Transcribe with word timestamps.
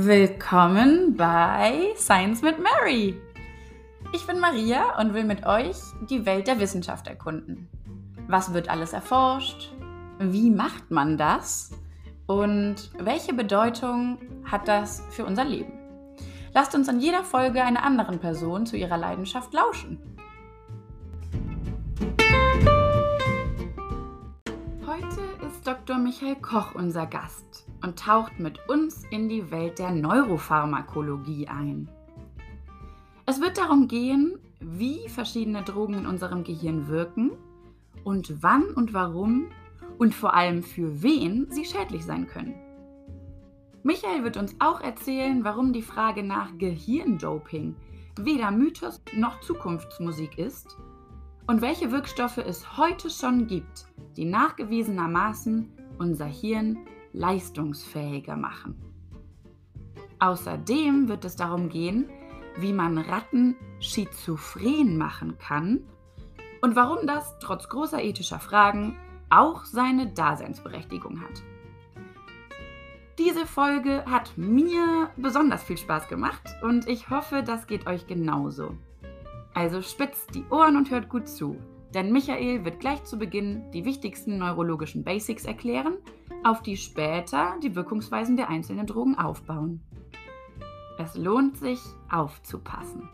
Willkommen 0.00 1.16
bei 1.16 1.92
Science 1.96 2.40
mit 2.40 2.56
Mary. 2.62 3.20
Ich 4.14 4.24
bin 4.28 4.38
Maria 4.38 4.96
und 5.00 5.12
will 5.12 5.24
mit 5.24 5.44
euch 5.44 5.76
die 6.08 6.24
Welt 6.24 6.46
der 6.46 6.60
Wissenschaft 6.60 7.08
erkunden. 7.08 7.68
Was 8.28 8.54
wird 8.54 8.68
alles 8.68 8.92
erforscht? 8.92 9.72
Wie 10.20 10.50
macht 10.50 10.92
man 10.92 11.18
das? 11.18 11.72
Und 12.28 12.92
welche 12.96 13.34
Bedeutung 13.34 14.18
hat 14.44 14.68
das 14.68 15.02
für 15.10 15.24
unser 15.24 15.44
Leben? 15.44 15.72
Lasst 16.54 16.76
uns 16.76 16.86
in 16.86 17.00
jeder 17.00 17.24
Folge 17.24 17.64
einer 17.64 17.82
anderen 17.82 18.20
Person 18.20 18.66
zu 18.66 18.76
ihrer 18.76 18.98
Leidenschaft 18.98 19.52
lauschen. 19.52 19.98
Heute 24.86 25.48
ist 25.48 25.66
Dr. 25.66 25.98
Michael 25.98 26.36
Koch 26.36 26.76
unser 26.76 27.06
Gast 27.06 27.67
und 27.82 27.98
taucht 27.98 28.38
mit 28.38 28.68
uns 28.68 29.04
in 29.10 29.28
die 29.28 29.50
Welt 29.50 29.78
der 29.78 29.90
Neuropharmakologie 29.90 31.48
ein. 31.48 31.88
Es 33.26 33.40
wird 33.40 33.58
darum 33.58 33.88
gehen, 33.88 34.38
wie 34.60 35.08
verschiedene 35.08 35.62
Drogen 35.62 35.94
in 35.94 36.06
unserem 36.06 36.44
Gehirn 36.44 36.88
wirken 36.88 37.32
und 38.04 38.42
wann 38.42 38.64
und 38.74 38.94
warum 38.94 39.46
und 39.98 40.14
vor 40.14 40.34
allem 40.34 40.62
für 40.62 41.02
wen 41.02 41.46
sie 41.50 41.64
schädlich 41.64 42.04
sein 42.04 42.26
können. 42.26 42.54
Michael 43.82 44.24
wird 44.24 44.36
uns 44.36 44.56
auch 44.58 44.80
erzählen, 44.80 45.44
warum 45.44 45.72
die 45.72 45.82
Frage 45.82 46.22
nach 46.22 46.56
Gehirndoping 46.58 47.76
weder 48.18 48.50
Mythos 48.50 49.00
noch 49.14 49.40
Zukunftsmusik 49.40 50.38
ist 50.38 50.76
und 51.46 51.62
welche 51.62 51.92
Wirkstoffe 51.92 52.38
es 52.38 52.76
heute 52.76 53.08
schon 53.08 53.46
gibt, 53.46 53.86
die 54.16 54.24
nachgewiesenermaßen 54.24 55.72
unser 55.98 56.26
Hirn 56.26 56.78
leistungsfähiger 57.12 58.36
machen. 58.36 58.76
Außerdem 60.18 61.08
wird 61.08 61.24
es 61.24 61.36
darum 61.36 61.68
gehen, 61.68 62.08
wie 62.56 62.72
man 62.72 62.98
Ratten 62.98 63.56
schizophren 63.78 64.96
machen 64.96 65.38
kann 65.38 65.80
und 66.60 66.74
warum 66.74 67.06
das 67.06 67.38
trotz 67.38 67.68
großer 67.68 68.02
ethischer 68.02 68.40
Fragen 68.40 68.96
auch 69.30 69.64
seine 69.64 70.08
Daseinsberechtigung 70.08 71.20
hat. 71.20 71.42
Diese 73.18 73.46
Folge 73.46 74.04
hat 74.06 74.36
mir 74.36 75.10
besonders 75.16 75.62
viel 75.62 75.76
Spaß 75.76 76.08
gemacht 76.08 76.42
und 76.62 76.88
ich 76.88 77.10
hoffe, 77.10 77.42
das 77.42 77.66
geht 77.66 77.86
euch 77.86 78.06
genauso. 78.06 78.74
Also 79.54 79.82
spitzt 79.82 80.34
die 80.34 80.44
Ohren 80.50 80.76
und 80.76 80.90
hört 80.90 81.08
gut 81.08 81.28
zu, 81.28 81.56
denn 81.94 82.12
Michael 82.12 82.64
wird 82.64 82.80
gleich 82.80 83.02
zu 83.04 83.18
Beginn 83.18 83.70
die 83.72 83.84
wichtigsten 83.84 84.38
neurologischen 84.38 85.02
Basics 85.02 85.44
erklären, 85.44 85.96
auf 86.44 86.62
die 86.62 86.76
später 86.76 87.58
die 87.62 87.74
Wirkungsweisen 87.74 88.36
der 88.36 88.48
einzelnen 88.48 88.86
Drogen 88.86 89.16
aufbauen. 89.16 89.82
Es 90.98 91.14
lohnt 91.14 91.58
sich 91.58 91.80
aufzupassen. 92.10 93.08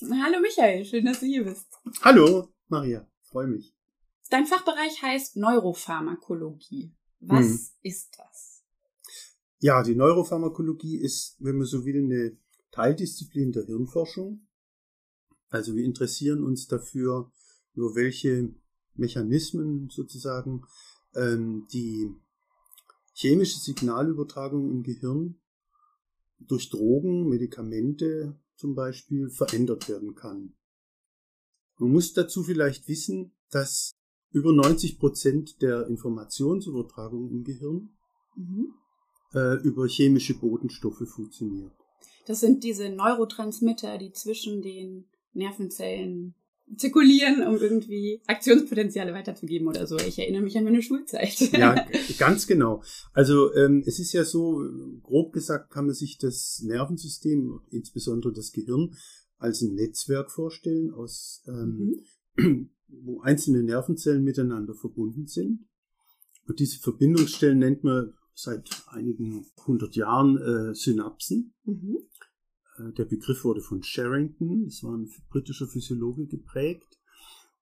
Hallo 0.00 0.40
Michael, 0.40 0.84
schön, 0.84 1.04
dass 1.04 1.20
du 1.20 1.26
hier 1.26 1.44
bist. 1.44 1.66
Hallo 2.02 2.48
Maria, 2.68 3.06
freue 3.22 3.46
mich. 3.46 3.74
Dein 4.30 4.46
Fachbereich 4.46 5.02
heißt 5.02 5.36
Neuropharmakologie. 5.36 6.94
Was 7.20 7.46
hm. 7.46 7.60
ist 7.82 8.18
das? 8.18 8.62
Ja, 9.58 9.82
die 9.82 9.94
Neuropharmakologie 9.96 10.98
ist, 10.98 11.36
wenn 11.40 11.56
man 11.56 11.66
so 11.66 11.84
will, 11.84 12.04
eine 12.04 12.36
Teildisziplin 12.70 13.52
der 13.52 13.64
Hirnforschung. 13.64 14.46
Also 15.48 15.74
wir 15.74 15.84
interessieren 15.84 16.44
uns 16.44 16.66
dafür, 16.68 17.32
nur 17.74 17.94
welche 17.94 18.54
Mechanismen 18.98 19.88
sozusagen 19.90 20.62
ähm, 21.14 21.66
die 21.72 22.10
chemische 23.12 23.58
Signalübertragung 23.58 24.70
im 24.70 24.82
Gehirn 24.82 25.40
durch 26.38 26.70
Drogen, 26.70 27.28
Medikamente 27.28 28.38
zum 28.56 28.74
Beispiel 28.74 29.28
verändert 29.30 29.88
werden 29.88 30.14
kann. 30.14 30.54
Man 31.78 31.92
muss 31.92 32.12
dazu 32.12 32.42
vielleicht 32.42 32.88
wissen, 32.88 33.32
dass 33.50 33.92
über 34.30 34.52
90 34.52 34.98
Prozent 34.98 35.62
der 35.62 35.86
Informationsübertragung 35.86 37.30
im 37.30 37.44
Gehirn 37.44 37.90
mhm. 38.36 38.74
äh, 39.32 39.56
über 39.62 39.86
chemische 39.86 40.38
Botenstoffe 40.38 41.08
funktioniert. 41.08 41.72
Das 42.26 42.40
sind 42.40 42.62
diese 42.62 42.90
Neurotransmitter, 42.90 43.96
die 43.96 44.12
zwischen 44.12 44.60
den 44.60 45.06
Nervenzellen 45.32 46.34
zirkulieren, 46.76 47.46
um 47.46 47.56
irgendwie 47.56 48.20
Aktionspotenziale 48.26 49.12
weiterzugeben 49.12 49.68
oder 49.68 49.86
so. 49.86 49.96
Ich 49.98 50.18
erinnere 50.18 50.42
mich 50.42 50.56
an 50.56 50.64
meine 50.64 50.82
Schulzeit. 50.82 51.38
Ja, 51.52 51.86
ganz 52.18 52.46
genau. 52.46 52.82
Also 53.12 53.54
ähm, 53.54 53.82
es 53.86 53.98
ist 53.98 54.12
ja 54.12 54.24
so, 54.24 54.62
grob 55.02 55.32
gesagt 55.32 55.70
kann 55.70 55.86
man 55.86 55.94
sich 55.94 56.18
das 56.18 56.62
Nervensystem, 56.64 57.60
insbesondere 57.70 58.32
das 58.32 58.52
Gehirn, 58.52 58.94
als 59.38 59.62
ein 59.62 59.74
Netzwerk 59.74 60.30
vorstellen, 60.30 60.92
aus 60.92 61.42
ähm, 61.46 62.02
mhm. 62.36 62.70
wo 62.88 63.20
einzelne 63.20 63.62
Nervenzellen 63.62 64.24
miteinander 64.24 64.74
verbunden 64.74 65.26
sind. 65.26 65.66
Und 66.46 66.58
diese 66.60 66.78
Verbindungsstellen 66.78 67.58
nennt 67.58 67.84
man 67.84 68.14
seit 68.34 68.70
einigen 68.86 69.46
hundert 69.66 69.96
Jahren 69.96 70.38
äh, 70.38 70.74
Synapsen. 70.74 71.54
Mhm. 71.64 71.98
Äh, 72.78 72.92
der 72.92 73.04
Begriff 73.04 73.44
wurde 73.44 73.60
von 73.60 73.82
Sherrington, 73.82 74.64
das 74.64 74.82
war 74.82 74.96
ein 74.96 75.10
britischer 75.30 75.66
Physiologe, 75.66 76.26
geprägt. 76.26 76.98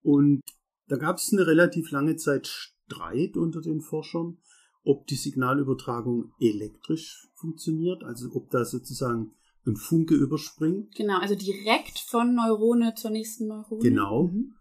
Und 0.03 0.43
da 0.89 0.97
gab 0.97 1.17
es 1.17 1.33
eine 1.33 1.47
relativ 1.47 1.91
lange 1.91 2.17
Zeit 2.17 2.47
Streit 2.47 3.37
unter 3.37 3.61
den 3.61 3.81
Forschern, 3.81 4.39
ob 4.85 5.07
die 5.09 5.17
Signalübertragung 5.17 6.33
elektrisch 6.39 7.29
funktioniert, 7.35 8.05
also 8.05 8.31
ob 8.35 8.51
da 8.51 8.65
sozusagen 8.65 9.33
ein 9.67 9.77
Funke 9.77 10.15
überspringt. 10.15 10.95
Genau, 10.95 11.19
also 11.19 11.35
direkt 11.35 11.99
von 11.99 12.37
Neurone 12.37 12.95
zur 12.95 13.11
nächsten 13.11 13.49
Neurone. 13.49 13.83
Genau. 13.83 14.29
Mhm. 14.29 14.55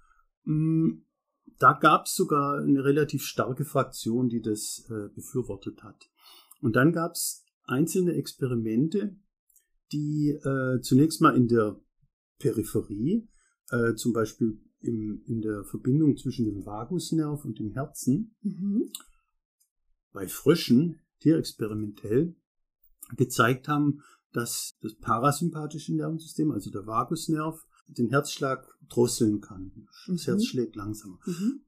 Mm, 0.45 1.05
da 1.59 1.73
gab 1.73 2.07
es 2.07 2.15
sogar 2.15 2.59
eine 2.59 2.83
relativ 2.83 3.23
starke 3.23 3.65
Fraktion, 3.65 4.29
die 4.29 4.41
das 4.41 4.89
äh, 4.89 5.09
befürwortet 5.13 5.83
hat. 5.83 6.09
Und 6.61 6.75
dann 6.75 6.91
gab 6.91 7.11
es 7.13 7.45
einzelne 7.65 8.13
Experimente, 8.13 9.15
die 9.91 10.29
äh, 10.29 10.81
zunächst 10.81 11.22
mal 11.22 11.35
in 11.35 11.47
der 11.47 11.79
Peripherie, 12.40 13.28
äh, 13.69 13.96
zum 13.96 14.13
Beispiel 14.13 14.59
im, 14.81 15.23
in 15.25 15.41
der 15.41 15.63
Verbindung 15.63 16.18
zwischen 16.18 16.46
dem 16.46 16.66
Vagusnerv 16.66 17.44
und 17.46 17.59
dem 17.59 17.72
Herzen, 17.72 18.35
mhm. 18.41 18.91
bei 20.12 20.28
Fröschen, 20.28 21.00
tierexperimentell, 21.19 22.35
gezeigt 23.16 23.68
haben, 23.68 24.01
dass 24.31 24.78
das 24.81 24.95
parasympathische 24.95 25.95
Nervensystem, 25.95 26.51
also 26.51 26.69
der 26.69 26.85
Vagusnerv, 26.85 27.66
den 27.88 28.09
Herzschlag 28.09 28.68
drosseln 28.90 29.41
kann. 29.41 29.72
Das 30.07 30.24
mhm. 30.24 30.31
Herz 30.31 30.45
schlägt 30.45 30.75
langsamer. 30.75 31.19
Mhm. 31.25 31.62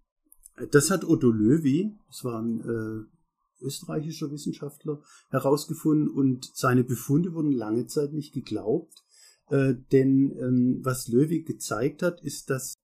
Das 0.71 0.89
hat 0.89 1.05
Otto 1.05 1.31
Löwy, 1.31 1.95
das 2.07 2.23
war 2.23 2.41
ein 2.41 2.61
äh, 2.61 3.16
österreichischer 3.61 4.31
Wissenschaftler 4.31 5.01
herausgefunden 5.29 6.09
und 6.09 6.51
seine 6.53 6.83
Befunde 6.83 7.33
wurden 7.33 7.51
lange 7.51 7.87
Zeit 7.87 8.13
nicht 8.13 8.33
geglaubt. 8.33 9.03
Äh, 9.49 9.75
denn 9.91 10.35
ähm, 10.39 10.79
was 10.83 11.07
Löwig 11.07 11.45
gezeigt 11.47 12.03
hat, 12.03 12.21
ist, 12.21 12.49
dass 12.49 12.75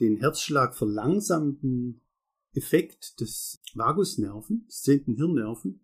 den 0.00 0.16
Herzschlag 0.16 0.74
verlangsamten 0.74 2.00
Effekt 2.52 3.20
des 3.20 3.60
Vagusnerven, 3.74 4.66
des 4.66 4.82
zehnten 4.82 5.14
Hirnnerven, 5.14 5.80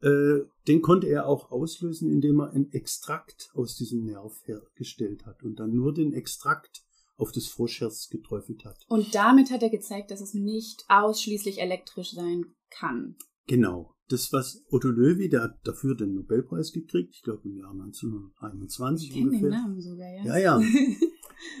äh, 0.00 0.40
den 0.66 0.82
konnte 0.82 1.06
er 1.06 1.26
auch 1.26 1.52
auslösen, 1.52 2.10
indem 2.10 2.40
er 2.40 2.50
einen 2.50 2.72
Extrakt 2.72 3.50
aus 3.54 3.76
diesem 3.76 4.04
Nerv 4.04 4.34
hergestellt 4.44 5.26
hat 5.26 5.42
und 5.44 5.60
dann 5.60 5.74
nur 5.74 5.94
den 5.94 6.12
Extrakt 6.12 6.84
auf 7.16 7.30
das 7.30 7.46
Froschherz 7.46 8.08
geträufelt 8.08 8.64
hat. 8.64 8.84
Und 8.88 9.14
damit 9.14 9.50
hat 9.52 9.62
er 9.62 9.70
gezeigt, 9.70 10.10
dass 10.10 10.20
es 10.20 10.34
nicht 10.34 10.84
ausschließlich 10.88 11.60
elektrisch 11.60 12.12
sein 12.12 12.46
kann. 12.68 13.16
Genau. 13.46 13.94
Das, 14.08 14.32
was 14.32 14.64
Otto 14.68 14.88
Löwy, 14.88 15.28
der 15.28 15.42
hat 15.42 15.60
dafür 15.64 15.96
den 15.96 16.14
Nobelpreis 16.14 16.72
gekriegt, 16.72 17.14
ich 17.14 17.22
glaube 17.22 17.48
im 17.48 17.56
Jahr 17.56 17.70
1921 17.70 19.10
ich 19.10 19.16
ungefähr. 19.16 19.40
Den 19.40 19.50
Namen 19.50 19.80
sogar, 19.80 20.08
ja. 20.08 20.24
Ja, 20.24 20.38
ja. 20.38 20.62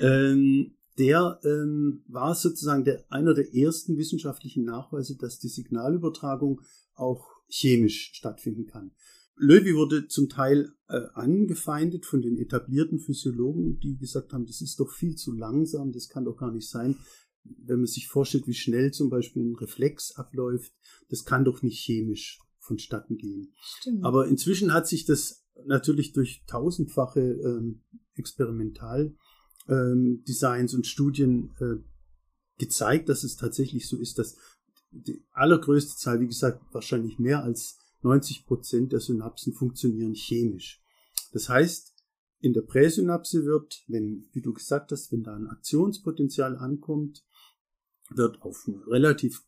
ähm, 0.00 0.74
der 0.98 1.40
ähm, 1.44 2.04
war 2.08 2.34
sozusagen 2.34 2.84
der, 2.84 3.04
einer 3.10 3.32
der 3.32 3.54
ersten 3.54 3.96
wissenschaftlichen 3.96 4.64
Nachweise, 4.64 5.16
dass 5.16 5.38
die 5.38 5.48
Signalübertragung 5.48 6.60
auch 6.94 7.26
chemisch 7.48 8.12
stattfinden 8.14 8.66
kann. 8.66 8.92
Löwy 9.36 9.74
wurde 9.74 10.08
zum 10.08 10.28
Teil 10.28 10.72
äh, 10.88 11.00
angefeindet 11.14 12.04
von 12.04 12.20
den 12.20 12.36
etablierten 12.36 12.98
Physiologen, 12.98 13.78
die 13.80 13.96
gesagt 13.96 14.32
haben, 14.32 14.46
das 14.46 14.60
ist 14.60 14.78
doch 14.78 14.90
viel 14.90 15.16
zu 15.16 15.32
langsam, 15.32 15.92
das 15.92 16.08
kann 16.08 16.24
doch 16.24 16.36
gar 16.36 16.52
nicht 16.52 16.68
sein 16.68 16.96
wenn 17.44 17.78
man 17.78 17.86
sich 17.86 18.08
vorstellt, 18.08 18.46
wie 18.46 18.54
schnell 18.54 18.92
zum 18.92 19.10
Beispiel 19.10 19.42
ein 19.42 19.56
Reflex 19.56 20.12
abläuft, 20.12 20.72
das 21.08 21.24
kann 21.24 21.44
doch 21.44 21.62
nicht 21.62 21.78
chemisch 21.84 22.40
vonstatten 22.58 23.16
gehen. 23.16 23.52
Stimmt. 23.60 24.04
Aber 24.04 24.28
inzwischen 24.28 24.72
hat 24.72 24.86
sich 24.86 25.04
das 25.04 25.44
natürlich 25.66 26.12
durch 26.12 26.44
tausendfache 26.46 27.20
ähm, 27.20 27.82
Experimentaldesigns 28.14 29.16
ähm, 29.68 30.76
und 30.78 30.86
Studien 30.86 31.50
äh, 31.60 31.76
gezeigt, 32.58 33.08
dass 33.08 33.24
es 33.24 33.36
tatsächlich 33.36 33.88
so 33.88 33.96
ist, 33.98 34.18
dass 34.18 34.36
die 34.90 35.24
allergrößte 35.32 35.96
Zahl, 35.96 36.20
wie 36.20 36.26
gesagt, 36.26 36.62
wahrscheinlich 36.72 37.18
mehr 37.18 37.42
als 37.42 37.78
90 38.02 38.46
Prozent 38.46 38.92
der 38.92 39.00
Synapsen 39.00 39.52
funktionieren 39.52 40.14
chemisch. 40.14 40.82
Das 41.32 41.48
heißt, 41.48 41.92
in 42.40 42.52
der 42.52 42.62
Präsynapse 42.62 43.44
wird, 43.44 43.82
wenn, 43.86 44.28
wie 44.32 44.42
du 44.42 44.52
gesagt 44.52 44.92
hast, 44.92 45.12
wenn 45.12 45.22
da 45.22 45.34
ein 45.34 45.46
Aktionspotenzial 45.46 46.56
ankommt, 46.56 47.24
wird 48.16 48.42
auf 48.42 48.64
eine 48.66 48.86
relativ 48.86 49.44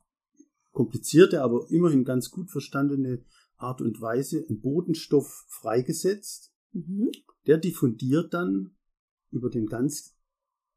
komplizierte, 0.72 1.42
aber 1.42 1.66
immerhin 1.70 2.04
ganz 2.04 2.30
gut 2.30 2.50
verstandene 2.50 3.24
Art 3.56 3.80
und 3.80 4.00
Weise 4.00 4.44
ein 4.48 4.60
Bodenstoff 4.60 5.46
freigesetzt. 5.48 6.52
Mhm. 6.72 7.10
Der 7.46 7.58
diffundiert 7.58 8.34
dann 8.34 8.74
über 9.30 9.50
den 9.50 9.66
ganz 9.66 10.16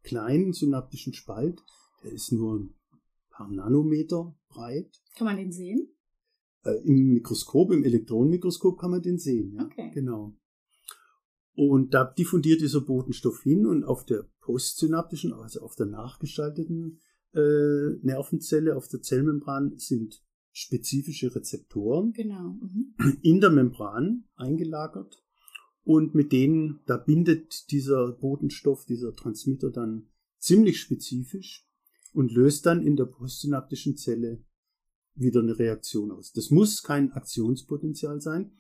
kleinen 0.04 0.54
synaptischen 0.54 1.14
Spalt. 1.14 1.64
Der 2.04 2.12
ist 2.12 2.32
nur 2.32 2.60
ein 2.60 2.74
paar 3.30 3.50
Nanometer 3.50 4.36
breit. 4.50 5.02
Kann 5.16 5.26
man 5.26 5.38
den 5.38 5.52
sehen? 5.52 5.90
Äh, 6.64 6.82
Im 6.86 7.14
Mikroskop, 7.14 7.72
im 7.72 7.84
Elektronenmikroskop 7.84 8.80
kann 8.80 8.92
man 8.92 9.02
den 9.02 9.18
sehen. 9.18 9.54
Ja? 9.54 9.66
Okay. 9.66 9.92
Genau. 9.94 10.36
Und 11.54 11.96
da 11.96 12.04
diffundiert 12.04 12.62
dieser 12.62 12.82
Botenstoff 12.82 13.42
hin 13.42 13.66
und 13.66 13.84
auf 13.84 14.06
der 14.06 14.28
postsynaptischen, 14.42 15.34
also 15.34 15.62
auf 15.62 15.76
der 15.76 15.88
nachgeschalteten 15.88 17.02
äh, 17.38 17.98
Nervenzelle, 18.02 18.76
auf 18.76 18.88
der 18.88 19.02
Zellmembran 19.02 19.78
sind 19.78 20.24
spezifische 20.52 21.34
Rezeptoren 21.36 22.14
genau. 22.14 22.58
mhm. 22.60 22.96
in 23.22 23.40
der 23.40 23.52
Membran 23.52 24.26
eingelagert 24.36 25.24
und 25.84 26.16
mit 26.16 26.32
denen, 26.32 26.80
da 26.86 26.98
bindet 26.98 27.72
dieser 27.72 28.12
Botenstoff, 28.12 28.86
dieser 28.86 29.14
Transmitter 29.14 29.70
dann 29.70 30.08
ziemlich 30.40 30.80
spezifisch 30.80 31.68
und 32.14 32.32
löst 32.32 32.66
dann 32.66 32.82
in 32.82 32.96
der 32.96 33.06
postsynaptischen 33.06 33.98
Zelle 33.98 34.44
wieder 35.14 35.42
eine 35.42 35.58
Reaktion 35.58 36.12
aus. 36.12 36.32
Das 36.34 36.50
muss 36.50 36.84
kein 36.84 37.12
Aktionspotenzial 37.12 38.22
sein, 38.22 38.52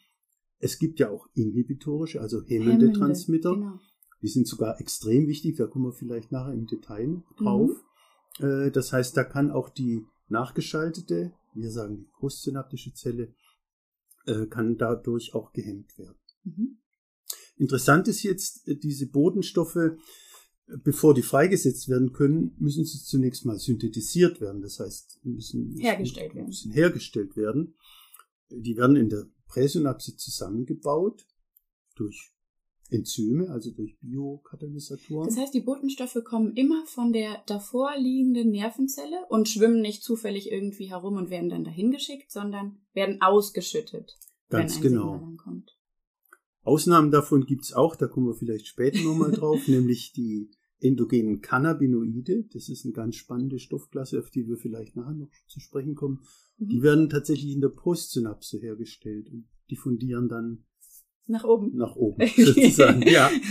es 0.59 0.80
gibt 0.80 1.00
ja 1.00 1.09
auch 1.09 1.27
inhibitorische, 1.33 2.21
also 2.21 2.41
hemmende, 2.44 2.71
hemmende 2.71 2.91
Transmitter. 2.94 3.53
Genau. 3.53 3.80
Die 4.21 4.27
sind 4.27 4.47
sogar 4.47 4.80
extrem 4.80 5.27
wichtig, 5.27 5.57
da 5.57 5.68
kommen 5.68 5.85
wir 5.85 5.94
vielleicht 5.94 6.31
nachher 6.31 6.53
im 6.53 6.65
Detail 6.65 7.23
drauf. 7.38 7.69
Mhm. 7.69 7.86
Das 8.39 8.93
heißt, 8.93 9.17
da 9.17 9.23
kann 9.23 9.51
auch 9.51 9.69
die 9.69 10.05
nachgeschaltete, 10.29 11.33
wir 11.53 11.71
sagen 11.71 11.97
die 11.97 12.09
postsynaptische 12.19 12.93
Zelle, 12.93 13.33
äh, 14.25 14.45
kann 14.45 14.77
dadurch 14.77 15.33
auch 15.33 15.53
gehemmt 15.53 15.97
werden. 15.97 16.17
Mhm. 16.43 16.77
Interessant 17.57 18.07
ist 18.07 18.23
jetzt, 18.23 18.67
äh, 18.67 18.75
diese 18.75 19.07
Bodenstoffe, 19.07 19.95
bevor 20.83 21.13
die 21.13 21.21
freigesetzt 21.21 21.87
werden 21.87 22.11
können, 22.11 22.55
müssen 22.59 22.85
sie 22.85 23.01
zunächst 23.01 23.45
mal 23.45 23.57
synthetisiert 23.57 24.41
werden. 24.41 24.61
Das 24.61 24.79
heißt, 24.79 25.21
müssen, 25.23 25.75
hergestellt 25.77 26.35
werden. 26.35 26.47
müssen 26.47 26.71
hergestellt 26.71 27.37
werden. 27.37 27.75
Die 28.49 28.75
werden 28.75 28.95
in 28.95 29.09
der 29.09 29.27
Präsynapse 29.47 30.17
zusammengebaut 30.17 31.25
durch 31.95 32.33
Enzyme, 32.89 33.49
also 33.49 33.71
durch 33.71 33.97
Biokatalysatoren. 33.99 35.27
Das 35.27 35.37
heißt, 35.37 35.53
die 35.53 35.61
Botenstoffe 35.61 36.19
kommen 36.23 36.53
immer 36.55 36.85
von 36.85 37.13
der 37.13 37.41
davor 37.45 37.97
liegenden 37.97 38.51
Nervenzelle 38.51 39.25
und 39.29 39.49
schwimmen 39.49 39.81
nicht 39.81 40.03
zufällig 40.03 40.51
irgendwie 40.51 40.89
herum 40.89 41.15
und 41.15 41.29
werden 41.29 41.49
dann 41.49 41.63
dahin 41.63 41.91
geschickt, 41.91 42.31
sondern 42.31 42.79
werden 42.93 43.21
ausgeschüttet, 43.21 44.17
Ganz 44.49 44.75
wenn 44.75 44.79
ein 44.79 44.83
genau. 44.83 45.13
Signal 45.13 45.19
dann 45.19 45.37
kommt. 45.37 45.77
Ausnahmen 46.63 47.11
davon 47.11 47.45
gibt's 47.45 47.71
auch, 47.73 47.95
da 47.95 48.07
kommen 48.07 48.27
wir 48.27 48.35
vielleicht 48.35 48.67
später 48.67 49.01
nochmal 49.01 49.31
drauf, 49.31 49.59
nämlich 49.67 50.11
die 50.13 50.51
endogenen 50.79 51.41
Cannabinoide. 51.41 52.45
Das 52.53 52.69
ist 52.69 52.85
eine 52.85 52.93
ganz 52.93 53.15
spannende 53.15 53.59
Stoffklasse, 53.59 54.19
auf 54.19 54.29
die 54.29 54.47
wir 54.47 54.57
vielleicht 54.57 54.95
nachher 54.95 55.13
noch 55.13 55.31
zu 55.47 55.59
sprechen 55.59 55.95
kommen. 55.95 56.21
Mhm. 56.57 56.69
Die 56.69 56.81
werden 56.81 57.09
tatsächlich 57.09 57.53
in 57.53 57.61
der 57.61 57.69
Postsynapse 57.69 58.59
hergestellt 58.59 59.29
und 59.31 59.47
diffundieren 59.69 60.27
dann 60.27 60.65
nach 61.27 61.44
oben. 61.44 61.75
Nach 61.75 61.95
oben, 61.95 62.27
sozusagen, 62.35 63.03
ja. 63.03 63.29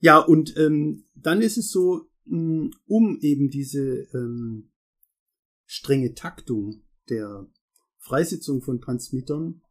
Ja, 0.00 0.18
und 0.18 0.56
ähm, 0.58 1.04
dann 1.14 1.40
ist 1.40 1.56
es 1.56 1.70
so, 1.70 2.06
mm, 2.26 2.68
um 2.86 3.18
eben 3.22 3.48
diese 3.48 4.06
ähm, 4.14 4.70
strenge 5.64 6.14
Taktung 6.14 6.82
der 7.08 7.48
Freisetzung 7.98 8.62
von 8.62 8.80
Transmittern 8.80 9.62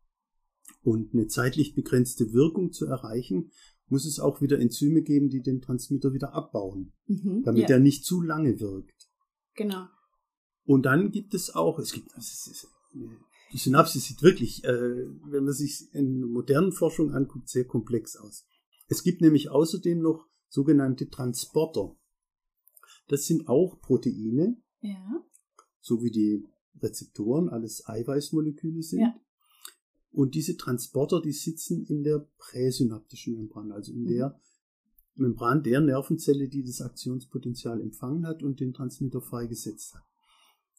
und 0.81 1.13
eine 1.13 1.27
zeitlich 1.27 1.75
begrenzte 1.75 2.33
Wirkung 2.33 2.71
zu 2.71 2.86
erreichen, 2.86 3.51
muss 3.88 4.06
es 4.06 4.19
auch 4.19 4.41
wieder 4.41 4.59
Enzyme 4.59 5.03
geben, 5.03 5.30
die 5.30 5.41
den 5.41 5.62
Transmitter 5.62 6.12
wieder 6.13 6.33
abbauen, 6.33 6.94
mhm, 7.06 7.44
damit 7.44 7.69
ja. 7.69 7.75
er 7.75 7.80
nicht 7.80 8.03
zu 8.03 8.21
lange 8.21 8.59
wirkt. 8.59 9.09
Genau. 9.53 9.86
Und 10.65 10.83
dann 10.86 11.12
gibt 11.12 11.33
es 11.33 11.53
auch, 11.53 11.80
es 11.80 11.94
gibt, 11.94 12.09
es 12.18 12.48
ist, 12.48 12.68
die 13.51 13.57
Synapse 13.57 14.00
sieht 14.00 14.21
wirklich, 14.21 14.63
äh, 14.63 15.06
wenn 15.30 15.44
man 15.44 15.53
sich 15.53 15.94
in 15.94 16.21
modernen 16.21 16.71
Forschung 16.71 17.12
anguckt, 17.12 17.50
sehr 17.50 17.65
komplex 17.65 18.15
aus. 18.15 18.45
Es 18.88 19.03
gibt 19.03 19.21
nämlich 19.21 19.50
außerdem 19.50 20.00
noch 20.00 20.27
sogenannte 20.50 21.09
Transporter. 21.09 21.95
Das 23.07 23.25
sind 23.25 23.47
auch 23.47 23.80
Proteine, 23.81 24.57
ja. 24.81 25.24
so 25.80 26.03
wie 26.03 26.12
die 26.12 26.45
Rezeptoren, 26.81 27.50
alles 27.50 27.88
Eiweißmoleküle 27.88 28.81
sind. 28.81 29.01
Ja. 29.01 29.15
Und 30.12 30.33
diese 30.33 30.57
Transporter, 30.57 31.21
die 31.21 31.33
sitzen 31.33 31.86
in 31.86 32.03
der 32.03 32.27
präsynaptischen 32.38 33.36
Membran, 33.36 33.71
also 33.71 33.91
in 33.91 34.03
mhm. 34.03 34.07
der 34.07 34.39
Membran 35.15 35.63
der 35.63 35.81
Nervenzelle, 35.81 36.50
die 36.50 36.63
das 36.63 36.81
Aktionspotenzial 36.81 37.81
empfangen 37.81 38.25
hat 38.25 38.44
und 38.44 38.59
den 38.59 38.74
Transmitter 38.74 39.21
freigesetzt 39.21 39.95
hat. 39.95 40.03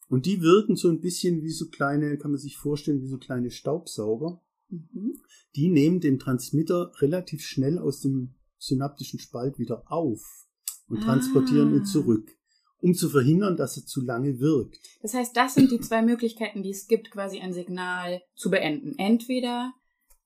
Und 0.09 0.25
die 0.25 0.41
wirken 0.41 0.75
so 0.75 0.89
ein 0.89 1.01
bisschen 1.01 1.43
wie 1.43 1.51
so 1.51 1.67
kleine, 1.67 2.17
kann 2.17 2.31
man 2.31 2.39
sich 2.39 2.57
vorstellen, 2.57 3.01
wie 3.01 3.07
so 3.07 3.17
kleine 3.17 3.51
Staubsauger. 3.51 4.41
Mhm. 4.69 5.19
Die 5.55 5.69
nehmen 5.69 5.99
den 5.99 6.19
Transmitter 6.19 6.91
relativ 6.99 7.45
schnell 7.45 7.77
aus 7.77 8.01
dem 8.01 8.35
synaptischen 8.57 9.19
Spalt 9.19 9.59
wieder 9.59 9.83
auf 9.91 10.21
und 10.87 10.99
ah. 10.99 11.05
transportieren 11.05 11.75
ihn 11.75 11.85
zurück 11.85 12.37
um 12.79 12.93
zu 12.93 13.09
verhindern, 13.09 13.57
dass 13.57 13.77
er 13.77 13.85
zu 13.85 14.01
lange 14.01 14.39
wirkt. 14.39 14.77
Das 15.01 15.13
heißt, 15.13 15.35
das 15.35 15.55
sind 15.55 15.71
die 15.71 15.79
zwei 15.79 16.01
Möglichkeiten, 16.01 16.63
die 16.63 16.71
es 16.71 16.87
gibt, 16.87 17.11
quasi 17.11 17.39
ein 17.39 17.53
Signal 17.53 18.21
zu 18.35 18.49
beenden. 18.49 18.97
Entweder 18.97 19.73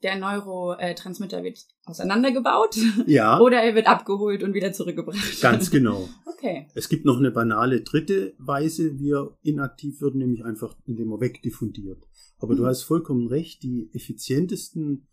der 0.03 0.17
Neurotransmitter 0.17 1.43
wird 1.43 1.59
auseinandergebaut 1.85 2.75
ja. 3.05 3.39
oder 3.41 3.61
er 3.61 3.75
wird 3.75 3.87
abgeholt 3.87 4.43
und 4.43 4.53
wieder 4.53 4.73
zurückgebracht. 4.73 5.41
Ganz 5.41 5.69
genau. 5.69 6.09
Okay. 6.41 6.67
Es 6.73 6.89
gibt 6.89 7.05
noch 7.05 7.17
eine 7.17 7.29
banale 7.29 7.81
dritte 7.81 8.33
Weise, 8.39 8.97
wie 8.97 9.11
er 9.11 9.37
inaktiv 9.43 10.01
wird, 10.01 10.15
nämlich 10.15 10.43
einfach, 10.43 10.75
indem 10.85 11.11
er 11.11 11.21
wegdiffundiert. 11.21 12.03
Aber 12.39 12.53
mhm. 12.53 12.57
du 12.57 12.65
hast 12.65 12.81
vollkommen 12.81 13.27
recht, 13.27 13.61
die 13.61 13.91
effizientesten 13.93 15.07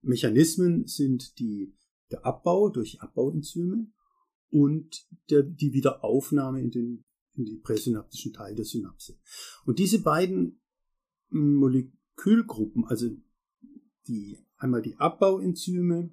Mechanismen 0.00 0.88
sind 0.88 1.38
die, 1.38 1.76
der 2.10 2.26
Abbau 2.26 2.68
durch 2.68 3.00
Abbauenzyme 3.00 3.86
und 4.50 5.06
der, 5.30 5.44
die 5.44 5.72
Wiederaufnahme 5.72 6.60
in 6.60 6.70
den 6.72 7.04
in 7.34 7.44
die 7.44 7.56
präsynaptischen 7.56 8.32
Teil 8.32 8.54
der 8.54 8.64
Synapse. 8.64 9.18
Und 9.64 9.78
diese 9.78 10.00
beiden 10.00 10.60
Molekülgruppen, 11.30 12.84
also 12.84 13.08
die 14.06 14.38
einmal 14.58 14.82
die 14.82 14.96
Abbauenzyme 14.96 16.10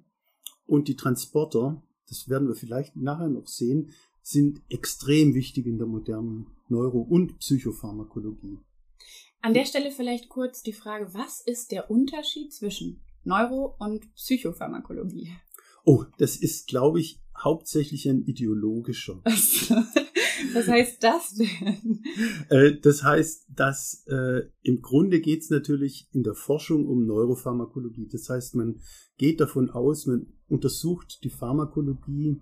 und 0.66 0.88
die 0.88 0.96
Transporter, 0.96 1.82
das 2.08 2.28
werden 2.28 2.48
wir 2.48 2.54
vielleicht 2.54 2.96
nachher 2.96 3.28
noch 3.28 3.46
sehen, 3.46 3.90
sind 4.22 4.62
extrem 4.68 5.34
wichtig 5.34 5.66
in 5.66 5.78
der 5.78 5.86
modernen 5.86 6.46
Neuro- 6.68 7.02
und 7.02 7.38
Psychopharmakologie. 7.38 8.58
An 9.42 9.54
der 9.54 9.64
Stelle 9.64 9.90
vielleicht 9.90 10.28
kurz 10.28 10.62
die 10.62 10.72
Frage, 10.72 11.14
was 11.14 11.40
ist 11.40 11.72
der 11.72 11.90
Unterschied 11.90 12.52
zwischen 12.52 13.00
Neuro- 13.24 13.74
und 13.78 14.14
Psychopharmakologie? 14.14 15.30
Oh, 15.84 16.04
das 16.18 16.36
ist, 16.36 16.68
glaube 16.68 17.00
ich, 17.00 17.20
hauptsächlich 17.36 18.08
ein 18.08 18.22
ideologischer. 18.22 19.22
Was 20.52 20.68
heißt 20.68 21.02
das 21.02 21.34
denn? 21.34 22.02
Äh, 22.48 22.80
das 22.80 23.04
heißt, 23.04 23.46
dass 23.54 24.04
äh, 24.08 24.42
im 24.62 24.82
Grunde 24.82 25.20
geht 25.20 25.42
es 25.42 25.50
natürlich 25.50 26.08
in 26.12 26.24
der 26.24 26.34
Forschung 26.34 26.86
um 26.86 27.06
Neuropharmakologie. 27.06 28.08
Das 28.10 28.28
heißt, 28.28 28.56
man 28.56 28.80
geht 29.16 29.40
davon 29.40 29.70
aus, 29.70 30.06
man 30.06 30.26
untersucht 30.48 31.22
die 31.22 31.30
Pharmakologie 31.30 32.40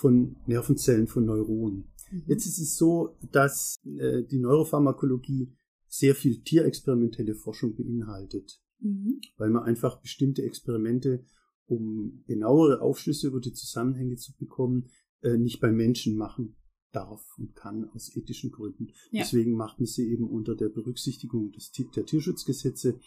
von 0.00 0.36
Nervenzellen, 0.46 1.06
von 1.06 1.26
Neuronen. 1.26 1.92
Mhm. 2.10 2.22
Jetzt 2.26 2.46
ist 2.46 2.58
es 2.58 2.76
so, 2.76 3.18
dass 3.32 3.76
äh, 3.84 4.22
die 4.22 4.38
Neuropharmakologie 4.38 5.52
sehr 5.88 6.14
viel 6.14 6.42
tierexperimentelle 6.42 7.34
Forschung 7.34 7.76
beinhaltet, 7.76 8.62
mhm. 8.78 9.20
weil 9.36 9.50
man 9.50 9.64
einfach 9.64 10.00
bestimmte 10.00 10.42
Experimente 10.42 11.24
um 11.66 12.24
genauere 12.26 12.80
Aufschlüsse 12.80 13.28
über 13.28 13.40
die 13.40 13.52
Zusammenhänge 13.52 14.16
zu 14.16 14.34
bekommen, 14.36 14.88
äh, 15.20 15.36
nicht 15.36 15.60
bei 15.60 15.70
Menschen 15.70 16.16
machen 16.16 16.56
darf 16.92 17.22
und 17.38 17.54
kann 17.54 17.88
aus 17.90 18.16
ethischen 18.16 18.50
Gründen. 18.50 18.88
Ja. 19.10 19.22
Deswegen 19.22 19.52
macht 19.52 19.78
man 19.78 19.86
sie 19.86 20.10
eben 20.10 20.28
unter 20.28 20.56
der 20.56 20.70
Berücksichtigung 20.70 21.52
des, 21.52 21.72
der 21.72 22.06
Tierschutzgesetze 22.06 22.98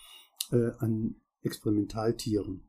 äh, 0.51 0.71
an 0.77 1.15
Experimentaltieren. 1.41 2.61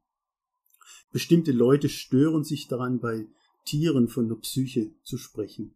Bestimmte 1.12 1.52
Leute 1.52 1.88
stören 1.88 2.42
sich 2.42 2.66
daran, 2.66 2.98
bei 2.98 3.28
Tieren 3.64 4.08
von 4.08 4.28
der 4.28 4.36
Psyche 4.36 4.92
zu 5.02 5.16
sprechen. 5.16 5.74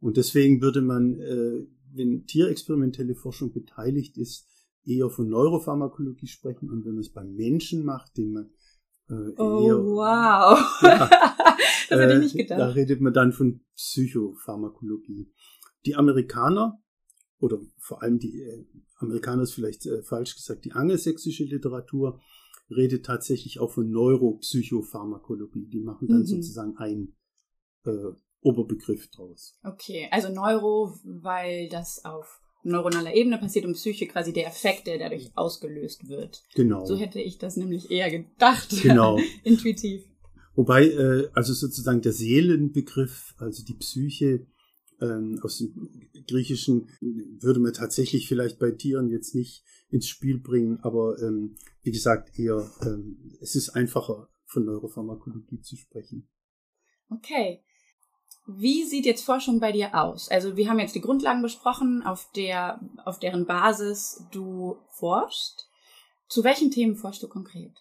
Und 0.00 0.16
deswegen 0.16 0.60
würde 0.60 0.82
man 0.82 1.20
äh, 1.20 1.66
wenn 1.94 2.26
tierexperimentelle 2.26 3.14
Forschung 3.14 3.52
beteiligt 3.52 4.16
ist, 4.16 4.46
eher 4.84 5.10
von 5.10 5.28
Neuropharmakologie 5.28 6.26
sprechen 6.26 6.70
und 6.70 6.84
wenn 6.84 6.94
man 6.94 7.02
es 7.02 7.12
beim 7.12 7.34
Menschen 7.34 7.84
macht, 7.84 8.16
den 8.16 8.32
man 8.32 8.50
äh, 9.08 9.40
oh, 9.40 9.66
eher, 9.66 9.78
wow. 9.78 10.82
Ja, 10.82 11.08
das 11.88 12.00
hätte 12.00 12.14
ich 12.14 12.20
nicht 12.20 12.36
gedacht. 12.36 12.60
Da 12.60 12.68
redet 12.68 13.00
man 13.00 13.12
dann 13.12 13.32
von 13.32 13.60
Psychopharmakologie. 13.76 15.30
Die 15.86 15.94
Amerikaner, 15.94 16.80
oder 17.38 17.60
vor 17.78 18.02
allem 18.02 18.18
die 18.18 18.42
äh, 18.42 18.64
Amerikaner 18.96 19.42
ist 19.42 19.52
vielleicht 19.52 19.86
äh, 19.86 20.02
falsch 20.02 20.34
gesagt, 20.34 20.64
die 20.64 20.72
angelsächsische 20.72 21.44
Literatur 21.44 22.20
redet 22.72 23.06
tatsächlich 23.06 23.60
auch 23.60 23.70
von 23.70 23.90
Neuropsychopharmakologie. 23.90 25.66
Die 25.66 25.80
machen 25.80 26.08
dann 26.08 26.20
mhm. 26.20 26.26
sozusagen 26.26 26.76
einen 26.76 27.14
äh, 27.84 28.12
Oberbegriff 28.40 29.08
draus. 29.10 29.56
Okay, 29.62 30.08
also 30.10 30.28
Neuro, 30.28 30.94
weil 31.04 31.68
das 31.68 32.04
auf 32.04 32.40
neuronaler 32.64 33.14
Ebene 33.14 33.38
passiert 33.38 33.64
und 33.64 33.74
Psyche 33.74 34.06
quasi 34.06 34.32
der 34.32 34.46
Effekt, 34.46 34.86
der 34.86 34.98
dadurch 34.98 35.30
ausgelöst 35.34 36.08
wird. 36.08 36.42
Genau. 36.54 36.84
So 36.84 36.96
hätte 36.96 37.20
ich 37.20 37.38
das 37.38 37.56
nämlich 37.56 37.90
eher 37.90 38.10
gedacht. 38.10 38.70
Genau. 38.82 39.18
Intuitiv. 39.44 40.04
Wobei, 40.54 40.86
äh, 40.86 41.28
also 41.32 41.54
sozusagen 41.54 42.02
der 42.02 42.12
Seelenbegriff, 42.12 43.34
also 43.38 43.64
die 43.64 43.74
Psyche 43.74 44.46
ähm, 45.02 45.40
aus 45.42 45.58
dem 45.58 46.08
Griechischen, 46.26 46.88
würde 47.00 47.60
man 47.60 47.72
tatsächlich 47.72 48.28
vielleicht 48.28 48.58
bei 48.58 48.70
Tieren 48.70 49.10
jetzt 49.10 49.34
nicht 49.34 49.64
ins 49.90 50.08
Spiel 50.08 50.38
bringen, 50.38 50.78
aber 50.82 51.18
ähm, 51.20 51.56
wie 51.82 51.90
gesagt, 51.90 52.38
eher, 52.38 52.70
ähm, 52.82 53.36
es 53.40 53.54
ist 53.54 53.70
einfacher 53.70 54.28
von 54.46 54.64
Neuropharmakologie 54.64 55.60
zu 55.60 55.76
sprechen. 55.76 56.28
Okay. 57.10 57.62
Wie 58.46 58.84
sieht 58.84 59.06
jetzt 59.06 59.24
Forschung 59.24 59.60
bei 59.60 59.72
dir 59.72 59.94
aus? 59.94 60.28
Also 60.28 60.56
wir 60.56 60.68
haben 60.68 60.78
jetzt 60.78 60.94
die 60.94 61.00
Grundlagen 61.00 61.42
besprochen, 61.42 62.02
auf 62.02 62.30
der, 62.32 62.80
auf 63.04 63.18
deren 63.18 63.46
Basis 63.46 64.24
du 64.32 64.78
forschst. 64.90 65.68
Zu 66.28 66.42
welchen 66.42 66.70
Themen 66.70 66.96
forschst 66.96 67.22
du 67.22 67.28
konkret? 67.28 67.72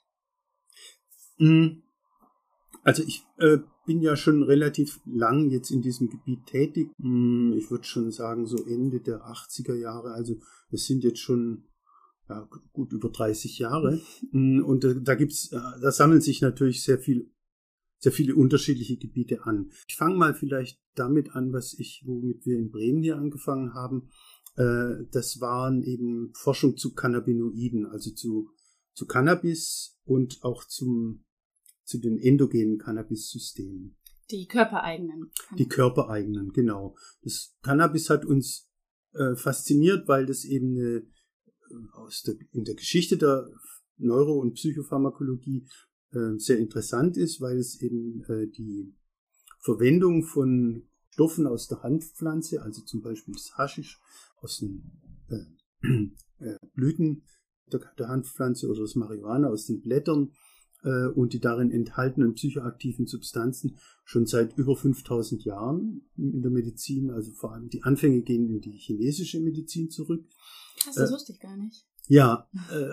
Hm. 1.37 1.83
Also 2.83 3.03
ich 3.03 3.23
äh, 3.37 3.59
bin 3.85 4.01
ja 4.01 4.15
schon 4.15 4.43
relativ 4.43 5.01
lang 5.05 5.49
jetzt 5.49 5.71
in 5.71 5.81
diesem 5.81 6.09
Gebiet 6.09 6.45
tätig. 6.45 6.89
Hm, 6.99 7.53
ich 7.57 7.69
würde 7.69 7.83
schon 7.83 8.11
sagen, 8.11 8.45
so 8.45 8.57
Ende 8.65 8.99
der 8.99 9.25
80er 9.25 9.75
Jahre. 9.75 10.11
Also 10.11 10.39
es 10.71 10.85
sind 10.85 11.03
jetzt 11.03 11.19
schon 11.19 11.65
ja, 12.27 12.47
gut 12.73 12.93
über 12.93 13.09
30 13.09 13.59
Jahre. 13.59 14.01
Hm, 14.31 14.63
und 14.63 14.85
da 15.01 15.15
gibt's, 15.15 15.51
äh, 15.51 15.59
da 15.81 15.91
sammeln 15.91 16.21
sich 16.21 16.41
natürlich 16.41 16.83
sehr 16.83 16.99
viel 16.99 17.31
sehr 18.01 18.11
viele 18.11 18.35
unterschiedliche 18.35 18.97
Gebiete 18.97 19.45
an. 19.45 19.71
Ich 19.87 19.95
fange 19.95 20.15
mal 20.15 20.33
vielleicht 20.33 20.81
damit 20.95 21.35
an, 21.35 21.53
was 21.53 21.75
ich, 21.77 22.03
womit 22.05 22.45
wir 22.45 22.57
in 22.57 22.71
Bremen 22.71 23.03
hier 23.03 23.17
angefangen 23.17 23.73
haben. 23.75 24.09
Äh, 24.55 25.05
das 25.11 25.39
waren 25.39 25.83
eben 25.83 26.33
Forschung 26.33 26.77
zu 26.77 26.93
Cannabinoiden, 26.93 27.85
also 27.85 28.11
zu, 28.11 28.49
zu 28.93 29.05
Cannabis 29.05 29.99
und 30.03 30.43
auch 30.43 30.65
zum, 30.65 31.23
zu 31.91 31.99
den 31.99 32.17
endogenen 32.17 32.77
Cannabis-Systemen. 32.77 33.97
Die 34.31 34.47
körpereigenen. 34.47 35.31
Die 35.57 35.67
körpereigenen, 35.67 36.53
genau. 36.53 36.95
Das 37.21 37.53
Cannabis 37.61 38.09
hat 38.09 38.25
uns 38.25 38.69
äh, 39.13 39.35
fasziniert, 39.35 40.07
weil 40.07 40.25
das 40.25 40.45
eben 40.45 40.77
eine, 40.77 40.97
äh, 40.97 41.03
aus 41.93 42.23
der, 42.23 42.35
in 42.53 42.63
der 42.63 42.75
Geschichte 42.75 43.17
der 43.17 43.49
Neuro- 43.97 44.39
und 44.39 44.53
Psychopharmakologie 44.53 45.67
äh, 46.13 46.37
sehr 46.37 46.57
interessant 46.59 47.17
ist, 47.17 47.41
weil 47.41 47.57
es 47.57 47.81
eben 47.81 48.23
äh, 48.29 48.47
die 48.47 48.95
Verwendung 49.59 50.23
von 50.23 50.87
Stoffen 51.09 51.45
aus 51.45 51.67
der 51.67 51.83
Hanfpflanze, 51.83 52.61
also 52.61 52.81
zum 52.83 53.01
Beispiel 53.01 53.33
das 53.33 53.57
Haschisch 53.57 53.99
aus 54.37 54.59
den 54.59 55.01
äh, 55.29 55.85
äh, 56.39 56.57
Blüten 56.73 57.23
der, 57.71 57.81
der, 57.97 58.07
Hanfpflanze 58.07 58.67
oder 58.67 58.81
das 58.81 58.95
Marihuana 58.95 59.49
aus 59.49 59.65
den 59.65 59.81
Blättern 59.81 60.31
äh, 60.83 61.07
und 61.07 61.33
die 61.33 61.39
darin 61.39 61.71
enthaltenen 61.71 62.33
psychoaktiven 62.33 63.07
Substanzen 63.07 63.77
schon 64.03 64.25
seit 64.25 64.57
über 64.57 64.75
5000 64.75 65.43
Jahren 65.43 66.01
in 66.17 66.41
der 66.41 66.51
Medizin, 66.51 67.11
also 67.11 67.31
vor 67.31 67.53
allem 67.53 67.69
die 67.69 67.83
Anfänge 67.83 68.21
gehen 68.21 68.49
in 68.49 68.61
die 68.61 68.77
chinesische 68.77 69.39
Medizin 69.39 69.89
zurück. 69.89 70.25
Krass, 70.83 70.95
das 70.95 71.09
äh, 71.09 71.13
wusste 71.13 71.31
ich 71.33 71.39
gar 71.39 71.57
nicht. 71.57 71.85
Ja, 72.07 72.49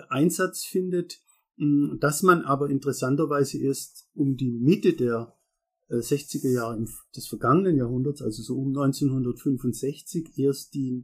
Einsatz 0.09 0.63
findet 0.63 1.19
Mm, 1.59 1.99
dass 1.99 2.23
man 2.23 2.43
aber 2.43 2.69
interessanterweise 2.69 3.57
erst 3.59 4.09
um 4.15 4.37
die 4.37 4.51
Mitte 4.51 4.93
der 4.93 5.35
60er 5.89 6.47
äh, 6.47 6.53
Jahre 6.53 6.85
des 7.15 7.27
vergangenen 7.27 7.75
Jahrhunderts, 7.75 8.21
also 8.21 8.41
so 8.41 8.57
um 8.57 8.69
1965, 8.69 10.37
erst 10.37 10.73
die, 10.73 11.03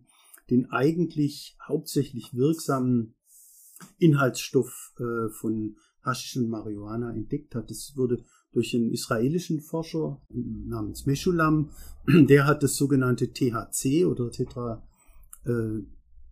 den 0.50 0.72
eigentlich 0.72 1.58
hauptsächlich 1.68 2.34
wirksamen 2.34 3.16
Inhaltsstoff 3.98 4.94
äh, 4.98 5.30
von 5.30 5.76
Haschisch 6.06 6.38
und 6.38 6.50
Marihuana 6.50 7.14
entdeckt 7.14 7.54
hat. 7.56 7.70
Das 7.70 7.94
wurde 7.96 8.24
durch 8.52 8.76
einen 8.76 8.92
israelischen 8.92 9.60
Forscher 9.60 10.20
namens 10.30 11.06
Meshulam, 11.06 11.70
der 12.08 12.48
hat 12.48 12.64
das 12.64 12.78
sogenannte 12.78 13.34
THC 13.34 14.06
oder 14.06 14.32
Tetra 14.32 14.82
äh, 15.44 15.82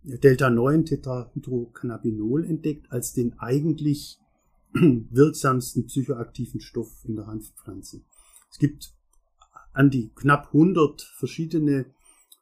Delta-9-Tetrahydrocannabinol 0.04 2.46
entdeckt 2.46 2.90
als 2.92 3.14
den 3.14 3.40
eigentlich 3.40 4.20
wirksamsten 4.74 5.88
psychoaktiven 5.88 6.62
Stoff 6.62 7.04
in 7.06 7.16
der 7.16 7.28
Hanfpflanze. 7.28 8.02
Es 8.52 8.58
gibt 8.58 8.94
an 9.74 9.90
die 9.90 10.12
knapp 10.14 10.48
100 10.48 11.02
verschiedene 11.02 11.86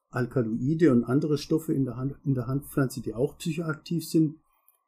Alkaloide 0.09 0.91
und 0.91 1.03
andere 1.05 1.37
Stoffe 1.37 1.73
in 1.73 1.85
der, 1.85 1.97
Hand, 1.97 2.15
in 2.25 2.33
der 2.33 2.47
Hanfpflanze, 2.47 3.01
die 3.01 3.13
auch 3.13 3.37
psychoaktiv 3.37 4.07
sind. 4.07 4.39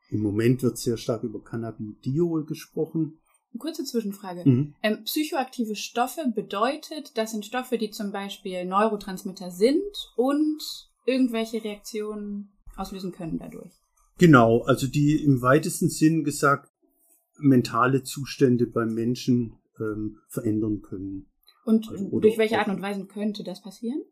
Im 0.10 0.22
Moment 0.22 0.62
wird 0.64 0.78
sehr 0.78 0.98
stark 0.98 1.24
über 1.24 1.44
Cannabidiol 1.44 2.46
gesprochen. 2.46 3.20
Eine 3.52 3.60
kurze 3.60 3.84
Zwischenfrage. 3.84 4.48
Mhm. 4.48 4.76
Ähm, 4.82 5.04
psychoaktive 5.04 5.76
Stoffe 5.76 6.32
bedeutet, 6.34 7.18
das 7.18 7.32
sind 7.32 7.46
Stoffe, 7.46 7.78
die 7.78 7.92
zum 7.92 8.12
Beispiel 8.12 8.66
Neurotransmitter 8.66 9.52
sind 9.52 9.84
und 10.16 10.62
irgendwelche 11.06 11.64
Reaktionen 11.64 12.54
auslösen 12.76 13.12
können 13.12 13.38
dadurch. 13.40 13.72
Genau, 14.18 14.62
also 14.64 14.88
die 14.88 15.24
im 15.24 15.42
weitesten 15.42 15.90
Sinn 15.90 16.24
gesagt 16.24 16.72
mentale 17.38 18.04
Zustände 18.04 18.68
beim 18.68 18.94
Menschen 18.94 19.58
ähm, 19.80 20.20
verändern 20.28 20.82
können. 20.82 21.28
Und 21.66 21.90
also, 21.90 22.20
durch 22.20 22.38
welche 22.38 22.60
Art 22.60 22.68
und 22.68 22.82
Weise 22.82 23.06
könnte 23.06 23.44
das 23.44 23.62
passieren? 23.62 24.04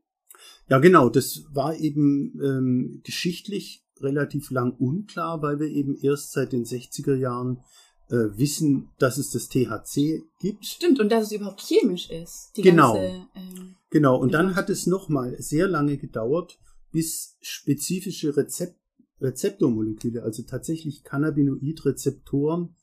Ja, 0.69 0.79
genau, 0.79 1.09
das 1.09 1.43
war 1.51 1.75
eben 1.75 2.39
ähm, 2.41 3.01
geschichtlich 3.03 3.80
relativ 4.03 4.51
lang 4.51 4.73
unklar, 4.77 5.41
weil 5.41 5.59
wir 5.59 5.67
eben 5.67 5.95
erst 6.01 6.31
seit 6.31 6.53
den 6.53 6.65
60er 6.65 7.15
Jahren 7.15 7.63
äh, 8.09 8.37
wissen, 8.37 8.89
dass 8.99 9.17
es 9.17 9.31
das 9.31 9.49
THC 9.49 10.23
gibt. 10.39 10.65
Stimmt, 10.65 10.99
und 10.99 11.11
dass 11.11 11.25
es 11.25 11.31
überhaupt 11.31 11.61
chemisch 11.61 12.09
ist. 12.09 12.51
genau. 12.55 12.93
Ganze, 12.95 13.27
ähm, 13.35 13.75
genau, 13.89 14.19
und 14.19 14.33
dann 14.33 14.55
hat 14.55 14.69
es 14.69 14.85
nochmal 14.85 15.35
sehr 15.39 15.67
lange 15.67 15.97
gedauert, 15.97 16.59
bis 16.91 17.37
spezifische 17.41 18.35
Rezept 18.35 18.75
Rezeptormoleküle, 19.21 20.23
also 20.23 20.41
tatsächlich 20.41 21.03
Cannabinoidrezeptoren 21.03 22.75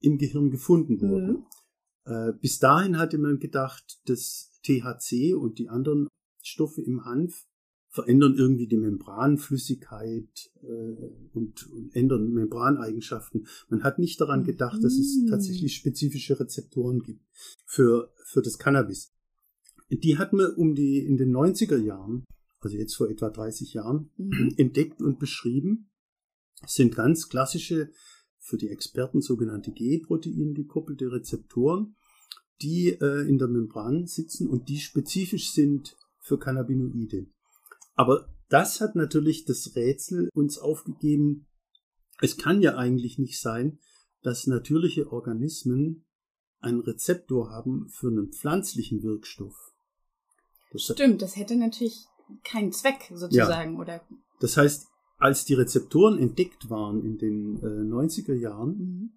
im 0.00 0.18
Gehirn 0.18 0.50
gefunden 0.50 1.00
wurden. 1.00 1.28
Mhm. 1.28 1.46
Äh, 2.04 2.32
bis 2.40 2.58
dahin 2.58 2.98
hatte 2.98 3.16
man 3.16 3.38
gedacht, 3.38 4.00
dass 4.06 4.60
THC 4.64 5.34
und 5.34 5.58
die 5.58 5.68
anderen 5.68 6.08
Stoffe 6.42 6.82
im 6.82 7.04
Hanf 7.04 7.46
verändern 7.94 8.34
irgendwie 8.34 8.66
die 8.66 8.76
Membranflüssigkeit 8.76 10.50
äh, 10.62 10.66
und, 11.32 11.70
und, 11.70 11.94
ändern 11.94 12.32
Membraneigenschaften. 12.32 13.46
Man 13.68 13.84
hat 13.84 14.00
nicht 14.00 14.20
daran 14.20 14.42
gedacht, 14.42 14.82
dass 14.82 14.94
es 14.94 15.16
mhm. 15.16 15.28
tatsächlich 15.28 15.76
spezifische 15.76 16.40
Rezeptoren 16.40 17.04
gibt 17.04 17.24
für, 17.64 18.12
für 18.24 18.42
das 18.42 18.58
Cannabis. 18.58 19.12
Die 19.90 20.18
hat 20.18 20.32
man 20.32 20.52
um 20.56 20.74
die 20.74 20.98
in 20.98 21.16
den 21.16 21.30
90er 21.30 21.76
Jahren, 21.76 22.24
also 22.58 22.76
jetzt 22.76 22.96
vor 22.96 23.08
etwa 23.08 23.30
30 23.30 23.74
Jahren, 23.74 24.10
mhm. 24.16 24.54
entdeckt 24.56 25.00
und 25.00 25.20
beschrieben. 25.20 25.88
Das 26.62 26.74
sind 26.74 26.96
ganz 26.96 27.28
klassische 27.28 27.92
für 28.40 28.56
die 28.56 28.70
Experten 28.70 29.20
sogenannte 29.20 29.70
G-Protein 29.70 30.52
gekoppelte 30.54 31.12
Rezeptoren, 31.12 31.94
die 32.60 32.88
äh, 32.88 33.28
in 33.28 33.38
der 33.38 33.46
Membran 33.46 34.08
sitzen 34.08 34.48
und 34.48 34.68
die 34.68 34.78
spezifisch 34.78 35.52
sind 35.52 35.96
für 36.18 36.40
Cannabinoide. 36.40 37.28
Aber 37.94 38.28
das 38.48 38.80
hat 38.80 38.94
natürlich 38.94 39.44
das 39.44 39.74
Rätsel 39.74 40.28
uns 40.34 40.58
aufgegeben. 40.58 41.46
Es 42.20 42.36
kann 42.36 42.60
ja 42.60 42.76
eigentlich 42.76 43.18
nicht 43.18 43.40
sein, 43.40 43.78
dass 44.22 44.46
natürliche 44.46 45.12
Organismen 45.12 46.04
einen 46.60 46.80
Rezeptor 46.80 47.50
haben 47.50 47.88
für 47.88 48.08
einen 48.08 48.32
pflanzlichen 48.32 49.02
Wirkstoff. 49.02 49.72
Das 50.72 50.82
Stimmt, 50.82 51.22
das 51.22 51.36
hätte 51.36 51.56
natürlich 51.56 52.06
keinen 52.42 52.72
Zweck 52.72 53.12
sozusagen, 53.12 53.74
ja. 53.74 53.80
oder? 53.80 54.00
Das 54.40 54.56
heißt, 54.56 54.88
als 55.18 55.44
die 55.44 55.54
Rezeptoren 55.54 56.18
entdeckt 56.18 56.70
waren 56.70 57.04
in 57.04 57.18
den 57.18 57.56
äh, 57.58 57.66
90er 57.66 58.34
Jahren, 58.34 58.76
mhm. 58.78 59.12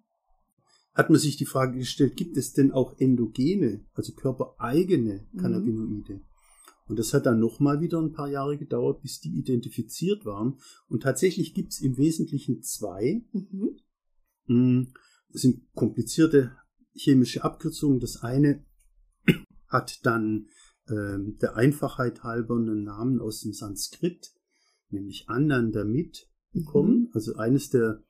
hat 0.94 1.10
man 1.10 1.18
sich 1.18 1.36
die 1.36 1.46
Frage 1.46 1.78
gestellt, 1.78 2.16
gibt 2.16 2.36
es 2.36 2.52
denn 2.52 2.70
auch 2.70 2.98
endogene, 2.98 3.84
also 3.94 4.12
körpereigene 4.12 5.26
mhm. 5.32 5.38
Cannabinoide? 5.38 6.14
Mhm. 6.14 6.27
Und 6.88 6.98
das 6.98 7.12
hat 7.12 7.26
dann 7.26 7.38
nochmal 7.38 7.80
wieder 7.80 8.00
ein 8.00 8.12
paar 8.12 8.28
Jahre 8.28 8.56
gedauert, 8.56 9.02
bis 9.02 9.20
die 9.20 9.36
identifiziert 9.36 10.24
waren. 10.24 10.58
Und 10.88 11.02
tatsächlich 11.02 11.54
gibt 11.54 11.72
es 11.72 11.80
im 11.80 11.96
Wesentlichen 11.98 12.62
zwei. 12.62 13.24
Mhm. 13.32 13.76
Mm, 14.46 14.92
das 15.30 15.42
sind 15.42 15.70
komplizierte 15.74 16.56
chemische 16.94 17.44
Abkürzungen. 17.44 18.00
Das 18.00 18.22
eine 18.22 18.64
hat 19.68 20.04
dann 20.04 20.46
äh, 20.86 21.18
der 21.40 21.56
Einfachheit 21.56 22.22
halber 22.24 22.56
einen 22.56 22.84
Namen 22.84 23.20
aus 23.20 23.42
dem 23.42 23.52
Sanskrit, 23.52 24.32
nämlich 24.88 25.28
Anandamid 25.28 26.26
bekommen. 26.52 27.00
Mhm. 27.00 27.10
Also 27.12 27.34
eines 27.36 27.68
der 27.68 28.02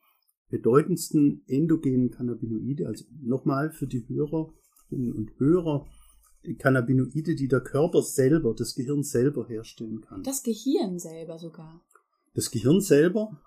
bedeutendsten 0.51 1.43
endogenen 1.47 2.11
Cannabinoide. 2.11 2.87
Also 2.87 3.05
nochmal 3.21 3.71
für 3.71 3.87
die 3.87 4.07
Hörer 4.09 4.53
und 4.91 5.33
Hörer, 5.39 5.87
Cannabinoide, 6.59 7.35
die 7.35 7.49
der 7.49 7.61
Körper 7.61 8.03
selber, 8.03 8.55
das 8.55 8.75
Gehirn 8.75 9.03
selber 9.03 9.47
herstellen 9.49 10.01
kann. 10.01 10.23
Das 10.23 10.43
Gehirn 10.43 10.99
selber 10.99 11.39
sogar. 11.39 11.85
Das 12.35 12.51
Gehirn 12.51 12.81
selber. 12.81 13.41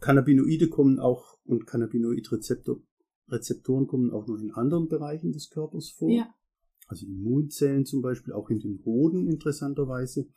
Cannabinoide 0.00 0.68
kommen 0.68 0.98
auch 0.98 1.38
und 1.44 1.66
Cannabinoidrezeptoren 1.66 3.86
kommen 3.86 4.10
auch 4.12 4.26
noch 4.26 4.38
in 4.38 4.52
anderen 4.52 4.88
Bereichen 4.88 5.32
des 5.32 5.50
Körpers 5.50 5.90
vor. 5.90 6.10
Ja. 6.10 6.34
Also 6.86 7.06
Immunzellen 7.06 7.86
zum 7.86 8.02
Beispiel, 8.02 8.32
auch 8.32 8.50
in 8.50 8.58
den 8.58 8.82
Hoden 8.84 9.28
interessanterweise. 9.28 10.28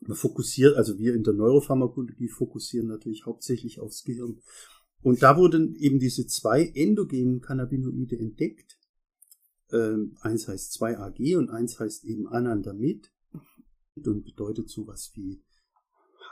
Man 0.00 0.16
fokussiert, 0.16 0.76
also 0.76 0.98
wir 0.98 1.14
in 1.14 1.22
der 1.22 1.34
Neuropharmakologie 1.34 2.28
fokussieren 2.28 2.88
natürlich 2.88 3.26
hauptsächlich 3.26 3.80
aufs 3.80 4.02
Gehirn. 4.02 4.40
Und 5.02 5.22
da 5.22 5.36
wurden 5.36 5.74
eben 5.76 5.98
diese 5.98 6.26
zwei 6.26 6.70
endogenen 6.74 7.40
Cannabinoide 7.40 8.18
entdeckt, 8.18 8.78
ähm, 9.72 10.16
eins 10.20 10.48
heißt 10.48 10.80
2AG 10.80 11.36
und 11.36 11.50
eins 11.50 11.78
heißt 11.78 12.04
eben 12.04 12.28
Anandamid 12.28 13.10
und 13.96 14.24
bedeutet 14.24 14.68
sowas 14.68 15.12
wie 15.14 15.42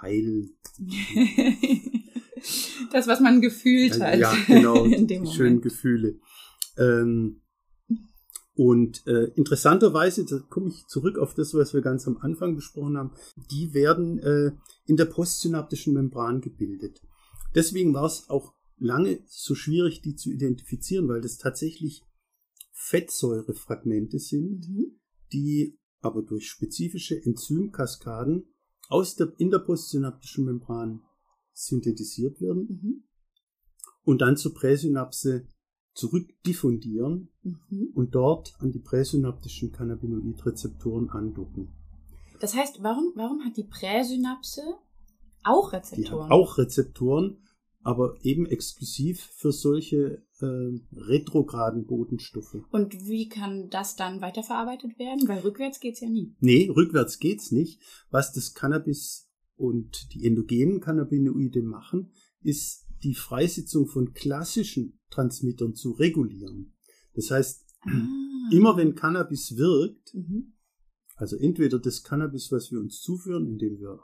Heil. 0.01 0.51
das, 2.93 3.07
was 3.07 3.21
man 3.21 3.41
gefühlt 3.41 4.01
hat. 4.01 4.19
Ja, 4.19 4.35
genau. 4.47 4.87
Schöne 5.33 5.61
Gefühle. 5.61 6.19
Ähm, 6.77 7.41
und 8.55 9.07
äh, 9.07 9.31
interessanterweise, 9.37 10.25
da 10.25 10.41
komme 10.49 10.69
ich 10.69 10.87
zurück 10.89 11.17
auf 11.19 11.35
das, 11.35 11.55
was 11.55 11.75
wir 11.75 11.81
ganz 11.81 12.09
am 12.09 12.17
Anfang 12.17 12.57
besprochen 12.57 12.97
haben, 12.97 13.13
die 13.53 13.73
werden 13.73 14.19
äh, 14.19 14.51
in 14.87 14.97
der 14.97 15.05
postsynaptischen 15.05 15.95
Membran 15.95 16.41
gebildet. 16.41 17.01
Deswegen 17.55 17.95
war 17.95 18.07
es 18.07 18.29
auch 18.29 18.55
lange 18.77 19.21
so 19.27 19.55
schwierig, 19.55 20.03
die 20.03 20.17
zu 20.17 20.31
identifizieren, 20.31 21.09
weil 21.09 21.21
das 21.21 21.39
tatsächlich 21.39 22.03
Fettsäurefragmente 22.89 24.19
sind, 24.19 24.67
mhm. 24.67 24.99
die 25.31 25.79
aber 26.01 26.23
durch 26.23 26.49
spezifische 26.49 27.23
Enzymkaskaden 27.23 28.47
aus 28.89 29.15
der, 29.15 29.33
in 29.37 29.51
der 29.51 29.59
postsynaptischen 29.59 30.47
Membran 30.47 31.03
synthetisiert 31.53 32.41
werden 32.41 32.69
mhm. 32.69 33.05
und 34.05 34.23
dann 34.23 34.39
zur 34.39 34.55
Präsynapse 34.55 35.47
zurückdiffundieren 35.93 37.29
mhm. 37.43 37.91
und 37.95 38.15
dort 38.15 38.55
an 38.61 38.73
die 38.73 38.79
präsynaptischen 38.79 39.71
Cannabinoidrezeptoren 39.71 41.11
andocken. 41.11 41.75
Das 42.41 42.55
heißt, 42.55 42.83
warum, 42.83 43.13
warum 43.17 43.45
hat 43.45 43.57
die 43.59 43.65
Präsynapse 43.65 44.63
auch 45.45 45.73
Rezeptoren? 45.73 46.05
Die 46.05 46.25
hat 46.25 46.31
auch 46.31 46.57
Rezeptoren, 46.57 47.43
aber 47.83 48.17
eben 48.23 48.47
exklusiv 48.47 49.21
für 49.37 49.53
solche 49.53 50.23
äh, 50.41 50.81
retrograden 50.93 51.87
Botenstoffe. 51.87 52.57
Und 52.71 52.95
wie 53.07 53.29
kann 53.29 53.71
das 53.71 53.97
dann 53.97 54.21
weiterverarbeitet 54.21 54.99
werden? 54.99 55.29
Weil 55.29 55.41
rückwärts 55.41 55.81
geht's 55.81 56.01
ja 56.01 56.09
nie. 56.09 56.35
Nee, 56.41 56.71
rückwärts 56.75 57.19
geht's 57.19 57.53
nicht. 57.53 57.81
Was 58.11 58.33
das 58.33 58.55
Cannabis 58.55 59.29
und 59.57 60.13
die 60.15 60.27
endogenen 60.27 60.81
Cannabinoide 60.81 61.63
machen, 61.63 62.13
ist 62.43 62.87
die 63.03 63.15
Freisetzung 63.15 63.87
von 63.87 64.13
klassischen 64.13 64.99
Transmittern 65.11 65.75
zu 65.75 65.93
regulieren. 65.93 66.75
Das 67.15 67.31
heißt, 67.31 67.65
ah. 67.83 68.51
immer 68.53 68.77
wenn 68.77 68.95
Cannabis 68.95 69.57
wirkt, 69.57 70.15
mhm. 70.15 70.55
also 71.17 71.37
entweder 71.37 71.79
das 71.79 72.03
Cannabis, 72.03 72.51
was 72.51 72.71
wir 72.71 72.81
uns 72.81 73.01
zuführen, 73.01 73.47
indem 73.47 73.79
wir 73.79 74.01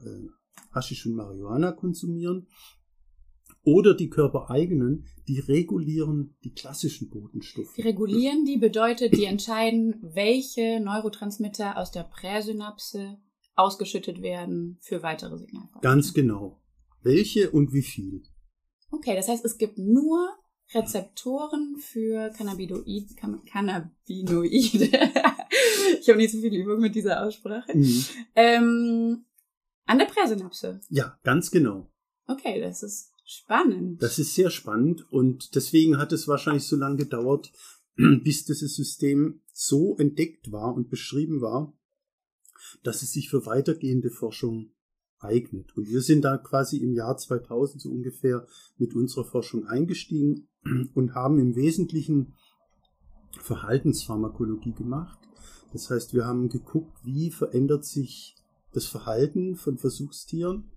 äh, 0.00 0.28
Haschisch 0.70 1.06
und 1.06 1.14
Marihuana 1.14 1.72
konsumieren, 1.72 2.46
oder 3.64 3.94
die 3.94 4.08
körpereigenen, 4.08 5.06
die 5.28 5.38
regulieren 5.38 6.36
die 6.44 6.52
klassischen 6.52 7.10
Botenstoffe. 7.10 7.74
Die 7.76 7.82
regulieren 7.82 8.44
die 8.44 8.56
bedeutet, 8.56 9.16
die 9.16 9.24
entscheiden, 9.24 10.00
welche 10.02 10.80
Neurotransmitter 10.80 11.76
aus 11.76 11.92
der 11.92 12.02
Präsynapse 12.02 13.18
ausgeschüttet 13.54 14.22
werden 14.22 14.78
für 14.80 15.02
weitere 15.02 15.36
Signale. 15.36 15.68
Ganz 15.80 16.12
genau. 16.14 16.60
Welche 17.02 17.50
und 17.50 17.72
wie 17.72 17.82
viel? 17.82 18.22
Okay, 18.90 19.14
das 19.14 19.28
heißt, 19.28 19.44
es 19.44 19.58
gibt 19.58 19.78
nur 19.78 20.28
Rezeptoren 20.74 21.76
für 21.78 22.30
Cannabinoid, 22.30 23.16
Cannabinoide. 23.46 24.84
ich 26.00 26.08
habe 26.08 26.18
nicht 26.18 26.32
so 26.32 26.40
viel 26.40 26.54
Übung 26.54 26.80
mit 26.80 26.94
dieser 26.94 27.24
Aussprache. 27.24 27.76
Mhm. 27.76 28.04
Ähm, 28.34 29.24
an 29.84 29.98
der 29.98 30.06
Präsynapse. 30.06 30.80
Ja, 30.88 31.18
ganz 31.22 31.50
genau. 31.50 31.90
Okay, 32.26 32.60
das 32.60 32.82
ist 32.82 33.11
Spannend. 33.24 34.02
Das 34.02 34.18
ist 34.18 34.34
sehr 34.34 34.50
spannend 34.50 35.10
und 35.12 35.54
deswegen 35.54 35.98
hat 35.98 36.12
es 36.12 36.28
wahrscheinlich 36.28 36.64
so 36.64 36.76
lange 36.76 36.96
gedauert, 36.96 37.52
bis 37.96 38.44
dieses 38.44 38.74
System 38.74 39.40
so 39.52 39.96
entdeckt 39.96 40.50
war 40.50 40.74
und 40.74 40.90
beschrieben 40.90 41.40
war, 41.40 41.72
dass 42.82 43.02
es 43.02 43.12
sich 43.12 43.28
für 43.28 43.46
weitergehende 43.46 44.10
Forschung 44.10 44.72
eignet. 45.18 45.76
Und 45.76 45.88
wir 45.88 46.00
sind 46.00 46.22
da 46.22 46.36
quasi 46.36 46.78
im 46.78 46.92
Jahr 46.92 47.16
2000 47.16 47.80
so 47.80 47.90
ungefähr 47.90 48.46
mit 48.76 48.94
unserer 48.94 49.24
Forschung 49.24 49.66
eingestiegen 49.66 50.48
und 50.94 51.14
haben 51.14 51.38
im 51.38 51.54
Wesentlichen 51.54 52.34
Verhaltenspharmakologie 53.38 54.72
gemacht. 54.72 55.18
Das 55.72 55.88
heißt, 55.90 56.12
wir 56.12 56.26
haben 56.26 56.48
geguckt, 56.48 56.98
wie 57.04 57.30
verändert 57.30 57.84
sich 57.84 58.36
das 58.72 58.86
Verhalten 58.86 59.56
von 59.56 59.78
Versuchstieren 59.78 60.70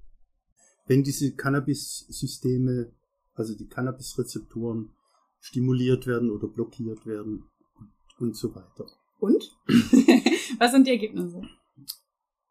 wenn 0.85 1.03
diese 1.03 1.33
Cannabis-Systeme, 1.33 2.91
also 3.33 3.55
die 3.55 3.67
Cannabis-Rezeptoren 3.67 4.91
stimuliert 5.39 6.07
werden 6.07 6.31
oder 6.31 6.47
blockiert 6.47 7.05
werden 7.05 7.43
und, 7.77 7.91
und 8.19 8.35
so 8.35 8.53
weiter. 8.55 8.87
Und? 9.19 9.57
Was 10.59 10.71
sind 10.71 10.87
die 10.87 10.91
Ergebnisse? 10.91 11.41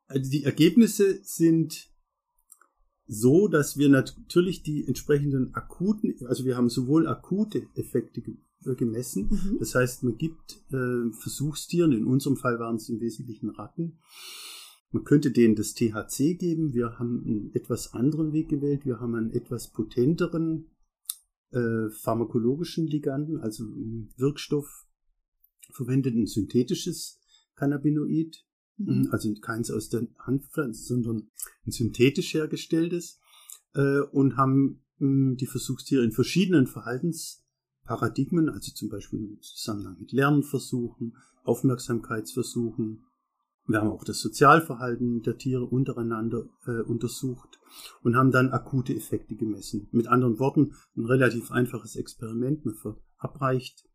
Also 0.07 0.31
die 0.31 0.44
Ergebnisse 0.44 1.20
sind 1.23 1.88
so, 3.07 3.49
dass 3.49 3.77
wir 3.77 3.88
natürlich 3.88 4.62
die 4.62 4.87
entsprechenden 4.87 5.55
akuten, 5.55 6.14
also 6.27 6.44
wir 6.44 6.57
haben 6.57 6.70
sowohl 6.70 7.07
akute 7.07 7.66
Effekte 7.75 8.23
gemessen, 8.77 9.29
mhm. 9.29 9.59
das 9.59 9.75
heißt, 9.75 10.05
man 10.05 10.16
gibt 10.16 10.62
äh, 10.73 11.12
Versuchstieren, 11.20 11.92
in 11.92 12.07
unserem 12.07 12.37
Fall 12.37 12.59
waren 12.59 12.77
es 12.77 12.88
im 12.88 13.01
Wesentlichen 13.01 13.51
Ratten, 13.51 13.99
man 14.90 15.05
könnte 15.05 15.31
denen 15.31 15.57
das 15.57 15.75
THC 15.75 16.35
geben. 16.38 16.73
Wir 16.73 16.99
haben 16.99 17.25
einen 17.25 17.55
etwas 17.55 17.94
anderen 17.94 18.33
Weg 18.33 18.49
gewählt. 18.49 18.85
Wir 18.85 19.01
haben 19.01 19.14
einen 19.14 19.33
etwas 19.33 19.73
potenteren 19.73 20.70
äh, 21.51 21.90
pharmakologischen 21.90 22.87
Liganden, 22.87 23.38
also 23.38 23.64
Wirkstoff 24.16 24.87
verwendet, 25.73 26.14
ein 26.14 26.27
synthetisches 26.27 27.20
Cannabinoid. 27.57 28.44
Mhm. 28.77 29.09
Also 29.11 29.33
keins 29.40 29.70
aus 29.70 29.88
der 29.88 30.07
Handpflanze, 30.18 30.83
sondern 30.85 31.31
ein 31.66 31.70
synthetisch 31.70 32.35
hergestelltes. 32.35 33.20
Äh, 33.75 34.01
und 34.01 34.37
haben 34.37 34.85
mh, 34.99 35.37
die 35.37 35.47
Versuchstiere 35.47 36.05
in 36.05 36.12
verschiedenen 36.12 36.66
Verhaltensparadigmen, 36.66 38.49
also 38.49 38.73
zum 38.73 38.88
Beispiel 38.88 39.20
im 39.20 39.40
Zusammenhang 39.40 39.97
mit 39.99 40.12
Lernversuchen, 40.12 41.16
Aufmerksamkeitsversuchen, 41.44 43.05
wir 43.66 43.81
haben 43.81 43.90
auch 43.90 44.05
das 44.05 44.20
Sozialverhalten 44.20 45.22
der 45.22 45.38
Tiere 45.38 45.64
untereinander 45.64 46.44
äh, 46.66 46.83
untersucht 46.83 47.59
und 48.03 48.16
haben 48.16 48.31
dann 48.31 48.50
akute 48.50 48.94
Effekte 48.94 49.37
gemessen. 49.37 49.88
Mit 49.90 50.07
anderen 50.07 50.38
Worten, 50.38 50.74
ein 50.96 51.07
relativ 51.07 51.50
einfaches 51.50 51.96
Experiment. 51.96 52.64
Man 52.66 52.74
verabreicht 52.74 53.88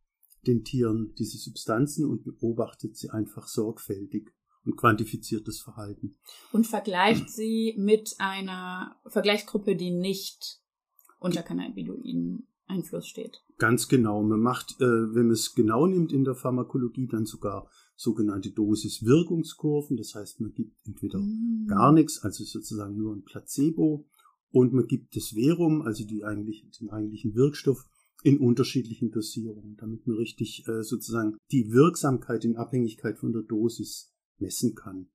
den 0.48 0.64
Tieren 0.64 1.14
diese 1.20 1.38
Substanzen 1.38 2.06
und 2.06 2.24
beobachtet 2.24 2.98
sie 2.98 3.10
einfach 3.10 3.48
sorgfältig 3.48 4.34
und 4.66 4.76
quantifiziert 4.76 5.48
das 5.48 5.60
Verhalten. 5.60 6.18
Und 6.52 6.66
vergleicht 6.66 7.30
sie 7.30 7.76
mit 7.78 8.16
einer 8.18 8.96
Vergleichsgruppe, 9.06 9.76
die 9.76 9.92
nicht 9.92 10.62
unter 11.20 11.44
Cannabinoiden 11.44 12.48
Einfluss 12.70 13.08
steht. 13.08 13.42
Ganz 13.58 13.88
genau. 13.88 14.22
Man 14.24 14.40
macht, 14.40 14.80
äh, 14.80 14.86
wenn 14.86 15.26
man 15.26 15.32
es 15.32 15.54
genau 15.56 15.86
nimmt 15.86 16.14
in 16.14 16.24
der 16.24 16.36
Pharmakologie, 16.36 17.08
dann 17.08 17.26
sogar 17.26 17.70
sogenannte 18.00 18.52
Dosis-Wirkungskurven. 18.52 19.98
Das 19.98 20.16
heißt, 20.16 20.40
man 20.40 20.54
gibt 20.54 20.74
entweder 20.86 21.20
mm. 21.20 21.68
gar 21.68 21.92
nichts, 21.92 22.20
also 22.24 22.46
sozusagen 22.46 22.96
nur 22.96 23.14
ein 23.14 23.24
Placebo, 23.24 24.08
und 24.52 24.74
man 24.74 24.88
gibt 24.88 25.16
das 25.16 25.30
Verum, 25.30 25.84
also 25.84 26.06
die 26.06 26.24
eigentlich, 26.24 26.66
den 26.80 26.90
eigentlichen 26.90 27.36
Wirkstoff, 27.36 27.86
in 28.24 28.40
unterschiedlichen 28.40 29.12
Dosierungen, 29.12 29.78
damit 29.78 30.08
man 30.08 30.18
richtig 30.18 30.68
äh, 30.68 30.82
sozusagen 30.82 31.38
die 31.52 31.72
Wirksamkeit 31.72 32.44
in 32.44 32.58
Abhängigkeit 32.58 33.18
von 33.18 33.32
der 33.32 33.44
Dosis 33.44 34.14
messen 34.40 34.76
kann. 34.76 35.10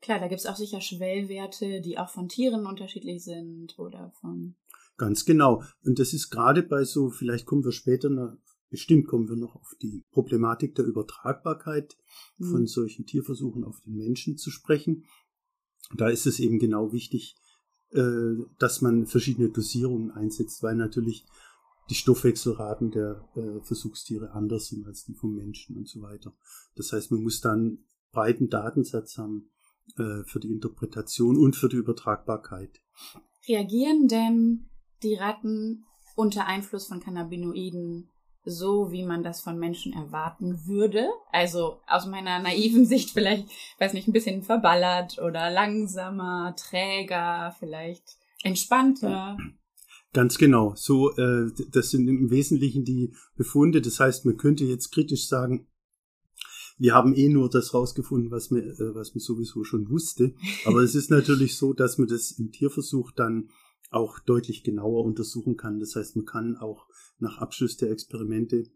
Klar, 0.00 0.18
da 0.18 0.28
gibt 0.28 0.40
es 0.40 0.46
auch 0.46 0.56
sicher 0.56 0.80
Schwellwerte, 0.80 1.80
die 1.80 1.98
auch 1.98 2.08
von 2.08 2.28
Tieren 2.28 2.66
unterschiedlich 2.66 3.22
sind 3.22 3.78
oder 3.78 4.12
von. 4.20 4.56
Ganz 4.96 5.24
genau. 5.24 5.62
Und 5.84 5.98
das 5.98 6.12
ist 6.12 6.30
gerade 6.30 6.62
bei 6.62 6.84
so, 6.84 7.10
vielleicht 7.10 7.46
kommen 7.46 7.64
wir 7.64 7.72
später 7.72 8.08
noch, 8.08 8.36
bestimmt 8.70 9.06
kommen 9.06 9.28
wir 9.28 9.36
noch 9.36 9.56
auf 9.56 9.74
die 9.82 10.04
Problematik 10.12 10.74
der 10.74 10.86
Übertragbarkeit 10.86 11.96
mhm. 12.38 12.50
von 12.50 12.66
solchen 12.66 13.04
Tierversuchen 13.04 13.64
auf 13.64 13.80
den 13.80 13.96
Menschen 13.96 14.38
zu 14.38 14.50
sprechen. 14.50 15.04
Da 15.96 16.08
ist 16.08 16.26
es 16.26 16.38
eben 16.38 16.58
genau 16.58 16.92
wichtig, 16.92 17.36
äh, 17.90 18.36
dass 18.58 18.80
man 18.80 19.06
verschiedene 19.06 19.50
Dosierungen 19.50 20.12
einsetzt, 20.12 20.62
weil 20.62 20.76
natürlich 20.76 21.26
die 21.90 21.96
Stoffwechselraten 21.96 22.92
der 22.92 23.28
äh, 23.34 23.60
Versuchstiere 23.64 24.30
anders 24.30 24.68
sind 24.68 24.86
als 24.86 25.04
die 25.04 25.14
vom 25.14 25.34
Menschen 25.34 25.76
und 25.76 25.88
so 25.88 26.00
weiter. 26.00 26.32
Das 26.76 26.92
heißt, 26.92 27.10
man 27.10 27.22
muss 27.22 27.40
dann 27.40 27.84
breiten 28.12 28.48
Datensatz 28.48 29.18
haben 29.18 29.50
äh, 29.98 30.22
für 30.24 30.38
die 30.38 30.52
Interpretation 30.52 31.36
und 31.36 31.56
für 31.56 31.68
die 31.68 31.76
Übertragbarkeit. 31.76 32.80
Reagieren 33.48 34.06
denn 34.06 34.70
die 35.02 35.14
Ratten 35.14 35.84
unter 36.14 36.46
Einfluss 36.46 36.86
von 36.86 37.00
Cannabinoiden 37.00 38.10
so, 38.44 38.90
wie 38.90 39.04
man 39.04 39.22
das 39.22 39.40
von 39.40 39.58
Menschen 39.58 39.92
erwarten 39.92 40.66
würde? 40.66 41.08
Also 41.30 41.80
aus 41.86 42.06
meiner 42.06 42.38
naiven 42.40 42.86
Sicht 42.86 43.10
vielleicht, 43.10 43.48
weiß 43.78 43.92
nicht, 43.92 44.08
ein 44.08 44.12
bisschen 44.12 44.42
verballert 44.42 45.18
oder 45.18 45.50
langsamer, 45.50 46.54
träger, 46.56 47.54
vielleicht 47.58 48.16
entspannter. 48.42 49.36
Ganz 50.12 50.38
genau. 50.38 50.74
So, 50.74 51.14
äh, 51.16 51.50
das 51.70 51.90
sind 51.90 52.08
im 52.08 52.30
Wesentlichen 52.30 52.84
die 52.84 53.14
Befunde. 53.36 53.80
Das 53.80 54.00
heißt, 54.00 54.26
man 54.26 54.36
könnte 54.36 54.64
jetzt 54.64 54.90
kritisch 54.90 55.28
sagen, 55.28 55.68
wir 56.78 56.94
haben 56.94 57.14
eh 57.14 57.28
nur 57.28 57.50
das 57.50 57.74
rausgefunden, 57.74 58.30
was 58.30 58.50
man, 58.50 58.62
äh, 58.62 58.94
was 58.94 59.14
man 59.14 59.20
sowieso 59.20 59.64
schon 59.64 59.90
wusste. 59.90 60.34
Aber 60.64 60.80
es 60.80 60.94
ist 60.94 61.10
natürlich 61.10 61.56
so, 61.56 61.74
dass 61.74 61.98
man 61.98 62.08
das 62.08 62.32
im 62.32 62.50
Tierversuch 62.50 63.12
dann 63.12 63.50
auch 63.90 64.18
deutlich 64.20 64.62
genauer 64.62 65.04
untersuchen 65.04 65.56
kann. 65.56 65.80
Das 65.80 65.96
heißt, 65.96 66.16
man 66.16 66.24
kann 66.24 66.56
auch 66.56 66.86
nach 67.18 67.38
Abschluss 67.38 67.76
der 67.76 67.90
Experimente 67.90 68.70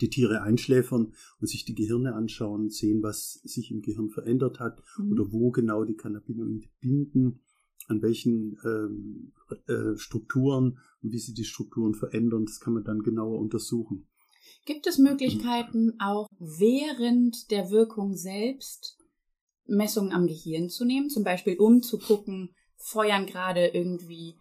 die 0.00 0.10
Tiere 0.10 0.42
einschläfern 0.42 1.14
und 1.40 1.46
sich 1.46 1.64
die 1.64 1.74
Gehirne 1.74 2.14
anschauen, 2.14 2.68
sehen, 2.68 3.02
was 3.02 3.40
sich 3.44 3.70
im 3.70 3.82
Gehirn 3.82 4.10
verändert 4.10 4.60
hat 4.60 4.82
mhm. 4.98 5.12
oder 5.12 5.32
wo 5.32 5.50
genau 5.50 5.84
die 5.84 5.96
Cannabinoide 5.96 6.68
binden 6.80 7.40
an 7.88 8.02
welchen 8.02 8.58
ähm, 8.64 9.32
äh, 9.68 9.96
Strukturen 9.96 10.78
und 11.02 11.12
wie 11.12 11.18
sie 11.18 11.34
die 11.34 11.44
Strukturen 11.44 11.94
verändern. 11.94 12.44
Das 12.44 12.60
kann 12.60 12.74
man 12.74 12.84
dann 12.84 13.00
genauer 13.00 13.38
untersuchen. 13.38 14.08
Gibt 14.64 14.86
es 14.86 14.98
Möglichkeiten, 14.98 15.94
auch 16.00 16.28
während 16.38 17.50
der 17.50 17.70
Wirkung 17.70 18.16
selbst 18.16 18.98
Messungen 19.66 20.12
am 20.12 20.26
Gehirn 20.26 20.68
zu 20.68 20.84
nehmen? 20.84 21.08
Zum 21.08 21.24
Beispiel, 21.24 21.56
um 21.58 21.82
zu 21.82 21.98
gucken, 21.98 22.54
feuern 22.76 23.26
gerade 23.26 23.66
irgendwie 23.68 24.36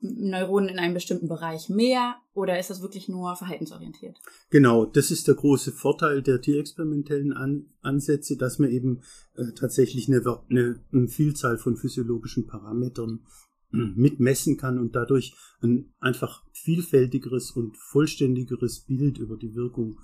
Neuronen 0.00 0.68
in 0.68 0.78
einem 0.78 0.94
bestimmten 0.94 1.28
Bereich 1.28 1.68
mehr 1.68 2.16
oder 2.34 2.58
ist 2.58 2.70
das 2.70 2.82
wirklich 2.82 3.08
nur 3.08 3.34
verhaltensorientiert? 3.34 4.18
Genau, 4.50 4.84
das 4.84 5.10
ist 5.10 5.26
der 5.26 5.34
große 5.34 5.72
Vorteil 5.72 6.22
der 6.22 6.40
tierexperimentellen 6.40 7.32
An 7.32 7.66
Ansätze, 7.80 8.36
dass 8.36 8.58
man 8.58 8.70
eben 8.70 9.02
äh, 9.34 9.52
tatsächlich 9.58 10.08
eine, 10.08 10.22
eine, 10.50 10.80
eine, 10.92 11.08
Vielzahl 11.08 11.56
von 11.56 11.76
physiologischen 11.76 12.46
Parametern 12.46 13.24
mitmessen 13.70 14.58
kann 14.58 14.78
und 14.78 14.94
dadurch 14.94 15.34
ein 15.62 15.94
einfach 15.98 16.44
vielfältigeres 16.52 17.52
und 17.52 17.76
vollständigeres 17.76 18.80
Bild 18.80 19.18
über 19.18 19.36
die 19.36 19.54
Wirkung 19.54 19.98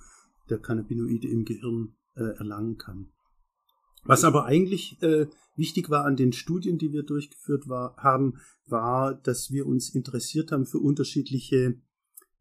der 0.49 0.59
Cannabinoide 0.59 1.29
im 1.29 1.45
Gehirn 1.45 1.95
äh, 2.15 2.23
erlangen 2.39 2.79
kann. 2.79 3.13
Was 4.05 4.25
aber 4.25 4.47
eigentlich 4.47 5.01
äh, 5.03 5.27
wichtig 5.57 5.91
war 5.91 6.05
an 6.05 6.17
den 6.17 6.33
Studien, 6.33 6.79
die 6.79 6.93
wir 6.93 7.05
durchgeführt 7.05 7.69
war, 7.69 7.97
haben, 7.97 8.35
war, 8.67 9.15
dass 9.15 9.51
wir 9.51 9.67
uns 9.67 9.95
interessiert 9.95 10.51
haben 10.51 10.67
für 10.67 10.79
unterschiedliche 10.79 11.81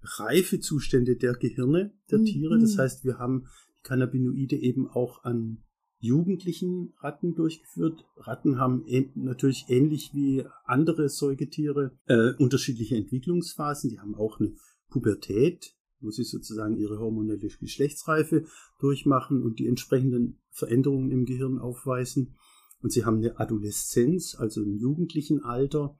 Reifezustände 0.01 1.15
der 1.15 1.33
Gehirne 1.33 1.93
der 2.09 2.19
mhm. 2.19 2.25
Tiere. 2.25 2.59
Das 2.59 2.77
heißt, 2.77 3.05
wir 3.05 3.19
haben 3.19 3.45
die 3.77 3.83
Cannabinoide 3.83 4.55
eben 4.55 4.87
auch 4.87 5.23
an 5.23 5.63
jugendlichen 5.99 6.93
Ratten 6.99 7.35
durchgeführt. 7.35 8.05
Ratten 8.17 8.57
haben 8.57 8.83
natürlich 9.13 9.65
ähnlich 9.69 10.11
wie 10.13 10.43
andere 10.65 11.09
Säugetiere 11.09 11.91
äh, 12.07 12.33
unterschiedliche 12.39 12.95
Entwicklungsphasen. 12.95 13.91
Die 13.91 13.99
haben 13.99 14.15
auch 14.15 14.39
eine 14.39 14.53
Pubertät, 14.89 15.75
wo 16.01 16.09
sie 16.09 16.23
sozusagen 16.23 16.77
ihre 16.77 16.99
hormonelle 16.99 17.47
Geschlechtsreife 17.47 18.45
durchmachen 18.79 19.41
und 19.43 19.59
die 19.59 19.67
entsprechenden 19.67 20.39
Veränderungen 20.49 21.11
im 21.11 21.25
Gehirn 21.25 21.59
aufweisen. 21.59 22.35
Und 22.81 22.91
sie 22.91 23.05
haben 23.05 23.17
eine 23.17 23.39
Adoleszenz, 23.39 24.35
also 24.35 24.61
ein 24.61 24.77
jugendlichen 24.77 25.43
Alter. 25.43 25.97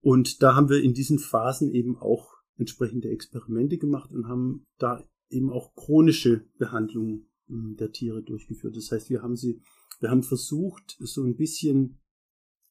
Und 0.00 0.42
da 0.42 0.54
haben 0.54 0.68
wir 0.68 0.82
in 0.82 0.94
diesen 0.94 1.18
Phasen 1.18 1.72
eben 1.72 1.96
auch 1.96 2.32
entsprechende 2.56 3.08
Experimente 3.08 3.78
gemacht 3.78 4.12
und 4.12 4.28
haben 4.28 4.66
da 4.78 5.04
eben 5.30 5.50
auch 5.50 5.74
chronische 5.74 6.44
Behandlungen 6.58 7.28
hm, 7.48 7.76
der 7.76 7.92
Tiere 7.92 8.22
durchgeführt. 8.22 8.76
Das 8.76 8.90
heißt, 8.90 9.10
wir 9.10 9.22
haben 9.22 9.36
sie, 9.36 9.60
wir 10.00 10.10
haben 10.10 10.22
versucht, 10.22 10.96
so 11.00 11.22
ein 11.22 11.36
bisschen 11.36 11.98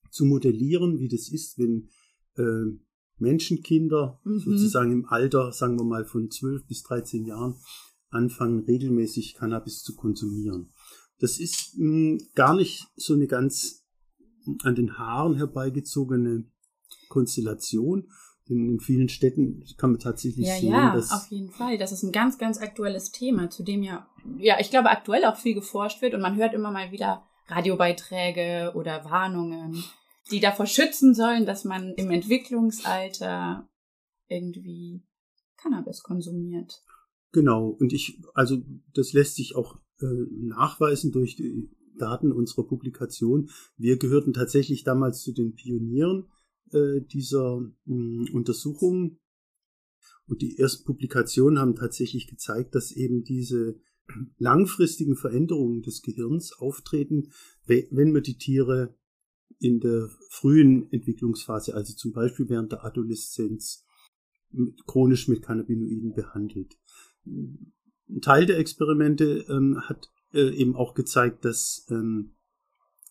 zu 0.09 0.25
modellieren, 0.25 0.99
wie 0.99 1.07
das 1.07 1.29
ist, 1.29 1.57
wenn 1.57 1.89
äh, 2.35 2.77
Menschenkinder 3.21 4.19
mhm. 4.23 4.39
sozusagen 4.39 4.91
im 4.91 5.05
Alter, 5.05 5.51
sagen 5.53 5.79
wir 5.79 5.85
mal 5.85 6.05
von 6.05 6.29
12 6.29 6.65
bis 6.67 6.83
13 6.83 7.25
Jahren, 7.25 7.55
anfangen 8.09 8.65
regelmäßig 8.65 9.35
Cannabis 9.35 9.83
zu 9.83 9.95
konsumieren. 9.95 10.71
Das 11.19 11.39
ist 11.39 11.77
mh, 11.77 11.87
hm, 11.87 12.27
gar 12.35 12.55
nicht 12.55 12.87
so 12.95 13.13
eine 13.13 13.27
ganz 13.27 13.85
an 14.63 14.75
den 14.75 14.97
Haaren 14.97 15.35
herbeigezogene 15.35 16.45
Konstellation. 17.09 18.09
Denn 18.49 18.67
in 18.67 18.79
vielen 18.79 19.07
Städten 19.07 19.63
kann 19.77 19.91
man 19.91 19.99
tatsächlich 19.99 20.47
ja, 20.47 20.55
sehen, 20.55 20.71
ja, 20.71 20.95
dass. 20.95 21.11
auf 21.11 21.27
jeden 21.27 21.51
Fall. 21.51 21.77
Das 21.77 21.91
ist 21.91 22.03
ein 22.03 22.11
ganz, 22.11 22.37
ganz 22.37 22.57
aktuelles 22.57 23.11
Thema, 23.11 23.49
zu 23.49 23.63
dem 23.63 23.83
ja, 23.83 24.07
ja, 24.39 24.59
ich 24.59 24.71
glaube, 24.71 24.89
aktuell 24.89 25.25
auch 25.25 25.37
viel 25.37 25.53
geforscht 25.53 26.01
wird 26.01 26.15
und 26.15 26.21
man 26.21 26.35
hört 26.35 26.53
immer 26.53 26.71
mal 26.71 26.91
wieder 26.91 27.23
Radiobeiträge 27.47 28.73
oder 28.75 29.05
Warnungen 29.05 29.83
die 30.31 30.39
davor 30.39 30.65
schützen 30.65 31.13
sollen, 31.13 31.45
dass 31.45 31.63
man 31.63 31.93
im 31.95 32.09
Entwicklungsalter 32.11 33.69
irgendwie 34.27 35.03
Cannabis 35.57 36.01
konsumiert. 36.01 36.83
Genau, 37.31 37.67
und 37.67 37.93
ich, 37.93 38.21
also 38.33 38.61
das 38.93 39.13
lässt 39.13 39.35
sich 39.35 39.55
auch 39.55 39.79
äh, 39.99 40.05
nachweisen 40.31 41.11
durch 41.11 41.35
die 41.35 41.69
Daten 41.97 42.31
unserer 42.31 42.65
Publikation. 42.65 43.49
Wir 43.77 43.97
gehörten 43.97 44.33
tatsächlich 44.33 44.83
damals 44.83 45.21
zu 45.21 45.33
den 45.33 45.53
Pionieren 45.53 46.27
äh, 46.71 47.01
dieser 47.01 47.59
mh, 47.85 48.27
hm, 48.27 48.27
Untersuchungen. 48.33 49.19
Und 50.27 50.41
die 50.41 50.57
ersten 50.57 50.85
Publikationen 50.85 51.59
haben 51.59 51.75
tatsächlich 51.75 52.27
gezeigt, 52.27 52.73
dass 52.75 52.91
eben 52.91 53.23
diese 53.23 53.79
langfristigen 54.37 55.15
Veränderungen 55.15 55.81
des 55.81 56.01
Gehirns 56.01 56.53
auftreten, 56.53 57.31
wenn 57.65 58.11
man 58.11 58.23
die 58.23 58.37
Tiere 58.37 58.95
in 59.59 59.79
der 59.79 60.09
frühen 60.29 60.91
Entwicklungsphase, 60.91 61.73
also 61.73 61.93
zum 61.93 62.11
Beispiel 62.11 62.49
während 62.49 62.71
der 62.71 62.85
Adoleszenz, 62.85 63.85
mit, 64.51 64.85
chronisch 64.85 65.27
mit 65.27 65.41
Cannabinoiden 65.41 66.13
behandelt. 66.13 66.77
Ein 67.25 68.21
Teil 68.21 68.45
der 68.45 68.59
Experimente 68.59 69.45
ähm, 69.49 69.79
hat 69.81 70.09
äh, 70.33 70.49
eben 70.55 70.75
auch 70.75 70.93
gezeigt, 70.93 71.45
dass 71.45 71.85
ähm, 71.89 72.35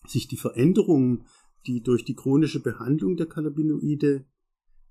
sich 0.07 0.27
die 0.27 0.37
Veränderungen, 0.37 1.25
die 1.65 1.81
durch 1.81 2.03
die 2.05 2.15
chronische 2.15 2.61
Behandlung 2.61 3.17
der 3.17 3.27
Cannabinoide 3.27 4.25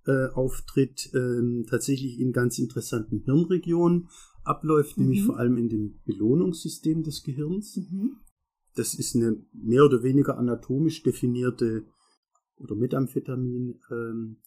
äh, 0.06 0.26
auftritt, 0.28 1.12
äh, 1.14 1.64
tatsächlich 1.68 2.18
in 2.18 2.32
ganz 2.32 2.58
interessanten 2.58 3.20
Hirnregionen 3.24 4.08
abläuft, 4.44 4.96
mhm. 4.96 5.04
nämlich 5.04 5.24
vor 5.24 5.38
allem 5.38 5.56
in 5.56 5.68
dem 5.68 6.00
Belohnungssystem 6.04 7.02
des 7.02 7.22
Gehirns. 7.22 7.76
Mhm. 7.76 8.16
Das 8.74 8.94
ist 8.94 9.16
eine 9.16 9.42
mehr 9.52 9.84
oder 9.84 10.02
weniger 10.02 10.38
anatomisch 10.38 11.02
definierte 11.02 11.86
oder 12.56 12.74
Methamphetamin, 12.74 13.80
ähm, 13.90 14.42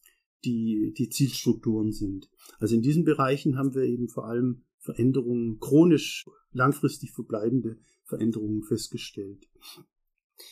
die 0.45 0.93
die 0.97 1.09
Zielstrukturen 1.09 1.91
sind. 1.91 2.29
Also 2.59 2.75
in 2.75 2.81
diesen 2.81 3.05
Bereichen 3.05 3.57
haben 3.57 3.73
wir 3.75 3.83
eben 3.83 4.07
vor 4.07 4.25
allem 4.25 4.63
Veränderungen, 4.79 5.59
chronisch 5.59 6.25
langfristig 6.51 7.11
verbleibende 7.11 7.77
Veränderungen 8.03 8.63
festgestellt. 8.63 9.47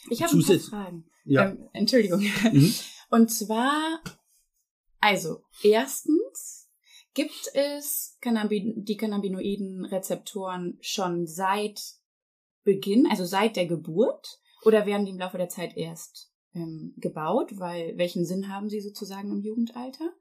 Ich 0.10 0.24
habe 0.24 0.38
ein 0.38 0.44
paar 0.44 0.60
Fragen. 0.60 1.06
Ja. 1.26 1.50
Ähm, 1.50 1.70
Entschuldigung. 1.74 2.22
Mhm. 2.22 2.74
Und 3.10 3.30
zwar, 3.30 4.02
also 5.00 5.44
erstens, 5.64 6.70
gibt 7.14 7.52
es 7.54 8.18
Cannabin 8.22 8.86
die 8.86 8.96
Cannabinoiden-Rezeptoren 8.96 10.78
schon 10.82 11.28
seit 11.28 11.82
Beginn, 12.64 13.08
also 13.10 13.26
seit 13.26 13.56
der 13.56 13.68
Geburt, 13.68 14.40
oder 14.64 14.86
werden 14.86 15.06
die 15.06 15.12
im 15.12 15.18
Laufe 15.18 15.38
der 15.38 15.50
Zeit 15.50 15.76
erst 15.76 16.32
ähm, 16.54 16.94
gebaut? 16.98 17.58
Weil 17.58 17.98
welchen 17.98 18.26
Sinn 18.26 18.50
haben 18.50 18.70
sie 18.70 18.82
sozusagen 18.82 19.32
im 19.32 19.42
Jugendalter? 19.42 20.14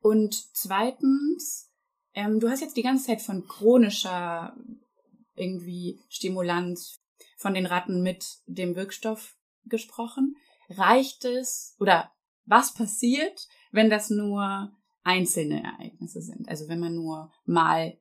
Und 0.00 0.34
zweitens, 0.54 1.72
ähm, 2.14 2.38
du 2.38 2.48
hast 2.48 2.60
jetzt 2.60 2.76
die 2.76 2.82
ganze 2.82 3.06
Zeit 3.06 3.22
von 3.22 3.46
chronischer 3.46 4.56
irgendwie 5.34 6.00
Stimulanz. 6.08 7.00
von 7.36 7.54
den 7.54 7.66
Ratten 7.66 8.02
mit 8.02 8.24
dem 8.46 8.76
Wirkstoff 8.76 9.36
gesprochen. 9.64 10.36
Reicht 10.68 11.24
es 11.24 11.76
oder 11.78 12.10
was 12.46 12.74
passiert, 12.74 13.48
wenn 13.72 13.90
das 13.90 14.10
nur 14.10 14.72
einzelne 15.02 15.62
Ereignisse 15.62 16.22
sind? 16.22 16.48
Also 16.48 16.68
wenn 16.68 16.80
man 16.80 16.94
nur 16.94 17.32
mal 17.44 17.98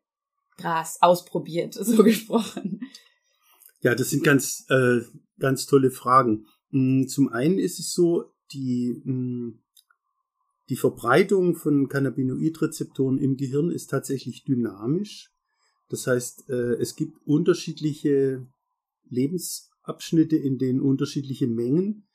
Gras 0.58 1.02
ausprobiert, 1.02 1.74
so 1.80 2.04
gesprochen. 2.04 2.82
Ja, 3.84 3.96
das 3.96 4.10
sind 4.10 4.24
ganz, 4.24 4.66
äh, 4.70 5.02
ganz 5.40 5.66
tolle 5.66 5.92
Fragen. 5.92 6.48
Mm, 6.72 7.06
zum 7.06 7.28
einen 7.30 7.60
ist 7.60 7.80
es 7.80 7.92
so, 7.92 8.32
die, 8.54 9.02
mm, 9.04 9.60
die 10.70 10.78
Verbreitung 10.78 11.56
von 11.56 11.90
Cannabinoidrezeptoren 11.90 13.18
im 13.18 13.36
Gehirn 13.36 13.70
ist 13.70 13.90
tatsächlich 13.90 14.46
dynamisch. 14.46 15.32
Das 15.90 16.08
heißt, 16.08 16.50
äh, 16.50 16.76
es 16.76 16.96
gibt 16.96 17.18
unterschiedliche 17.26 18.48
Lebensabschnitte, 19.10 20.38
in 20.38 20.58
denen 20.58 20.80
unterschiedliche 20.80 21.48
Mengen 21.48 22.08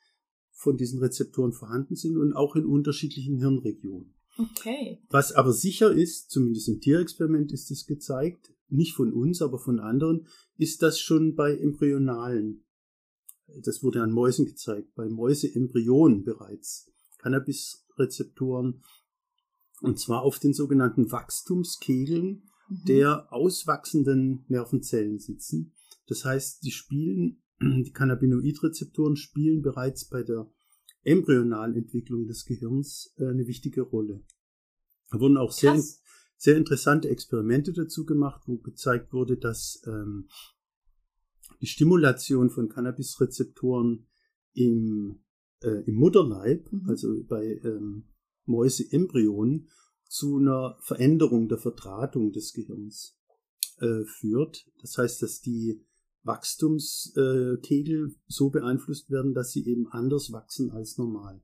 von 0.51 0.79
diesen 0.79 0.99
Rezeptoren 1.01 1.53
vorhanden 1.53 1.97
sind 1.97 2.17
und 2.17 2.33
auch 2.33 2.57
in 2.57 2.65
unterschiedlichen 2.65 3.37
Hirnregionen. 3.37 4.15
Okay. 4.39 5.01
Was 5.11 5.33
aber 5.33 5.53
sicher 5.53 5.93
ist, 5.93 6.31
zumindest 6.31 6.69
im 6.69 6.81
Tierexperiment 6.81 7.53
ist 7.53 7.71
es 7.71 7.87
gezeigt, 7.87 8.55
nicht 8.69 8.95
von 8.95 9.13
uns, 9.13 9.43
aber 9.43 9.59
von 9.59 9.81
anderen, 9.81 10.27
ist 10.57 10.83
das 10.83 11.01
schon 11.01 11.35
bei 11.35 11.57
embryonalen, 11.57 12.65
das 13.63 13.83
wurde 13.83 14.03
an 14.03 14.13
Mäusen 14.13 14.47
gezeigt, 14.47 14.95
bei 14.95 15.09
Mäuseembryonen 15.09 16.25
bereits 16.25 16.91
Cannabisrezeptoren 17.19 18.83
und 19.81 19.99
zwar 19.99 20.23
auf 20.23 20.39
den 20.39 20.53
sogenannten 20.53 21.11
Wachstumskegeln 21.11 22.43
mhm. 22.69 22.85
der 22.87 23.33
auswachsenden 23.33 24.45
Nervenzellen 24.49 25.19
sitzen. 25.19 25.73
Das 26.07 26.25
heißt, 26.25 26.65
die 26.65 26.71
spielen, 26.71 27.43
die 27.61 27.93
Cannabinoidrezeptoren 27.93 29.17
spielen 29.17 29.63
bereits 29.63 30.09
bei 30.09 30.23
der 30.23 30.51
embryonalen 31.05 31.77
Entwicklung 31.77 32.27
des 32.27 32.45
Gehirns 32.45 33.15
äh, 33.19 33.27
eine 33.27 33.47
wichtige 33.47 33.83
Rolle. 33.83 34.25
Da 35.11 35.21
wurden 35.21 35.39
auch 35.39 35.53
sehr, 35.53 35.81
sehr 36.39 36.57
interessante 36.57 37.09
Experimente 37.09 37.73
dazu 37.73 38.07
gemacht, 38.07 38.43
wo 38.47 38.57
gezeigt 38.59 39.13
wurde, 39.13 39.37
dass 39.37 39.83
ähm, 39.87 40.29
die 41.61 41.67
Stimulation 41.67 42.49
von 42.49 42.69
Cannabisrezeptoren 42.69 44.07
im, 44.55 45.21
äh, 45.63 45.83
im 45.85 45.97
Mutterleib, 45.97 46.73
mhm. 46.73 46.89
also 46.89 47.23
bei 47.25 47.61
ähm, 47.65 48.05
Mäuseembryonen, 48.47 49.69
zu 50.09 50.39
einer 50.39 50.79
Veränderung 50.81 51.49
der 51.49 51.59
Verdrahtung 51.59 52.33
des 52.33 52.53
Gehirns 52.53 53.19
äh, 53.81 54.05
führt. 54.05 54.71
Das 54.81 54.97
heißt, 54.97 55.21
dass 55.21 55.41
die 55.41 55.85
Wachstumskegel 56.23 58.15
so 58.27 58.51
beeinflusst 58.51 59.11
werden, 59.11 59.35
dass 59.35 59.53
sie 59.53 59.67
eben 59.67 59.89
anders 59.89 60.33
wachsen 60.33 60.71
als 60.71 60.99
normal. 60.99 61.43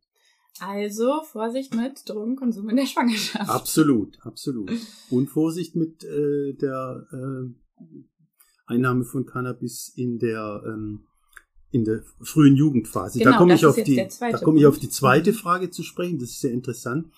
Also 0.61 1.23
Vorsicht 1.25 1.75
mit 1.75 2.09
Drogenkonsum 2.09 2.69
in 2.69 2.77
der 2.77 2.87
Schwangerschaft. 2.87 3.51
Absolut, 3.51 4.19
absolut. 4.25 4.71
Und 5.11 5.29
Vorsicht 5.29 5.75
mit 5.75 6.05
äh, 6.05 6.55
der 6.55 7.07
äh, 7.13 7.85
Einnahme 8.67 9.05
von 9.05 9.27
Cannabis 9.27 9.93
in 9.97 10.19
der 10.19 10.63
ähm, 10.67 11.07
in 11.71 11.85
der 11.85 12.05
frühen 12.21 12.55
Jugendphase. 12.55 13.19
Genau, 13.19 13.33
da 13.33 13.37
komme 13.39 13.55
ich 13.55 13.67
auf 13.67 13.75
die 13.75 13.97
da 13.97 14.39
komme 14.39 14.61
ich 14.61 14.67
auf 14.67 14.79
die 14.79 14.89
zweite 14.89 15.33
mhm. 15.33 15.37
Frage 15.37 15.71
zu 15.71 15.83
sprechen. 15.83 16.19
Das 16.19 16.31
ist 16.31 16.41
sehr 16.41 16.53
interessant. 16.53 17.11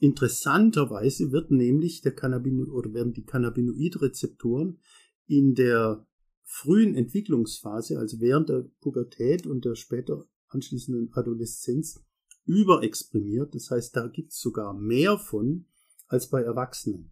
Interessanterweise 0.00 1.32
wird 1.32 1.50
nämlich 1.50 2.02
der 2.02 2.14
Cannabino 2.14 2.70
oder 2.72 2.92
werden 2.92 3.14
die 3.14 3.24
Cannabinoidrezeptoren 3.24 4.80
in 5.28 5.54
der 5.54 6.06
frühen 6.44 6.94
Entwicklungsphase, 6.94 7.98
also 7.98 8.20
während 8.20 8.50
der 8.50 8.66
Pubertät 8.80 9.46
und 9.46 9.64
der 9.64 9.76
später 9.76 10.26
anschließenden 10.48 11.10
Adoleszenz, 11.14 12.04
überexprimiert. 12.44 13.54
Das 13.54 13.70
heißt, 13.70 13.96
da 13.96 14.06
gibt 14.08 14.32
es 14.32 14.40
sogar 14.40 14.74
mehr 14.74 15.18
von 15.18 15.66
als 16.08 16.28
bei 16.28 16.42
Erwachsenen. 16.42 17.10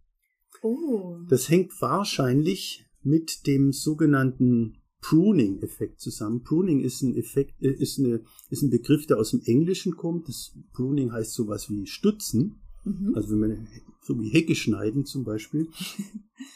Oh. 0.61 1.17
Das 1.27 1.49
hängt 1.49 1.79
wahrscheinlich 1.81 2.85
mit 3.01 3.47
dem 3.47 3.71
sogenannten 3.71 4.77
Pruning-Effekt 5.01 5.99
zusammen. 5.99 6.43
Pruning 6.43 6.81
ist 6.81 7.01
ein 7.01 7.15
Effekt, 7.15 7.61
äh, 7.61 7.71
ist, 7.71 7.99
eine, 7.99 8.21
ist 8.49 8.61
ein 8.61 8.69
Begriff, 8.69 9.07
der 9.07 9.17
aus 9.17 9.31
dem 9.31 9.41
Englischen 9.45 9.95
kommt. 9.95 10.27
Das 10.27 10.55
Pruning 10.73 11.11
heißt 11.11 11.33
sowas 11.33 11.69
wie 11.69 11.87
Stutzen. 11.87 12.61
Mhm. 12.83 13.13
Also 13.15 13.31
wenn 13.31 13.39
man 13.39 13.67
so 14.01 14.19
wie 14.19 14.29
Hecke 14.29 14.55
schneiden 14.55 15.05
zum 15.05 15.23
Beispiel. 15.23 15.67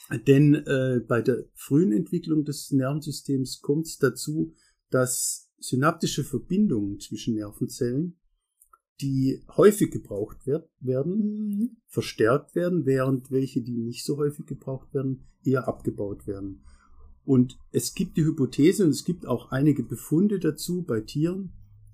Denn 0.27 0.53
äh, 0.53 1.01
bei 1.07 1.21
der 1.21 1.45
frühen 1.53 1.91
Entwicklung 1.91 2.45
des 2.45 2.71
Nervensystems 2.71 3.61
kommt 3.61 3.87
es 3.87 3.97
dazu, 3.97 4.53
dass 4.91 5.51
synaptische 5.59 6.23
Verbindungen 6.23 6.99
zwischen 6.99 7.35
Nervenzellen, 7.35 8.17
die 9.01 9.43
häufig 9.55 9.91
gebraucht 9.91 10.45
wird, 10.45 10.69
werden, 10.79 11.77
verstärkt 11.87 12.55
werden, 12.55 12.85
während 12.85 13.31
welche, 13.31 13.61
die 13.61 13.77
nicht 13.77 14.05
so 14.05 14.17
häufig 14.17 14.45
gebraucht 14.45 14.93
werden, 14.93 15.27
eher 15.43 15.67
abgebaut 15.67 16.27
werden. 16.27 16.63
Und 17.25 17.57
es 17.71 17.93
gibt 17.93 18.17
die 18.17 18.23
Hypothese 18.23 18.83
und 18.85 18.91
es 18.91 19.03
gibt 19.03 19.25
auch 19.25 19.51
einige 19.51 19.83
Befunde 19.83 20.39
dazu 20.39 20.83
bei 20.83 21.01
Tieren, 21.01 21.53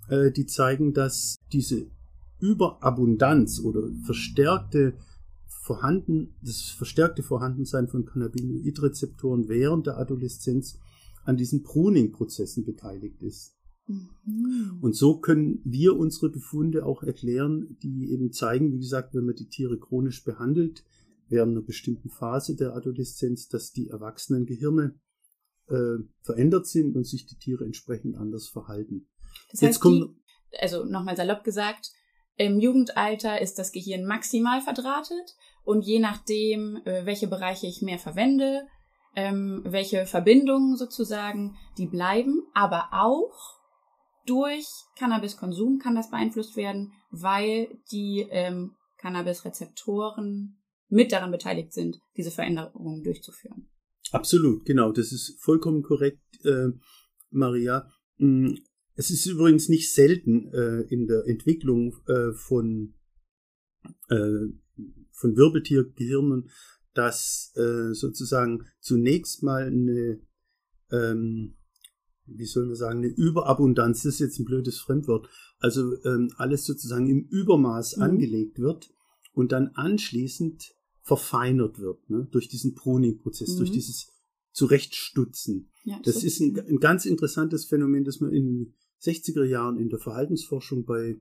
äh, 0.09 0.31
die 0.31 0.45
zeigen, 0.45 0.93
dass 0.93 1.37
diese 1.51 1.87
Überabundanz 2.39 3.61
oder 3.61 3.89
verstärkte 4.03 4.93
vorhanden, 5.47 6.35
das 6.41 6.69
verstärkte 6.69 7.23
Vorhandensein 7.23 7.87
von 7.87 8.05
Cannabinoidrezeptoren 8.05 9.47
während 9.47 9.87
der 9.87 9.97
Adoleszenz 9.97 10.79
an 11.23 11.37
diesen 11.37 11.63
Pruning-Prozessen 11.63 12.65
beteiligt 12.65 13.21
ist. 13.21 13.55
Mhm. 14.25 14.80
Und 14.82 14.95
so 14.95 15.17
können 15.17 15.62
wir 15.63 15.97
unsere 15.97 16.30
Befunde 16.30 16.86
auch 16.86 17.04
erklären, 17.04 17.77
die 17.82 18.12
eben 18.12 18.32
zeigen, 18.32 18.73
wie 18.73 18.80
gesagt, 18.80 19.13
wenn 19.13 19.25
man 19.25 19.36
die 19.36 19.49
Tiere 19.49 19.80
chronisch 19.80 20.23
behandelt, 20.23 20.84
während 21.27 21.51
einer 21.51 21.65
bestimmten 21.65 22.10
Phase 22.10 22.56
der 22.56 22.75
Adoleszenz, 22.75 23.47
dass 23.47 23.71
die 23.71 23.89
erwachsenen 23.89 24.45
Gehirne 24.45 24.99
äh, 25.67 25.97
verändert 26.21 26.67
sind 26.67 26.95
und 26.95 27.06
sich 27.06 27.25
die 27.25 27.38
Tiere 27.38 27.63
entsprechend 27.63 28.17
anders 28.17 28.49
verhalten. 28.49 29.08
Das 29.51 29.62
heißt, 29.62 29.63
Jetzt 29.63 29.80
kommt, 29.80 30.15
die, 30.51 30.58
also 30.60 30.84
nochmal 30.84 31.15
salopp 31.15 31.43
gesagt, 31.43 31.91
im 32.36 32.60
Jugendalter 32.60 33.41
ist 33.41 33.60
das 33.60 33.71
Gehirn 33.71 34.06
maximal 34.06 34.62
verdrahtet 34.62 35.36
und 35.63 35.84
je 35.86 35.99
nachdem, 35.99 36.77
äh, 36.86 37.06
welche 37.06 37.27
Bereiche 37.27 37.67
ich 37.67 37.82
mehr 37.82 37.99
verwende, 37.99 38.67
ähm, 39.15 39.62
welche 39.65 40.06
Verbindungen 40.06 40.75
sozusagen, 40.75 41.56
die 41.77 41.88
bleiben, 41.88 42.43
aber 42.54 42.89
auch 42.91 43.61
durch 44.25 44.65
Cannabiskonsum 44.97 45.79
kann 45.79 45.95
das 45.95 46.10
beeinflusst 46.10 46.55
werden, 46.55 46.93
weil 47.10 47.67
die 47.91 48.27
ähm, 48.29 48.75
Cannabis-Rezeptoren 48.97 50.57
mit 50.89 51.12
daran 51.12 51.31
beteiligt 51.31 51.73
sind, 51.73 51.99
diese 52.17 52.31
Veränderungen 52.31 53.03
durchzuführen. 53.03 53.67
Absolut, 54.12 54.65
genau, 54.65 54.91
das 54.91 55.12
ist 55.12 55.41
vollkommen 55.41 55.84
korrekt, 55.84 56.21
äh, 56.43 56.67
Maria. 57.29 57.89
Mm, 58.17 58.55
es 58.95 59.10
ist 59.10 59.25
übrigens 59.25 59.69
nicht 59.69 59.93
selten 59.93 60.51
äh, 60.53 60.81
in 60.93 61.07
der 61.07 61.25
Entwicklung 61.27 61.95
äh, 62.07 62.34
von, 62.34 62.93
äh, 64.10 64.49
von 65.12 65.38
Wirbeltiergehirnen, 65.38 66.49
dass 66.93 67.53
äh, 67.55 67.93
sozusagen 67.93 68.65
zunächst 68.81 69.43
mal 69.43 69.67
eine, 69.67 70.19
ähm, 70.91 71.55
wie 72.38 72.46
soll 72.46 72.65
man 72.65 72.76
sagen, 72.76 73.00
eine 73.00 73.08
Überabundanz, 73.08 74.04
das 74.04 74.15
ist 74.15 74.20
jetzt 74.20 74.39
ein 74.39 74.46
blödes 74.46 74.80
Fremdwort, 74.80 75.28
also 75.60 75.96
ähm, 76.04 76.32
alles 76.38 76.65
sozusagen 76.65 77.08
im 77.08 77.28
Übermaß 77.30 77.98
mhm. 77.98 78.04
angelegt 78.04 78.60
wird 78.60 78.94
und 79.34 79.52
dann 79.52 79.70
anschließend 79.76 80.76
verfeinert 81.02 81.80
wird, 81.80 82.10
ne, 82.10 82.28
durch 82.32 82.48
diesen 82.48 82.76
Pruning-Prozess, 82.76 83.56
mhm. 83.56 83.58
durch 83.58 83.72
dieses 83.72 84.08
Zurechtstutzen. 84.52 85.70
Ja, 85.84 86.00
das, 86.04 86.15
das 86.15 86.24
ist 86.24 86.39
ein, 86.39 86.60
ein, 86.60 86.80
ganz 86.80 87.06
interessantes 87.06 87.65
Phänomen, 87.65 88.04
das 88.04 88.20
man 88.20 88.32
in 88.34 88.46
den 88.46 88.74
60er 89.02 89.44
Jahren 89.44 89.78
in 89.78 89.89
der 89.89 90.00
Verhaltensforschung 90.00 90.86
bei 90.86 91.20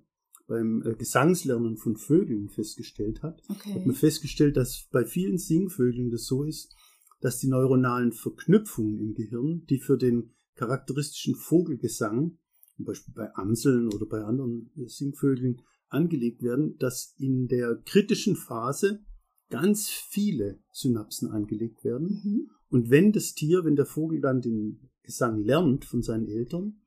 beim 0.51 0.83
äh, 0.85 0.95
Gesangslernen 0.97 1.77
von 1.77 1.97
Vögeln 1.97 2.49
festgestellt 2.49 3.23
hat. 3.23 3.41
Okay. 3.49 3.73
Hat 3.73 3.87
man 3.87 3.95
festgestellt, 3.95 4.57
dass 4.57 4.89
bei 4.91 5.05
vielen 5.05 5.39
Singvögeln 5.39 6.11
das 6.11 6.27
so 6.27 6.43
ist, 6.43 6.75
dass 7.21 7.39
die 7.39 7.47
neuronalen 7.47 8.13
Verknüpfungen 8.13 8.99
im 8.99 9.15
Gehirn, 9.15 9.65
die 9.71 9.79
für 9.79 9.97
den 9.97 10.35
charakteristischen 10.61 11.37
Vogelgesang, 11.37 12.37
zum 12.77 12.85
Beispiel 12.85 13.15
bei 13.15 13.35
Amseln 13.35 13.89
oder 13.89 14.05
bei 14.05 14.23
anderen 14.23 14.71
äh, 14.77 14.87
Singvögeln, 14.87 15.63
angelegt 15.89 16.43
werden, 16.43 16.77
dass 16.79 17.15
in 17.17 17.49
der 17.49 17.77
kritischen 17.87 18.37
Phase 18.37 19.01
ganz 19.49 19.89
viele 19.89 20.61
Synapsen 20.71 21.31
angelegt 21.31 21.83
werden. 21.83 22.21
Mhm. 22.23 22.51
Und 22.69 22.91
wenn 22.91 23.11
das 23.13 23.35
Tier, 23.35 23.65
wenn 23.65 23.75
der 23.75 23.87
Vogel 23.87 24.21
dann 24.21 24.43
den 24.43 24.91
Gesang 25.03 25.43
lernt 25.43 25.87
von 25.87 26.03
seinen 26.03 26.29
Eltern, 26.29 26.83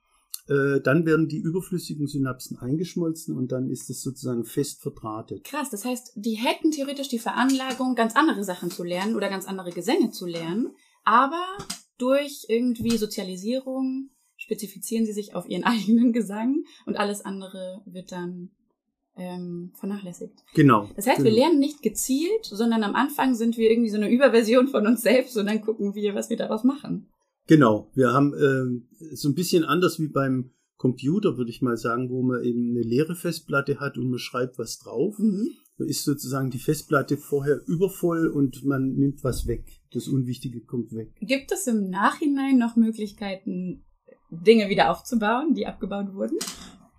äh, 0.47 0.79
dann 0.79 1.05
werden 1.07 1.27
die 1.27 1.39
überflüssigen 1.39 2.05
Synapsen 2.05 2.57
eingeschmolzen 2.57 3.35
und 3.35 3.51
dann 3.51 3.69
ist 3.69 3.89
es 3.89 4.01
sozusagen 4.01 4.45
fest 4.45 4.81
verdrahtet. 4.81 5.43
Krass, 5.45 5.71
das 5.71 5.83
heißt, 5.83 6.13
die 6.15 6.35
hätten 6.35 6.69
theoretisch 6.71 7.09
die 7.09 7.19
Veranlagung, 7.19 7.95
ganz 7.95 8.15
andere 8.15 8.43
Sachen 8.43 8.69
zu 8.69 8.83
lernen 8.83 9.15
oder 9.15 9.29
ganz 9.29 9.47
andere 9.47 9.71
Gesänge 9.71 10.11
zu 10.11 10.27
lernen, 10.27 10.75
aber 11.03 11.43
durch 12.03 12.45
irgendwie 12.49 12.97
Sozialisierung 12.97 14.09
spezifizieren 14.35 15.05
sie 15.05 15.13
sich 15.13 15.35
auf 15.35 15.47
ihren 15.47 15.63
eigenen 15.73 16.11
Gesang 16.11 16.63
und 16.85 16.97
alles 16.97 17.23
andere 17.23 17.81
wird 17.85 18.11
dann 18.11 18.49
ähm, 19.15 19.71
vernachlässigt. 19.75 20.43
Genau. 20.55 20.89
Das 20.95 21.07
heißt, 21.07 21.17
genau. 21.17 21.29
wir 21.29 21.37
lernen 21.37 21.59
nicht 21.59 21.81
gezielt, 21.81 22.45
sondern 22.45 22.83
am 22.83 22.95
Anfang 22.95 23.35
sind 23.35 23.57
wir 23.57 23.69
irgendwie 23.69 23.91
so 23.91 23.97
eine 23.97 24.09
Überversion 24.09 24.67
von 24.67 24.85
uns 24.87 25.01
selbst 25.01 25.37
und 25.37 25.45
dann 25.45 25.61
gucken 25.61 25.95
wir, 25.95 26.15
was 26.15 26.29
wir 26.29 26.37
daraus 26.37 26.63
machen. 26.63 27.07
Genau. 27.47 27.91
Wir 27.93 28.11
haben 28.11 28.33
ähm, 28.33 28.87
so 29.13 29.29
ein 29.29 29.35
bisschen 29.35 29.63
anders 29.65 29.99
wie 29.99 30.07
beim 30.07 30.51
Computer, 30.77 31.37
würde 31.37 31.51
ich 31.51 31.61
mal 31.61 31.77
sagen, 31.77 32.09
wo 32.09 32.23
man 32.23 32.43
eben 32.43 32.71
eine 32.71 32.81
leere 32.81 33.15
Festplatte 33.15 33.79
hat 33.79 33.97
und 33.97 34.09
man 34.09 34.19
schreibt 34.19 34.57
was 34.57 34.79
drauf. 34.79 35.17
Mhm. 35.19 35.51
Da 35.77 35.85
ist 35.85 36.03
sozusagen 36.03 36.51
die 36.51 36.59
Festplatte 36.59 37.17
vorher 37.17 37.61
übervoll 37.65 38.27
und 38.27 38.63
man 38.63 38.93
nimmt 38.93 39.23
was 39.23 39.47
weg. 39.47 39.65
Das 39.91 40.07
Unwichtige 40.07 40.61
kommt 40.61 40.93
weg. 40.93 41.11
Gibt 41.19 41.51
es 41.51 41.65
im 41.67 41.89
Nachhinein 41.89 42.57
noch 42.57 42.75
Möglichkeiten, 42.75 43.83
Dinge 44.29 44.69
wieder 44.69 44.91
aufzubauen, 44.91 45.53
die 45.53 45.65
abgebaut 45.65 46.13
wurden? 46.13 46.37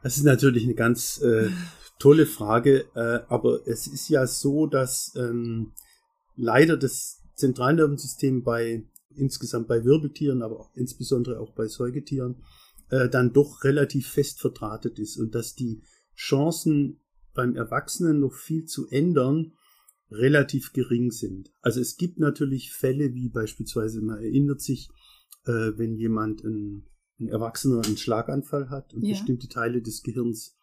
Das 0.02 0.16
ist 0.16 0.24
natürlich 0.24 0.64
eine 0.64 0.74
ganz 0.74 1.20
äh, 1.22 1.50
tolle 1.98 2.26
Frage, 2.26 2.84
äh, 2.94 3.20
aber 3.28 3.66
es 3.66 3.86
ist 3.86 4.08
ja 4.08 4.26
so, 4.26 4.66
dass 4.66 5.14
ähm, 5.16 5.72
leider 6.36 6.76
das 6.76 7.22
Zentralnervensystem 7.34 8.42
bei 8.42 8.84
insgesamt 9.16 9.68
bei 9.68 9.84
Wirbeltieren, 9.84 10.42
aber 10.42 10.60
auch 10.60 10.70
insbesondere 10.74 11.40
auch 11.40 11.52
bei 11.54 11.66
Säugetieren 11.68 12.42
äh, 12.90 13.08
dann 13.08 13.32
doch 13.32 13.64
relativ 13.64 14.08
fest 14.08 14.40
verdrahtet 14.40 14.98
ist 14.98 15.16
und 15.16 15.34
dass 15.34 15.54
die 15.54 15.82
Chancen 16.16 17.00
beim 17.34 17.56
Erwachsenen 17.56 18.20
noch 18.20 18.34
viel 18.34 18.64
zu 18.64 18.88
ändern 18.88 19.52
relativ 20.10 20.72
gering 20.72 21.10
sind. 21.10 21.52
Also 21.60 21.80
es 21.80 21.96
gibt 21.96 22.18
natürlich 22.18 22.72
Fälle 22.72 23.14
wie 23.14 23.28
beispielsweise 23.28 24.00
man 24.00 24.18
erinnert 24.18 24.60
sich, 24.60 24.88
äh, 25.44 25.72
wenn 25.76 25.96
jemand 25.96 26.44
ein, 26.44 26.86
ein 27.18 27.28
Erwachsener 27.28 27.84
einen 27.84 27.96
Schlaganfall 27.96 28.70
hat 28.70 28.94
und 28.94 29.02
Ja. 29.02 29.10
bestimmte 29.10 29.48
Teile 29.48 29.82
des 29.82 30.02
Gehirns 30.02 30.56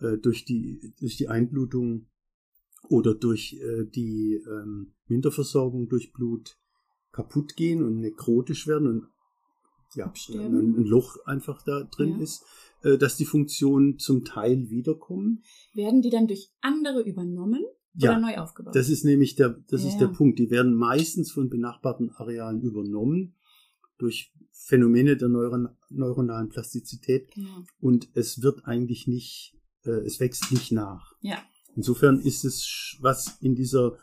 äh, 0.00 0.18
durch 0.18 0.44
die 0.44 0.94
durch 1.00 1.16
die 1.16 1.28
Einblutung 1.28 2.06
oder 2.88 3.14
durch 3.14 3.54
äh, 3.54 3.84
die 3.84 4.42
ähm, 4.46 4.94
Minderversorgung 5.06 5.88
durch 5.88 6.12
Blut 6.12 6.58
kaputt 7.12 7.56
gehen 7.56 7.82
und 7.82 8.00
nekrotisch 8.00 8.66
werden 8.66 8.88
und 8.88 9.08
ja, 9.94 10.12
ein, 10.30 10.54
ein 10.56 10.84
Loch 10.84 11.16
einfach 11.26 11.62
da 11.62 11.84
drin 11.84 12.16
Ja. 12.16 12.22
ist, 12.22 12.44
dass 12.98 13.16
die 13.16 13.24
Funktionen 13.24 13.98
zum 13.98 14.24
Teil 14.24 14.68
wiederkommen. 14.70 15.42
Werden 15.74 16.02
die 16.02 16.10
dann 16.10 16.26
durch 16.26 16.50
andere 16.60 17.00
übernommen 17.02 17.62
oder 17.96 18.12
Ja, 18.12 18.18
neu 18.18 18.36
aufgebaut? 18.38 18.74
das 18.74 18.88
ist 18.88 19.04
nämlich 19.04 19.34
der, 19.36 19.50
das 19.68 19.82
Ja, 19.82 19.88
ist 19.88 19.98
der 19.98 20.08
ja. 20.08 20.14
Punkt. 20.14 20.38
Die 20.38 20.50
werden 20.50 20.74
meistens 20.74 21.30
von 21.32 21.48
benachbarten 21.48 22.10
Arealen 22.10 22.60
übernommen 22.60 23.34
durch 23.98 24.32
Phänomene 24.50 25.16
der 25.16 25.28
neuron 25.28 25.68
neuronalen 25.90 26.48
Plastizität 26.48 27.30
genau. 27.32 27.64
und 27.80 28.08
es 28.14 28.42
wird 28.42 28.64
eigentlich 28.64 29.06
nicht, 29.06 29.54
äh, 29.84 29.90
es 29.90 30.20
wächst 30.20 30.50
nicht 30.52 30.72
nach. 30.72 31.14
Ja. 31.20 31.38
Insofern 31.74 32.18
ist 32.20 32.44
es, 32.44 32.96
was 33.00 33.38
in 33.40 33.54
dieser, 33.54 33.96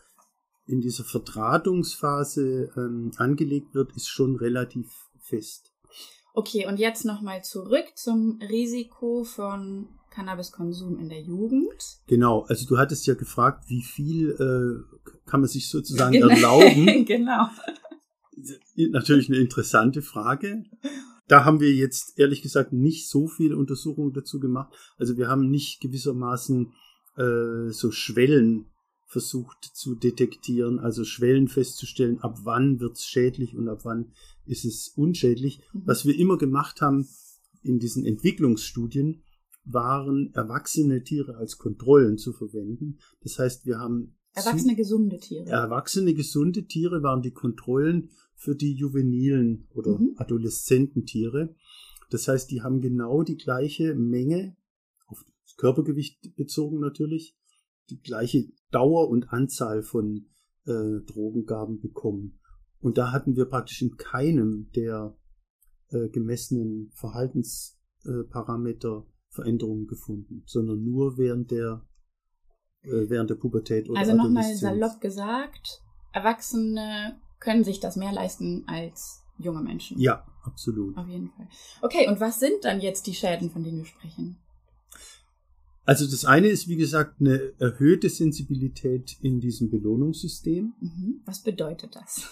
in 0.67 0.81
dieser 0.81 1.03
Verdrahtungsphase 1.03 2.71
ähm, 2.77 3.11
angelegt 3.17 3.73
wird, 3.73 3.95
ist 3.95 4.07
schon 4.07 4.35
relativ 4.35 4.87
fest. 5.19 5.68
Okay, 6.39 6.65
und 6.65 6.80
jetzt 6.80 7.04
nochmal 7.04 7.43
zurück 7.43 7.84
zum 7.95 8.39
Risiko 8.49 9.25
von 9.25 9.89
Cannabiskonsum 10.10 10.97
in 10.97 11.10
der 11.10 11.19
Jugend. 11.19 11.99
Genau, 12.08 12.43
also 12.43 12.65
du 12.65 12.78
hattest 12.78 13.06
ja 13.08 13.13
gefragt, 13.13 13.65
wie 13.67 13.82
viel 13.82 14.30
äh, 14.32 15.10
kann 15.30 15.41
man 15.41 15.49
sich 15.49 15.67
sozusagen 15.69 16.13
Genau. 16.13 16.30
erlauben. 16.30 17.04
genau. 17.06 17.49
Natürlich 18.78 19.28
eine 19.28 19.39
interessante 19.39 20.02
Frage. 20.02 20.63
Da 21.28 21.43
haben 21.43 21.60
wir 21.60 21.73
jetzt 21.73 22.17
ehrlich 22.17 22.41
gesagt 22.41 22.71
nicht 22.71 23.10
so 23.10 23.28
viele 23.28 23.58
Untersuchungen 23.58 24.13
dazu 24.13 24.39
gemacht. 24.39 24.73
Also 24.97 25.17
wir 25.17 25.28
haben 25.28 25.49
nicht 25.49 25.82
gewissermaßen 25.82 26.71
äh, 27.17 27.69
so 27.71 27.91
Schwellen 27.91 28.67
versucht 29.10 29.72
zu 29.74 29.95
detektieren, 29.95 30.78
also 30.80 31.04
Schwellen 31.04 31.48
festzustellen, 31.48 32.19
ab 32.19 32.41
wann 32.43 32.80
wird's 32.80 33.06
schädlich 33.06 33.56
und 33.56 33.67
ab 33.67 33.80
wann 33.84 34.13
ist 34.45 34.65
es 34.65 34.89
unschädlich. 34.89 35.62
Mhm. 35.74 35.82
Was 35.86 36.06
wir 36.06 36.17
immer 36.17 36.38
gemacht 36.38 36.80
haben 36.80 37.08
in 37.63 37.80
diesen 37.80 38.06
Entwicklungsstudien, 38.06 39.24
waren 39.65 40.32
erwachsene 40.34 41.04
Tiere 41.04 41.38
als 41.38 41.58
Kontrollen 41.58 42.19
zu 42.19 42.34
verwenden. 42.34 43.00
Das 43.22 43.39
heißt, 43.39 43.65
wir 43.65 43.80
haben 43.80 44.15
Erwachsene 44.36 44.76
gesunde 44.76 45.17
Tiere. 45.17 45.50
Erwachsene 45.50 46.13
gesunde 46.13 46.65
Tiere 46.67 47.02
waren 47.02 47.24
die 47.24 47.34
Kontrollen 47.34 48.12
für 48.36 48.56
die 48.56 48.74
juvenilen 48.74 49.67
oder 49.72 49.98
Mhm. 49.98 50.13
adoleszenten 50.17 51.08
Tiere. 51.08 51.56
Das 52.12 52.28
heißt, 52.28 52.52
die 52.52 52.62
haben 52.62 52.80
genau 52.80 53.24
die 53.24 53.38
gleiche 53.38 53.95
Menge, 53.95 54.56
auf 55.08 55.26
das 55.43 55.56
Körpergewicht 55.58 56.36
bezogen 56.36 56.80
natürlich, 56.80 57.36
die 57.89 58.02
gleiche 58.02 58.45
Dauer 58.71 59.10
und 59.10 59.32
Anzahl 59.32 59.84
von 59.84 60.28
äh, 60.65 61.02
Drogengaben 61.06 61.80
bekommen. 61.80 62.39
Und 62.80 62.97
da 62.97 63.12
hatten 63.12 63.36
wir 63.36 63.45
praktisch 63.45 63.82
in 63.82 63.97
keinem 63.97 64.69
der 64.75 65.15
äh, 65.89 66.10
gemessenen 66.10 66.91
Verhaltensparameter 66.93 68.30
Parameter 68.30 69.06
Veränderungen 69.30 69.88
gefunden, 69.88 70.43
sondern 70.45 70.84
nur 70.84 71.17
während 71.17 71.52
der 71.52 71.86
äh, 72.82 73.10
während 73.10 73.30
der 73.30 73.36
Pubertät 73.36 73.89
oder 73.89 73.99
also 73.99 74.15
nochmal 74.15 74.56
salopp 74.56 74.99
gesagt, 75.02 75.84
Erwachsene 76.12 77.19
können 77.39 77.63
sich 77.63 77.80
das 77.80 77.95
mehr 77.95 78.12
leisten 78.12 78.63
als 78.67 79.23
junge 79.38 79.62
Menschen. 79.62 79.99
Ja, 79.99 80.25
absolut. 80.43 80.97
Auf 80.97 81.08
jeden 81.08 81.30
Fall. 81.30 81.47
Okay, 81.82 82.08
und 82.08 82.19
was 82.19 82.39
sind 82.39 82.63
dann 82.63 82.82
jetzt 82.82 83.08
die 83.08 83.13
Schäden, 83.13 83.49
von 83.52 83.63
denen 83.63 83.80
wir 83.80 83.86
sprechen? 83.86 84.38
Also 85.89 86.06
das 86.06 86.23
eine 86.23 86.49
ist, 86.49 86.67
wie 86.67 86.75
gesagt, 86.75 87.19
eine 87.19 87.52
erhöhte 87.58 88.12
Sensibilität 88.12 89.17
in 89.23 89.39
diesem 89.39 89.71
Belohnungssystem. 89.71 90.73
Mhm. 90.80 91.21
Was 91.25 91.41
bedeutet 91.41 91.95
das? 91.95 92.30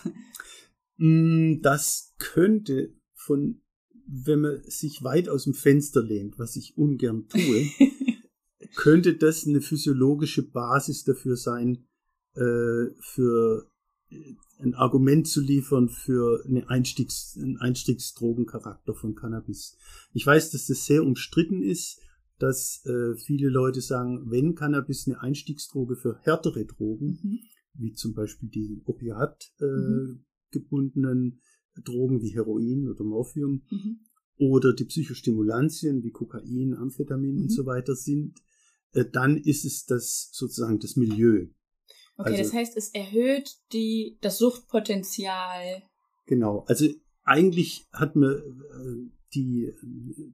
Mm, 1.00 1.62
Das 1.64 2.14
könnte 2.20 2.94
von, 3.16 3.62
wenn 4.06 4.42
man 4.42 4.62
sich 4.66 5.04
weit 5.04 5.28
aus 5.28 5.46
dem 5.46 5.56
Fenster 5.56 6.04
lehnt, 6.04 6.38
was 6.38 6.56
ich 6.56 6.78
ungern 6.78 7.28
tue, 7.30 7.66
könnte 8.76 9.16
das 9.16 9.48
eine 9.48 9.62
physiologische 9.62 10.44
Basis 10.44 11.04
dafür 11.04 11.36
sein, 11.36 11.88
äh, 12.36 12.86
für 13.00 13.72
äh, 14.10 14.36
ein 14.60 14.76
Argument 14.76 15.28
zu 15.28 15.42
liefern 15.42 15.90
für 15.90 16.44
eine 16.46 16.70
Einstiegs, 16.70 17.36
einen 17.42 17.58
Einstiegsdrogencharakter 17.58 18.94
von 18.94 19.16
Cannabis. 19.16 19.78
Ich 20.14 20.28
weiß, 20.28 20.52
dass 20.52 20.68
das 20.68 20.86
sehr 20.86 21.04
umstritten 21.04 21.64
ist, 21.64 22.02
dass 22.40 22.84
äh, 22.86 23.16
viele 23.18 23.50
Leute 23.50 23.82
sagen, 23.82 24.30
wenn 24.30 24.56
Cannabis 24.56 25.08
eine 25.08 25.20
Einstiegsdroge 25.22 25.96
für 25.96 26.20
härtere 26.24 26.66
Drogen, 26.66 27.20
Mhm. 27.24 27.40
wie 27.74 27.94
zum 27.94 28.14
Beispiel 28.14 28.50
die 28.50 28.82
Opiat 28.86 29.52
äh, 29.60 29.66
Mhm. 29.66 30.26
gebundenen 30.52 31.42
Drogen 31.84 32.22
wie 32.22 32.34
Heroin 32.34 32.88
oder 32.90 33.04
Morphium 33.04 33.64
Mhm. 33.70 34.00
oder 34.38 34.74
die 34.74 34.86
Psychostimulantien 34.86 36.04
wie 36.04 36.12
Kokain, 36.12 36.74
Amphetamin 36.76 37.36
Mhm. 37.36 37.42
und 37.44 37.50
so 37.50 37.66
weiter 37.66 37.96
sind, 37.96 38.34
äh, 38.94 39.06
dann 39.12 39.38
ist 39.38 39.66
es 39.66 39.86
das 39.86 40.30
sozusagen 40.32 40.80
das 40.80 40.96
Milieu. 40.96 41.48
Okay, 42.18 42.30
Also- 42.32 42.38
das 42.44 42.54
heißt, 42.54 42.78
es 42.78 42.90
erhöht 42.94 43.58
die, 43.74 44.18
das 44.22 44.40
Suchtpotenzial. 44.40 45.84
Genau. 46.26 46.66
Also 46.68 46.88
eigentlich 47.24 47.86
hat 47.92 48.16
man 48.16 48.32
äh, 48.32 49.17
die, 49.34 49.74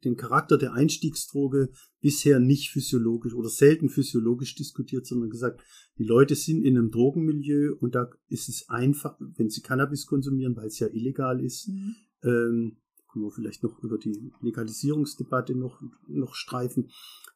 den 0.03 0.15
Charakter 0.15 0.57
der 0.57 0.73
Einstiegsdroge 0.73 1.69
bisher 1.99 2.39
nicht 2.39 2.69
physiologisch 2.69 3.33
oder 3.33 3.49
selten 3.49 3.89
physiologisch 3.89 4.55
diskutiert, 4.55 5.05
sondern 5.05 5.29
gesagt, 5.29 5.61
die 5.97 6.03
Leute 6.05 6.35
sind 6.35 6.63
in 6.63 6.77
einem 6.77 6.91
Drogenmilieu 6.91 7.75
und 7.79 7.95
da 7.95 8.09
ist 8.27 8.49
es 8.49 8.69
einfach, 8.69 9.17
wenn 9.19 9.49
sie 9.49 9.61
Cannabis 9.61 10.05
konsumieren, 10.05 10.55
weil 10.55 10.67
es 10.67 10.79
ja 10.79 10.87
illegal 10.87 11.43
ist, 11.43 11.67
Mhm. 11.67 11.95
ähm, 12.23 12.77
können 13.11 13.25
wir 13.25 13.31
vielleicht 13.31 13.63
noch 13.63 13.81
über 13.83 13.97
die 13.97 14.31
Legalisierungsdebatte 14.41 15.55
noch, 15.55 15.79
noch 16.07 16.33
streifen. 16.33 16.89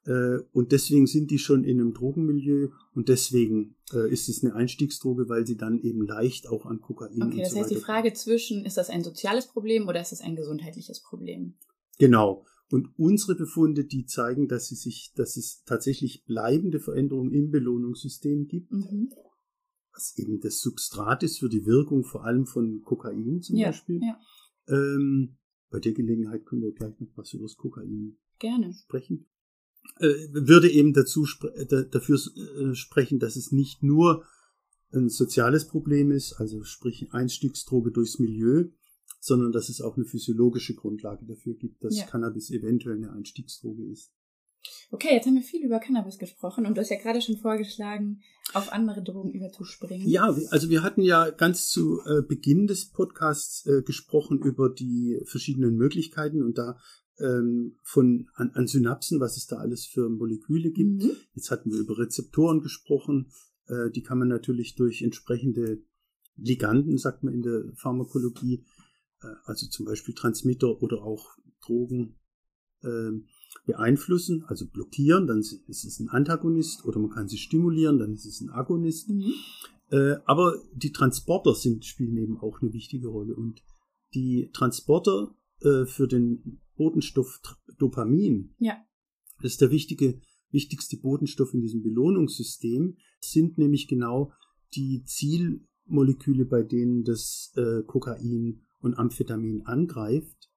Äh, 0.08 0.40
und 0.54 0.72
deswegen 0.72 1.06
sind 1.06 1.32
die 1.32 1.38
schon 1.38 1.66
in 1.66 1.82
einem 1.82 1.94
Drogenmilieu 1.94 2.70
und 2.96 3.10
deswegen 3.10 3.76
äh, 3.94 4.10
ist 4.10 4.30
es 4.30 4.42
eine 4.42 4.56
Einstiegsdroge, 4.56 5.28
weil 5.28 5.46
sie 5.46 5.58
dann 5.58 5.80
eben 5.82 6.06
leicht 6.08 6.48
auch 6.48 6.66
an 6.66 6.80
Kokain 6.80 7.22
Okay, 7.22 7.32
und 7.34 7.40
das 7.40 7.52
so 7.52 7.60
heißt, 7.60 7.72
die 7.72 7.76
Frage 7.76 8.14
zwischen, 8.14 8.64
ist 8.66 8.78
das 8.78 8.90
ein 8.90 9.04
soziales 9.04 9.48
Problem 9.48 9.86
oder 9.88 10.00
ist 10.00 10.14
das 10.14 10.22
ein 10.22 10.38
gesundheitliches 10.38 11.02
Problem? 11.02 11.56
Genau. 12.00 12.46
Und 12.70 12.88
unsere 12.98 13.36
Befunde, 13.36 13.84
die 13.84 14.06
zeigen, 14.06 14.48
dass 14.48 14.68
sie 14.68 14.76
sich, 14.76 15.12
dass 15.16 15.36
es 15.36 15.64
tatsächlich 15.66 16.24
bleibende 16.26 16.80
Veränderungen 16.80 17.34
im 17.34 17.52
Belohnungssystem 17.52 18.48
gibt, 18.48 18.72
Mhm. 18.72 19.10
was 19.94 20.18
eben 20.18 20.40
das 20.40 20.60
Substrat 20.62 21.24
ist 21.24 21.40
für 21.40 21.50
die 21.50 21.66
Wirkung 21.66 22.06
vor 22.06 22.24
allem 22.24 22.46
von 22.46 22.82
Kokain 22.84 23.42
zum 23.42 23.58
Ja, 23.58 23.68
Beispiel. 23.68 24.00
ja, 24.02 24.18
Ähm, 24.70 25.38
bei 25.70 25.80
der 25.80 25.92
Gelegenheit 25.94 26.46
können 26.46 26.62
wir 26.62 26.72
gleich 26.72 26.98
noch 27.00 27.10
was 27.16 27.34
über 27.34 27.44
das 27.44 27.58
Kokain 27.58 28.18
gerne. 28.40 28.74
sprechen. 28.74 29.26
Äh, 30.00 30.28
würde 30.32 30.70
eben 30.70 30.94
dazu 30.94 31.26
äh, 31.56 31.66
da, 31.66 31.82
dafür 31.82 32.20
äh, 32.20 32.76
sprechen, 32.76 33.20
dass 33.20 33.36
es 33.36 33.52
nicht 33.52 33.82
nur 33.82 34.26
ein 34.94 35.10
soziales 35.10 35.68
Problem 35.68 36.12
ist, 36.12 36.34
also 36.34 36.64
sprich 36.64 37.12
Einstiegsdroge 37.12 37.92
durchs 37.92 38.20
Milieu, 38.20 38.66
sondern 39.20 39.52
dass 39.52 39.70
es 39.70 39.82
auch 39.82 39.98
eine 39.98 40.06
physiologische 40.06 40.76
Grundlage 40.76 41.26
dafür 41.26 41.56
gibt, 41.56 41.84
dass 41.84 41.98
Ja. 41.98 42.06
Cannabis 42.06 42.52
eventuell 42.52 42.98
eine 42.98 43.12
Einstiegsdroge 43.12 43.86
ist. 43.92 44.12
Okay, 44.92 45.14
jetzt 45.14 45.26
haben 45.26 45.36
wir 45.36 45.42
viel 45.42 45.66
über 45.66 45.80
Cannabis 45.80 46.18
gesprochen 46.18 46.66
und 46.66 46.76
du 46.76 46.82
hast 46.82 46.90
ja 46.90 47.00
gerade 47.00 47.22
schon 47.22 47.38
vorgeschlagen, 47.38 48.22
auf 48.54 48.72
andere 48.72 49.04
Drogen 49.04 49.32
überzuspringen. 49.32 50.08
Ja, 50.08 50.26
also 50.50 50.70
wir 50.70 50.84
hatten 50.84 51.02
ja 51.02 51.30
ganz 51.30 51.70
zu 51.70 52.02
Beginn 52.28 52.68
des 52.68 52.90
Podcasts 52.90 53.64
gesprochen 53.86 54.40
über 54.40 54.70
die 54.70 55.22
verschiedenen 55.26 55.76
Möglichkeiten 55.76 56.44
und 56.44 56.58
da 56.58 56.78
ähm, 57.20 57.78
von 57.84 58.30
an, 58.36 58.52
an 58.52 58.68
Synapsen, 58.68 59.20
was 59.20 59.38
es 59.38 59.48
da 59.48 59.58
alles 59.58 59.86
für 59.86 60.10
Moleküle 60.10 60.72
gibt. 60.72 61.04
Mhm. 61.04 61.12
Jetzt 61.34 61.52
hatten 61.52 61.72
wir 61.72 61.80
über 61.80 61.98
Rezeptoren 61.98 62.62
gesprochen. 62.62 63.32
Äh, 63.68 63.92
die 63.92 64.04
kann 64.04 64.20
man 64.20 64.28
natürlich 64.28 64.76
durch 64.76 65.02
entsprechende 65.02 65.82
Liganden, 66.36 66.98
sagt 66.98 67.24
man 67.24 67.34
in 67.34 67.42
der 67.42 67.64
Pharmakologie, 67.76 68.64
äh, 69.22 69.28
also 69.46 69.68
zum 69.68 69.86
Beispiel 69.86 70.14
Transmitter 70.14 70.82
oder 70.82 71.04
auch 71.04 71.38
Drogen, 71.66 72.16
ähm, 72.84 73.26
beeinflussen, 73.66 74.44
also 74.48 74.68
blockieren, 74.68 75.28
dann 75.28 75.40
ist 75.40 75.68
es 75.68 76.00
ein 76.00 76.10
Antagonist 76.10 76.86
oder 76.86 77.00
man 77.00 77.10
kann 77.10 77.28
sie 77.28 77.38
stimulieren, 77.38 77.98
dann 77.98 78.14
ist 78.14 78.26
es 78.26 78.40
ein 78.42 78.50
Agonist. 78.50 79.10
Mhm. 79.10 79.34
Äh, 79.90 80.16
aber 80.26 80.56
die 80.74 80.92
Transporter 80.92 81.56
sind, 81.56 81.86
spielen 81.86 82.18
eben 82.18 82.38
auch 82.40 82.62
eine 82.62 82.74
wichtige 82.74 83.08
Rolle. 83.08 83.36
Und 83.36 83.62
die 84.14 84.50
Transporter 84.54 85.36
äh, 85.62 85.86
für 85.86 86.08
den 86.08 86.62
Botenstoff 86.78 87.40
Dopamin, 87.78 88.56
Ja. 88.60 88.78
das 89.42 89.54
ist 89.54 89.62
der 89.62 89.72
wichtige, 89.72 90.20
wichtigste 90.52 90.98
Botenstoff 90.98 91.54
in 91.54 91.62
diesem 91.62 91.84
Belohnungssystem, 91.84 92.98
sind 93.20 93.58
nämlich 93.58 93.88
genau 93.88 94.32
die 94.76 95.04
Zielmoleküle, 95.06 96.46
bei 96.46 96.64
denen 96.64 97.04
das 97.04 97.52
äh, 97.56 97.84
Kokain 97.84 98.62
und 98.80 98.98
Amphetamin 98.98 99.66
angreift. 99.66 100.50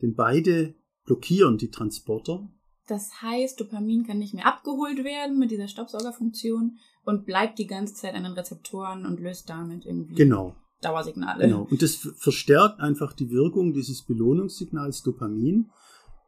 Denn 0.00 0.14
beide 0.14 0.74
blockieren 1.04 1.58
die 1.58 1.70
Transporter 1.70 2.48
Das 2.88 3.22
heißt, 3.22 3.60
Dopamin 3.60 4.04
kann 4.04 4.18
nicht 4.18 4.34
mehr 4.34 4.46
abgeholt 4.46 5.04
werden 5.04 5.38
mit 5.38 5.50
dieser 5.50 5.68
Staubsaugerfunktion 5.68 6.78
und 7.04 7.24
bleibt 7.26 7.58
die 7.58 7.66
ganze 7.66 7.94
Zeit 7.94 8.14
an 8.14 8.24
den 8.24 8.32
Rezeptoren 8.32 9.06
und 9.06 9.20
löst 9.20 9.48
damit 9.48 9.84
irgendwie 9.86 10.14
Genau. 10.14 10.56
Dauersignale. 10.82 11.46
Genau. 11.46 11.66
Und 11.70 11.82
das 11.82 11.94
verstärkt 11.94 12.80
einfach 12.80 13.12
die 13.12 13.30
Wirkung 13.30 13.72
dieses 13.72 14.02
Belohnungssignals 14.02 15.02
Dopamin. 15.02 15.70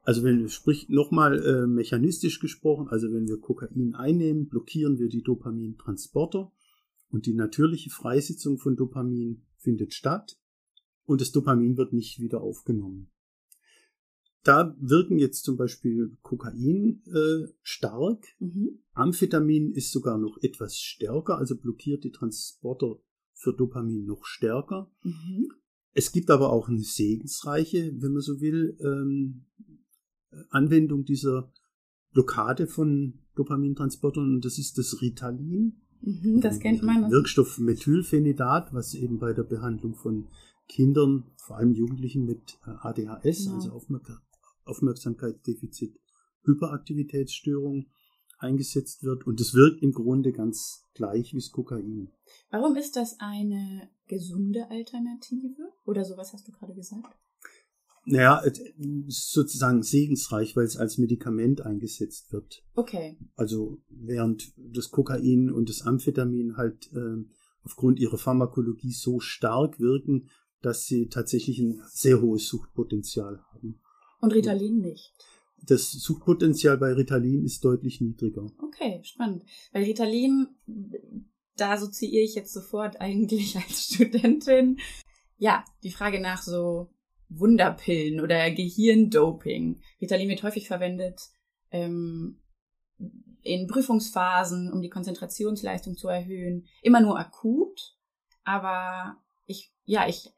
Also 0.02 0.22
wenn, 0.22 0.48
sprich 0.48 0.88
nochmal 0.88 1.42
äh, 1.44 1.66
mechanistisch 1.66 2.40
gesprochen, 2.40 2.88
also 2.88 3.12
wenn 3.12 3.26
wir 3.26 3.40
Kokain 3.40 3.94
einnehmen, 3.94 4.48
blockieren 4.48 4.98
wir 4.98 5.08
die 5.08 5.22
Dopamintransporter 5.22 6.52
und 7.10 7.26
die 7.26 7.32
natürliche 7.32 7.90
Freisetzung 7.90 8.58
von 8.58 8.76
Dopamin 8.76 9.42
findet 9.56 9.94
statt 9.94 10.38
und 11.06 11.20
das 11.20 11.32
Dopamin 11.32 11.76
wird 11.76 11.92
nicht 11.92 12.20
wieder 12.20 12.42
aufgenommen. 12.42 13.10
Da 14.42 14.76
wirken 14.78 15.18
jetzt 15.18 15.44
zum 15.44 15.56
Beispiel 15.56 16.18
Kokain 16.22 17.02
äh, 17.06 17.48
stark, 17.62 18.26
Mhm. 18.40 18.80
Amphetamin 18.92 19.72
ist 19.72 19.90
sogar 19.90 20.18
noch 20.18 20.36
etwas 20.42 20.76
stärker, 20.76 21.38
also 21.38 21.56
blockiert 21.56 22.04
die 22.04 22.12
Transporter 22.12 22.98
für 23.44 23.52
Dopamin 23.52 24.06
noch 24.06 24.24
stärker. 24.24 24.90
Mhm. 25.02 25.52
Es 25.92 26.10
gibt 26.10 26.30
aber 26.30 26.50
auch 26.50 26.68
eine 26.68 26.80
segensreiche, 26.80 27.92
wenn 28.00 28.12
man 28.12 28.22
so 28.22 28.40
will, 28.40 28.76
ähm, 28.80 29.44
Anwendung 30.50 31.04
dieser 31.04 31.52
Blockade 32.12 32.66
von 32.66 33.20
Dopamintransportern 33.36 34.34
und 34.34 34.44
das 34.44 34.58
ist 34.58 34.78
das 34.78 35.00
Ritalin. 35.00 35.80
Mhm. 36.00 36.40
Das 36.40 36.58
kennt 36.58 36.82
man. 36.82 37.10
Wirkstoff 37.10 37.58
Methylphenidat, 37.58 38.72
was 38.72 38.94
eben 38.94 39.18
bei 39.18 39.32
der 39.32 39.44
Behandlung 39.44 39.94
von 39.94 40.26
Kindern, 40.68 41.24
vor 41.36 41.58
allem 41.58 41.74
Jugendlichen 41.74 42.24
mit 42.24 42.58
äh, 42.66 42.70
ADHS, 42.70 43.44
Genau. 43.44 43.54
also 43.56 43.70
Aufmerk 43.72 44.22
Aufmerksamkeitsdefizit, 44.64 46.00
Hyperaktivitätsstörung 46.44 47.86
eingesetzt 48.38 49.02
wird 49.02 49.26
und 49.26 49.40
es 49.40 49.54
wirkt 49.54 49.82
im 49.82 49.92
Grunde 49.92 50.32
ganz 50.32 50.84
gleich 50.94 51.32
wie 51.32 51.38
das 51.38 51.50
Kokain. 51.50 52.10
Warum 52.50 52.76
ist 52.76 52.96
das 52.96 53.16
eine 53.18 53.88
gesunde 54.06 54.70
Alternative? 54.70 55.72
Oder 55.84 56.04
sowas 56.04 56.32
hast 56.32 56.46
du 56.48 56.52
gerade 56.52 56.74
gesagt? 56.74 57.14
Naja, 58.06 58.42
sozusagen 59.06 59.82
segensreich, 59.82 60.56
weil 60.56 60.64
es 60.64 60.76
als 60.76 60.98
Medikament 60.98 61.62
eingesetzt 61.62 62.32
wird. 62.32 62.62
Okay. 62.74 63.16
Also 63.34 63.78
während 63.88 64.52
das 64.56 64.90
Kokain 64.90 65.50
und 65.50 65.70
das 65.70 65.82
Amphetamin 65.82 66.56
halt 66.56 66.92
äh, 66.92 67.24
aufgrund 67.62 67.98
ihrer 67.98 68.18
Pharmakologie 68.18 68.92
so 68.92 69.20
stark 69.20 69.80
wirken, 69.80 70.28
dass 70.60 70.86
sie 70.86 71.08
tatsächlich 71.08 71.58
ein 71.58 71.82
sehr 71.86 72.20
hohes 72.20 72.46
Suchtpotenzial 72.48 73.42
haben. 73.52 73.80
Und 74.20 74.32
Ritalin 74.32 74.78
nicht. 74.78 75.12
Das 75.66 75.92
Suchtpotenzial 75.92 76.78
bei 76.78 76.92
Ritalin 76.92 77.44
ist 77.44 77.64
deutlich 77.64 78.00
niedriger. 78.00 78.46
Okay, 78.62 79.00
spannend. 79.02 79.44
Weil 79.72 79.84
Ritalin, 79.84 80.48
da 81.56 81.72
assoziiere 81.72 82.24
ich 82.24 82.34
jetzt 82.34 82.52
sofort 82.52 83.00
eigentlich 83.00 83.56
als 83.68 83.86
Studentin. 83.86 84.78
Ja, 85.38 85.64
die 85.82 85.90
Frage 85.90 86.20
nach 86.20 86.42
so 86.42 86.90
Wunderpillen 87.28 88.20
oder 88.20 88.50
Gehirndoping. 88.50 89.80
Ritalin 90.00 90.28
wird 90.28 90.42
häufig 90.42 90.68
verwendet 90.68 91.20
ähm, 91.70 92.40
in 93.42 93.66
Prüfungsphasen, 93.66 94.72
um 94.72 94.80
die 94.80 94.90
Konzentrationsleistung 94.90 95.96
zu 95.96 96.08
erhöhen. 96.08 96.66
Immer 96.82 97.00
nur 97.00 97.18
akut. 97.18 97.96
Aber 98.44 99.16
ich, 99.46 99.72
ja, 99.84 100.06
ich, 100.08 100.30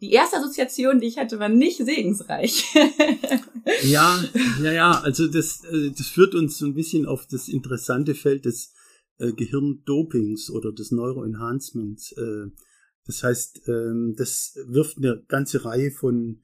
die 0.00 0.12
erste 0.12 0.36
Assoziation, 0.36 1.00
die 1.00 1.06
ich 1.06 1.18
hatte, 1.18 1.38
war 1.38 1.48
nicht 1.48 1.78
segensreich. 1.78 2.74
Ja, 3.82 4.22
ja, 4.62 4.72
ja, 4.72 5.00
also 5.00 5.26
das, 5.26 5.64
äh, 5.64 5.90
das 5.90 6.06
führt 6.06 6.34
uns 6.34 6.58
so 6.58 6.66
ein 6.66 6.74
bisschen 6.74 7.04
auf 7.04 7.26
das 7.26 7.48
interessante 7.48 8.14
Feld 8.14 8.44
des 8.44 8.72
äh, 9.18 9.32
Gehirndopings 9.32 10.50
oder 10.50 10.72
des 10.72 10.92
Neuroenhancements. 10.92 12.12
Äh, 12.12 12.46
das 13.06 13.22
heißt, 13.22 13.62
ähm, 13.68 14.14
das 14.16 14.56
wirft 14.66 14.98
eine 14.98 15.24
ganze 15.26 15.64
Reihe 15.64 15.90
von 15.90 16.42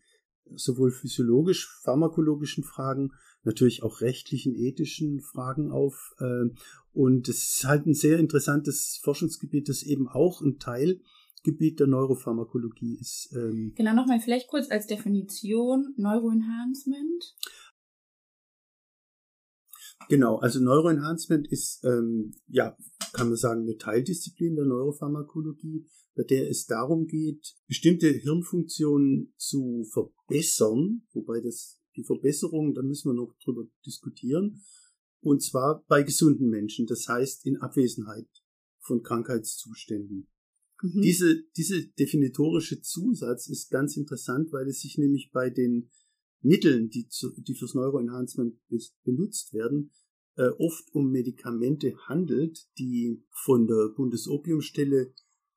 sowohl 0.55 0.91
physiologisch, 0.91 1.69
pharmakologischen 1.83 2.65
Fragen, 2.65 3.13
natürlich 3.45 3.83
auch 3.83 4.01
rechtlichen, 4.01 4.55
ethischen 4.55 5.21
Fragen 5.21 5.71
auf. 5.71 6.15
Und 6.93 7.27
es 7.29 7.57
ist 7.57 7.65
halt 7.65 7.87
ein 7.87 7.95
sehr 7.95 8.19
interessantes 8.19 9.01
Forschungsgebiet, 9.03 9.71
das 9.71 9.83
eben 9.83 10.09
auch 10.09 10.43
ein 10.43 10.59
Teilgebiet 11.43 11.81
der 11.81 11.87
Neuropharmakologie 11.87 12.99
ist. 13.01 13.31
Ähm, 13.35 13.73
Genau, 13.77 13.95
nochmal 13.95 14.21
vielleicht 14.21 14.49
kurz 14.49 14.71
als 14.71 14.87
Definition 14.87 15.95
Neuroenhancement. 15.97 17.37
Genau, 20.09 20.37
also 20.39 20.61
Neuroenhancement 20.61 21.47
ist, 21.49 21.85
ähm, 21.85 22.35
ja, 22.49 22.77
kann 23.13 23.29
man 23.29 23.37
sagen, 23.37 23.63
eine 23.63 23.77
Teildisziplin 23.77 24.57
der 24.57 24.65
Neuropharmakologie, 24.65 25.87
bei 26.17 26.25
der 26.25 26.51
es 26.51 26.67
darum 26.67 27.07
geht, 27.07 27.55
bestimmte 27.69 28.09
Hirnfunktionen 28.09 29.33
zu 29.37 29.85
verbessern, 29.93 31.03
wobei 31.13 31.41
das 31.41 31.79
die 31.97 32.05
Verbesserung, 32.05 32.75
da 32.75 32.83
müssen 32.83 33.11
wir 33.11 33.15
noch 33.15 33.35
drüber 33.45 33.65
diskutieren, 33.87 34.63
und 35.21 35.43
zwar 35.43 35.85
bei 35.87 36.03
gesunden 36.03 36.49
Menschen, 36.49 36.87
das 36.87 37.07
heißt 37.07 37.47
in 37.47 37.59
Abwesenheit 37.59 38.29
von 38.81 39.03
Krankheitszuständen. 39.03 40.32
Mhm. 40.83 41.01
Diese, 41.03 41.43
diese 41.57 41.87
definitorische 41.87 42.81
Zusatz 42.81 43.49
ist 43.49 43.71
ganz 43.71 43.97
interessant, 43.97 44.53
weil 44.53 44.69
es 44.69 44.81
sich 44.81 44.99
nämlich 44.99 45.31
bei 45.33 45.51
den 45.51 45.91
Mitteln, 46.41 46.91
die, 46.91 47.09
zu, 47.09 47.31
die 47.41 47.55
fürs 47.55 47.75
Neuroenhancement 47.75 48.57
benutzt 49.05 49.55
werden, 49.55 49.93
äh, 50.37 50.49
oft 50.59 50.93
um 50.93 51.11
Medikamente 51.11 51.95
handelt, 52.09 52.67
die 52.79 53.23
von 53.31 53.67
der 53.67 53.91
Bundesopiumstelle 53.95 55.13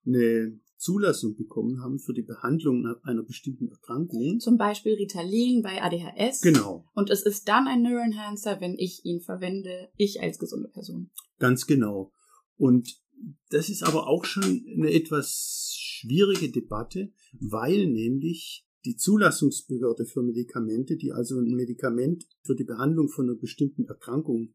eine 0.06 0.60
Zulassung 0.78 1.36
bekommen 1.36 1.82
haben 1.82 2.00
für 2.00 2.14
die 2.14 2.22
Behandlung 2.22 2.86
einer 3.04 3.24
bestimmten 3.24 3.70
Erkrankung. 3.70 4.40
Zum 4.40 4.58
Beispiel 4.58 4.94
Ritalin 4.94 5.62
bei 5.64 5.82
ADHS. 5.82 6.42
Genau, 6.42 6.86
Und 6.94 7.10
es 7.10 7.24
ist 7.24 7.48
dann 7.48 7.68
ein 7.68 7.82
Neuroenhancer, 7.82 8.60
wenn 8.62 8.76
ich 8.78 9.04
ihn 9.06 9.22
verwende, 9.22 9.90
ich 9.96 10.22
als 10.22 10.38
gesunde 10.38 10.68
Person. 10.68 11.10
ganz 11.40 11.66
genau. 11.66 12.12
Und 12.58 13.02
das 13.50 13.70
ist 13.70 13.84
aber 13.84 14.08
auch 14.08 14.26
schon 14.26 14.66
eine 14.76 14.92
etwas 14.92 15.76
schwierige 15.78 16.52
Debatte, 16.52 17.12
weil 17.40 17.88
nämlich 17.88 18.66
die 18.86 18.96
Zulassungsbehörde 18.96 20.06
für 20.06 20.22
Medikamente, 20.22 20.96
die 20.98 21.12
also 21.12 21.40
ein 21.40 21.56
Medikament 21.56 22.28
für 22.44 22.56
die 22.56 22.64
Behandlung 22.64 23.10
von 23.10 23.30
einer 23.30 23.40
bestimmten 23.40 23.86
Erkrankung 23.86 24.54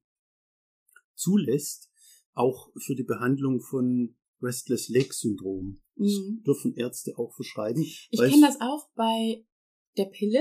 zulässt, 1.14 1.90
auch 2.32 2.70
für 2.76 2.94
die 2.94 3.02
Behandlung 3.04 3.61
von 3.61 4.16
Restless 4.40 4.88
Leg 4.88 5.12
Syndrom. 5.12 5.82
Das 5.96 6.12
Mhm. 6.12 6.42
dürfen 6.44 6.74
Ärzte 6.76 7.18
auch 7.18 7.34
verschreiben. 7.34 7.82
Ich 7.82 8.08
kenne 8.11 8.46
das 8.46 8.61
auch 8.61 8.88
bei 8.94 9.44
der 9.96 10.06
Pille. 10.06 10.40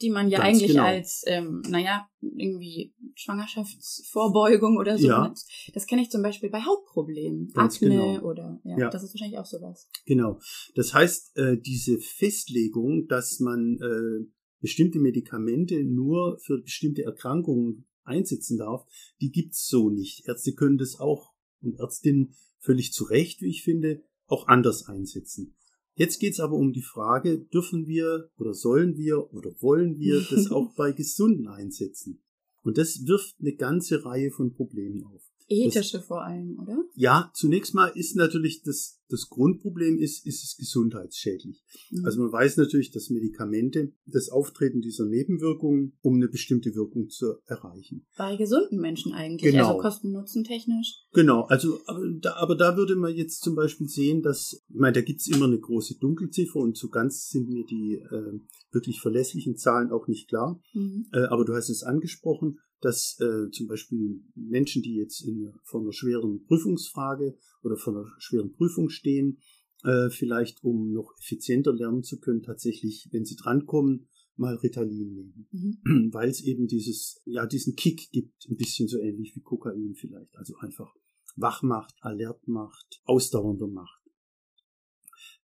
Die 0.00 0.10
man 0.10 0.28
ja 0.28 0.38
Ganz 0.38 0.58
eigentlich 0.58 0.72
genau. 0.72 0.84
als, 0.84 1.22
ähm, 1.26 1.62
naja, 1.68 2.08
irgendwie 2.20 2.94
Schwangerschaftsvorbeugung 3.14 4.76
oder 4.78 4.98
so 4.98 5.06
Ja. 5.06 5.22
benutzt. 5.22 5.50
Das 5.74 5.86
kenne 5.86 6.02
ich 6.02 6.10
zum 6.10 6.22
Beispiel 6.22 6.50
bei 6.50 6.62
Hautproblemen. 6.62 7.50
Ganz 7.52 7.76
Akne 7.76 7.88
genau. 7.90 8.20
oder, 8.22 8.60
ja, 8.64 8.78
Ja. 8.78 8.90
das 8.90 9.02
ist 9.02 9.14
wahrscheinlich 9.14 9.38
auch 9.38 9.46
sowas. 9.46 9.88
Genau. 10.06 10.40
Das 10.74 10.94
heißt, 10.94 11.36
äh, 11.36 11.58
diese 11.60 11.98
Festlegung, 11.98 13.06
dass 13.08 13.40
man 13.40 13.78
äh, 13.80 14.26
bestimmte 14.60 14.98
Medikamente 14.98 15.82
nur 15.84 16.38
für 16.44 16.60
bestimmte 16.62 17.02
Erkrankungen 17.02 17.86
einsetzen 18.04 18.58
darf, 18.58 18.84
die 19.20 19.30
gibt's 19.30 19.66
so 19.68 19.90
nicht. 19.90 20.26
Ärzte 20.26 20.52
können 20.54 20.78
das 20.78 20.98
auch 20.98 21.32
und 21.62 21.78
Ärztinnen 21.78 22.34
völlig 22.58 22.92
zu 22.92 23.04
Recht, 23.04 23.42
wie 23.42 23.50
ich 23.50 23.62
finde, 23.62 24.02
auch 24.26 24.46
anders 24.48 24.86
einsetzen. 24.86 25.56
Jetzt 26.00 26.18
geht's 26.18 26.40
aber 26.40 26.56
um 26.56 26.72
die 26.72 26.80
Frage, 26.80 27.40
dürfen 27.52 27.86
wir 27.86 28.30
oder 28.38 28.54
sollen 28.54 28.96
wir 28.96 29.34
oder 29.34 29.50
wollen 29.60 29.98
wir 29.98 30.22
das 30.30 30.50
auch 30.50 30.74
bei 30.74 30.92
Gesunden 30.92 31.46
einsetzen? 31.46 32.22
Und 32.62 32.78
das 32.78 33.06
wirft 33.06 33.36
eine 33.38 33.54
ganze 33.54 34.02
Reihe 34.02 34.30
von 34.30 34.54
Problemen 34.54 35.04
auf. 35.04 35.29
Ethische 35.50 36.00
vor 36.00 36.22
allem, 36.24 36.58
oder? 36.60 36.84
Ja, 36.94 37.30
zunächst 37.34 37.74
mal 37.74 37.88
ist 37.88 38.14
natürlich 38.16 38.62
das, 38.62 39.00
das 39.08 39.28
Grundproblem 39.28 39.98
ist, 39.98 40.24
ist 40.24 40.44
es 40.44 40.56
gesundheitsschädlich. 40.56 41.60
Mhm. 41.90 42.04
Also 42.04 42.20
man 42.22 42.30
weiß 42.32 42.56
natürlich, 42.56 42.92
dass 42.92 43.10
Medikamente 43.10 43.92
das 44.06 44.28
Auftreten 44.28 44.80
dieser 44.80 45.06
Nebenwirkungen, 45.06 45.98
um 46.02 46.14
eine 46.14 46.28
bestimmte 46.28 46.74
Wirkung 46.76 47.08
zu 47.08 47.34
erreichen. 47.46 48.06
bei 48.16 48.36
gesunden 48.36 48.80
Menschen 48.80 49.12
eigentlich, 49.12 49.50
Genau. 49.52 49.70
also 49.70 49.80
kosten-nutzen-technisch. 49.80 51.02
Genau, 51.12 51.42
also 51.42 51.80
aber 51.86 52.00
da, 52.20 52.34
aber 52.36 52.54
da 52.56 52.76
würde 52.76 52.94
man 52.96 53.14
jetzt 53.14 53.40
zum 53.42 53.54
Beispiel 53.56 53.88
sehen, 53.88 54.22
dass, 54.22 54.62
ich 54.68 54.76
meine, 54.76 54.92
da 54.92 55.00
gibt's 55.00 55.26
immer 55.28 55.46
eine 55.46 55.58
große 55.58 55.98
Dunkelziffer 55.98 56.60
und 56.60 56.76
so 56.76 56.88
ganz 56.88 57.28
sind 57.28 57.48
mir 57.48 57.64
die 57.66 57.94
äh, 57.94 58.40
wirklich 58.72 59.00
verlässlichen 59.00 59.56
Zahlen 59.56 59.90
auch 59.90 60.06
nicht 60.06 60.28
klar. 60.28 60.60
Mhm. 60.74 61.06
Äh, 61.12 61.24
aber 61.24 61.44
du 61.44 61.54
hast 61.54 61.70
es 61.70 61.82
angesprochen, 61.82 62.58
dass 62.80 63.18
äh, 63.20 63.50
zum 63.50 63.66
Beispiel 63.66 64.22
Menschen, 64.34 64.82
die 64.82 64.96
jetzt 64.96 65.20
in, 65.22 65.52
vor 65.64 65.80
einer 65.80 65.92
schweren 65.92 66.44
Prüfungsfrage 66.44 67.36
oder 67.62 67.76
vor 67.76 67.94
einer 67.94 68.06
schweren 68.18 68.52
Prüfung 68.52 68.88
stehen, 68.88 69.38
äh, 69.84 70.10
vielleicht 70.10 70.62
um 70.62 70.92
noch 70.92 71.14
effizienter 71.20 71.72
lernen 71.72 72.02
zu 72.02 72.20
können, 72.20 72.42
tatsächlich, 72.42 73.08
wenn 73.12 73.24
sie 73.24 73.36
drankommen, 73.36 74.08
mal 74.36 74.56
Ritalin 74.56 75.12
nehmen. 75.12 75.48
Mhm. 75.50 76.10
Weil 76.12 76.28
es 76.30 76.42
eben 76.42 76.66
dieses, 76.66 77.20
ja, 77.24 77.46
diesen 77.46 77.76
Kick 77.76 78.10
gibt, 78.10 78.46
ein 78.48 78.56
bisschen 78.56 78.88
so 78.88 78.98
ähnlich 78.98 79.34
wie 79.36 79.40
Kokain 79.40 79.94
vielleicht. 79.94 80.34
Also 80.36 80.56
einfach 80.58 80.94
wach 81.36 81.62
macht, 81.62 81.94
alert 82.00 82.48
macht, 82.48 83.00
ausdauernder 83.04 83.68
macht. 83.68 84.02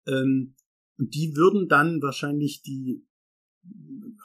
Ähm, 0.06 0.54
und 0.98 1.14
die 1.14 1.34
würden 1.36 1.68
dann 1.68 2.00
wahrscheinlich 2.00 2.62
die 2.62 3.05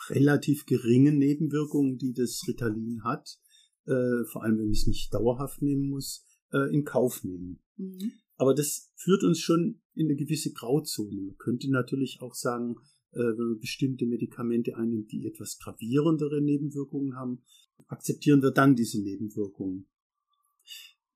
relativ 0.10 0.66
geringen 0.66 1.18
Nebenwirkungen, 1.18 1.98
die 1.98 2.14
das 2.14 2.44
Ritalin 2.48 3.04
hat, 3.04 3.40
äh, 3.86 4.24
vor 4.26 4.44
allem 4.44 4.58
wenn 4.58 4.66
man 4.66 4.72
es 4.72 4.88
nicht 4.88 5.14
dauerhaft 5.14 5.62
nehmen 5.62 5.90
muss, 5.90 6.26
äh, 6.52 6.74
in 6.74 6.84
Kauf 6.84 7.24
nehmen. 7.24 7.60
Mhm. 7.78 8.12
Aber 8.38 8.56
das 8.56 8.92
führt 8.96 9.24
uns 9.24 9.40
schon 9.40 9.82
in 9.94 10.08
eine 10.08 10.16
gewisse 10.16 10.52
Grauzone. 10.52 11.22
Man 11.22 11.38
könnte 11.38 11.70
natürlich 11.70 12.22
auch 12.22 12.34
sagen, 12.34 12.76
äh, 13.12 13.20
wenn 13.20 13.50
man 13.50 13.60
bestimmte 13.60 14.06
Medikamente 14.06 14.78
einnimmt, 14.78 15.12
die 15.12 15.26
etwas 15.26 15.60
gravierendere 15.60 16.42
Nebenwirkungen 16.42 17.16
haben, 17.16 17.44
akzeptieren 17.88 18.42
wir 18.42 18.52
dann 18.52 18.76
diese 18.76 19.02
Nebenwirkungen. 19.02 19.88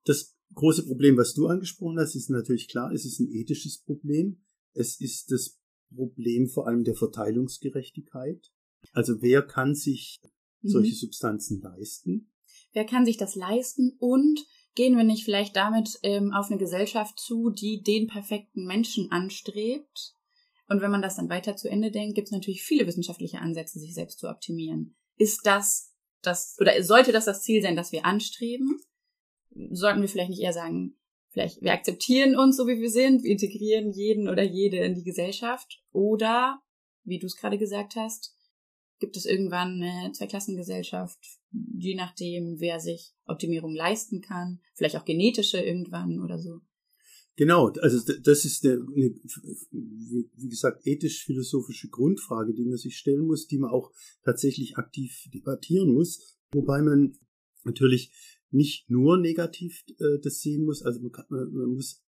Das 0.03 0.37
große 0.53 0.85
Problem, 0.85 1.17
was 1.17 1.33
du 1.33 1.47
angesprochen 1.47 1.99
hast, 1.99 2.15
ist 2.15 2.29
natürlich 2.29 2.67
klar, 2.67 2.91
es 2.91 3.05
ist 3.05 3.19
ein 3.19 3.31
ethisches 3.31 3.79
Problem. 3.79 4.41
Es 4.73 4.99
ist 4.99 5.31
das 5.31 5.59
Problem 5.93 6.47
vor 6.47 6.67
allem 6.67 6.83
der 6.83 6.95
Verteilungsgerechtigkeit. 6.95 8.51
Also 8.93 9.21
wer 9.21 9.41
kann 9.41 9.75
sich 9.75 10.19
solche 10.61 10.91
Mhm. 10.91 10.97
Substanzen 10.97 11.61
leisten? 11.61 12.31
Wer 12.73 12.85
kann 12.85 13.05
sich 13.05 13.17
das 13.17 13.35
leisten 13.35 13.95
und 13.99 14.45
gehen 14.75 14.97
wir 14.97 15.03
nicht 15.03 15.23
vielleicht 15.23 15.55
damit 15.55 15.99
ähm, 16.03 16.31
auf 16.33 16.49
eine 16.49 16.59
Gesellschaft 16.59 17.19
zu, 17.19 17.49
die 17.49 17.81
den 17.81 18.07
perfekten 18.07 18.65
Menschen 18.65 19.11
anstrebt? 19.11 20.13
Und 20.67 20.81
wenn 20.81 20.91
man 20.91 21.01
das 21.01 21.15
dann 21.15 21.29
weiter 21.29 21.55
zu 21.55 21.69
Ende 21.69 21.91
denkt, 21.91 22.15
gibt 22.15 22.27
es 22.27 22.31
natürlich 22.31 22.63
viele 22.63 22.87
wissenschaftliche 22.87 23.39
Ansätze, 23.39 23.79
sich 23.79 23.93
selbst 23.93 24.19
zu 24.19 24.27
optimieren. 24.27 24.95
Ist 25.17 25.45
das 25.45 25.93
das, 26.21 26.57
oder 26.59 26.83
sollte 26.83 27.11
das 27.11 27.25
das 27.25 27.43
Ziel 27.43 27.61
sein, 27.61 27.75
das 27.75 27.91
wir 27.91 28.03
anstreben? 28.05 28.79
Sollten 29.71 30.01
wir 30.01 30.09
vielleicht 30.09 30.31
nicht 30.31 30.41
eher 30.41 30.53
sagen, 30.53 30.97
vielleicht 31.35 31.61
wir 31.61 31.73
akzeptieren 31.73 32.37
uns 32.37 32.55
so 32.55 32.65
wie 32.65 32.79
wir 32.79 32.89
sind, 32.89 33.23
wir 33.23 33.31
integrieren 33.31 33.91
jeden 33.91 34.29
oder 34.29 34.41
jede 34.41 34.77
in 34.77 34.95
die 34.95 35.03
Gesellschaft? 35.03 35.83
Oder, 35.91 36.61
wie 37.03 37.19
du 37.19 37.27
es 37.27 37.35
gerade 37.35 37.57
gesagt 37.57 37.95
hast, 37.95 38.33
gibt 38.99 39.17
es 39.17 39.25
irgendwann 39.25 39.83
eine 39.83 40.13
Zweiklassengesellschaft, 40.13 41.19
je 41.51 41.95
nachdem, 41.95 42.59
wer 42.59 42.79
sich 42.79 43.13
Optimierung 43.25 43.75
leisten 43.75 44.21
kann, 44.21 44.61
vielleicht 44.75 44.95
auch 44.95 45.03
genetische 45.03 45.59
irgendwann 45.59 46.21
oder 46.21 46.39
so. 46.39 46.61
Genau, 47.35 47.67
also 47.81 48.13
das 48.23 48.45
ist 48.45 48.65
eine, 48.65 48.79
wie 48.79 50.47
gesagt, 50.47 50.87
ethisch-philosophische 50.87 51.89
Grundfrage, 51.89 52.53
die 52.53 52.63
man 52.63 52.77
sich 52.77 52.95
stellen 52.95 53.27
muss, 53.27 53.45
die 53.45 53.57
man 53.57 53.71
auch 53.71 53.91
tatsächlich 54.23 54.77
aktiv 54.77 55.27
debattieren 55.33 55.93
muss, 55.93 56.37
wobei 56.53 56.81
man 56.81 57.17
natürlich 57.65 58.13
nicht 58.51 58.89
nur 58.89 59.17
negativ 59.17 59.83
äh, 59.99 60.19
das 60.21 60.39
sehen 60.39 60.65
muss, 60.65 60.81
also 60.83 61.01
man, 61.01 61.11
kann, 61.11 61.25
man 61.29 61.69
muss 61.69 62.03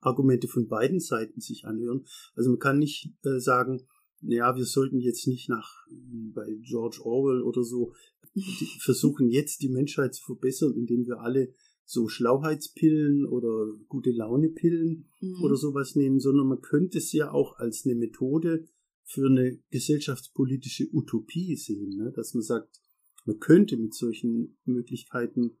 Argumente 0.00 0.48
von 0.48 0.68
beiden 0.68 1.00
Seiten 1.00 1.40
sich 1.40 1.64
anhören. 1.64 2.04
Also 2.34 2.50
man 2.50 2.58
kann 2.58 2.78
nicht 2.78 3.14
äh, 3.24 3.38
sagen, 3.40 3.82
ja, 4.20 4.56
wir 4.56 4.64
sollten 4.64 5.00
jetzt 5.00 5.26
nicht 5.26 5.48
nach 5.48 5.70
wie 5.90 6.30
bei 6.30 6.58
George 6.62 7.00
Orwell 7.04 7.42
oder 7.42 7.62
so 7.62 7.94
versuchen 8.80 9.28
jetzt 9.28 9.62
die 9.62 9.68
Menschheit 9.68 10.14
zu 10.14 10.24
verbessern, 10.24 10.74
indem 10.74 11.06
wir 11.06 11.20
alle 11.20 11.54
so 11.84 12.08
Schlauheitspillen 12.08 13.24
oder 13.24 13.72
gute 13.88 14.10
Launepillen 14.10 15.08
Mhm. 15.20 15.42
oder 15.42 15.56
sowas 15.56 15.96
nehmen, 15.96 16.20
sondern 16.20 16.46
man 16.46 16.60
könnte 16.60 16.98
es 16.98 17.12
ja 17.12 17.32
auch 17.32 17.58
als 17.58 17.84
eine 17.84 17.94
Methode 17.94 18.68
für 19.04 19.26
eine 19.26 19.58
gesellschaftspolitische 19.70 20.88
Utopie 20.92 21.56
sehen, 21.56 21.96
ne? 21.96 22.12
dass 22.14 22.34
man 22.34 22.42
sagt, 22.42 22.80
man 23.24 23.38
könnte 23.38 23.76
mit 23.76 23.94
solchen 23.94 24.58
Möglichkeiten 24.64 25.58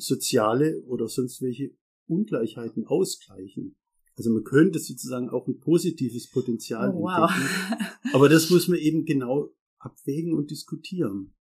soziale 0.00 0.82
oder 0.84 1.08
sonst 1.08 1.40
welche 1.42 1.70
Ungleichheiten 2.06 2.86
ausgleichen. 2.86 3.76
Also 4.16 4.30
man 4.30 4.44
könnte 4.44 4.78
sozusagen 4.78 5.30
auch 5.30 5.46
ein 5.46 5.58
positives 5.60 6.28
Potenzial 6.30 6.90
Oh, 6.94 7.02
wow. 7.02 7.30
entdecken. 7.30 7.84
Aber 8.14 8.28
das 8.28 8.50
muss 8.50 8.68
man 8.68 8.78
eben 8.78 9.04
genau 9.04 9.50
abwägen 9.78 10.34
und 10.34 10.50
diskutieren. 10.50 11.34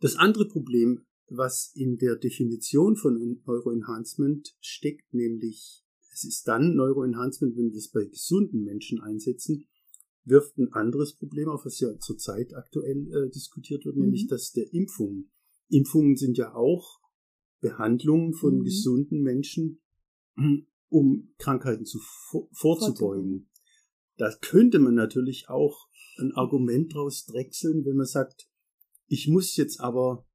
Das 0.00 0.16
andere 0.16 0.46
Problem, 0.48 1.04
was 1.28 1.72
in 1.74 1.96
der 1.98 2.16
Definition 2.16 2.96
von 2.96 3.14
Neuroenhancement 3.46 4.54
steckt, 4.60 5.12
nämlich 5.12 5.82
es 6.12 6.24
ist 6.24 6.46
dann 6.46 6.76
Neuroenhancement, 6.76 7.56
wenn 7.56 7.70
wir 7.72 7.78
es 7.78 7.90
bei 7.90 8.04
gesunden 8.04 8.62
Menschen 8.62 9.00
einsetzen, 9.00 9.66
wirft 10.24 10.56
ein 10.58 10.72
anderes 10.72 11.16
Problem 11.16 11.48
auf, 11.48 11.64
was 11.66 11.80
ja 11.80 11.98
zurzeit 11.98 12.54
aktuell 12.54 13.12
äh, 13.12 13.30
diskutiert 13.30 13.84
wird, 13.84 13.96
Mhm. 13.96 14.02
nämlich 14.02 14.26
das 14.28 14.52
der 14.52 14.72
Impfungen. 14.72 15.30
Impfungen 15.68 16.16
sind 16.16 16.38
ja 16.38 16.54
auch 16.54 17.00
Behandlungen 17.64 18.34
von 18.34 18.58
Mhm. 18.58 18.64
gesunden 18.64 19.22
Menschen, 19.22 19.80
um 20.90 21.34
Krankheiten 21.38 21.86
zu, 21.86 21.98
vor, 22.30 22.46
vorzubeugen. 22.52 23.48
Da 24.18 24.30
könnte 24.40 24.78
man 24.78 24.94
natürlich 24.94 25.48
auch 25.48 25.88
ein 26.18 26.32
Argument 26.32 26.92
draus 26.94 27.24
drechseln, 27.24 27.84
wenn 27.86 27.96
man 27.96 28.06
sagt, 28.06 28.46
ich 29.08 29.26
muss 29.28 29.56
jetzt 29.56 29.80
aber 29.80 30.26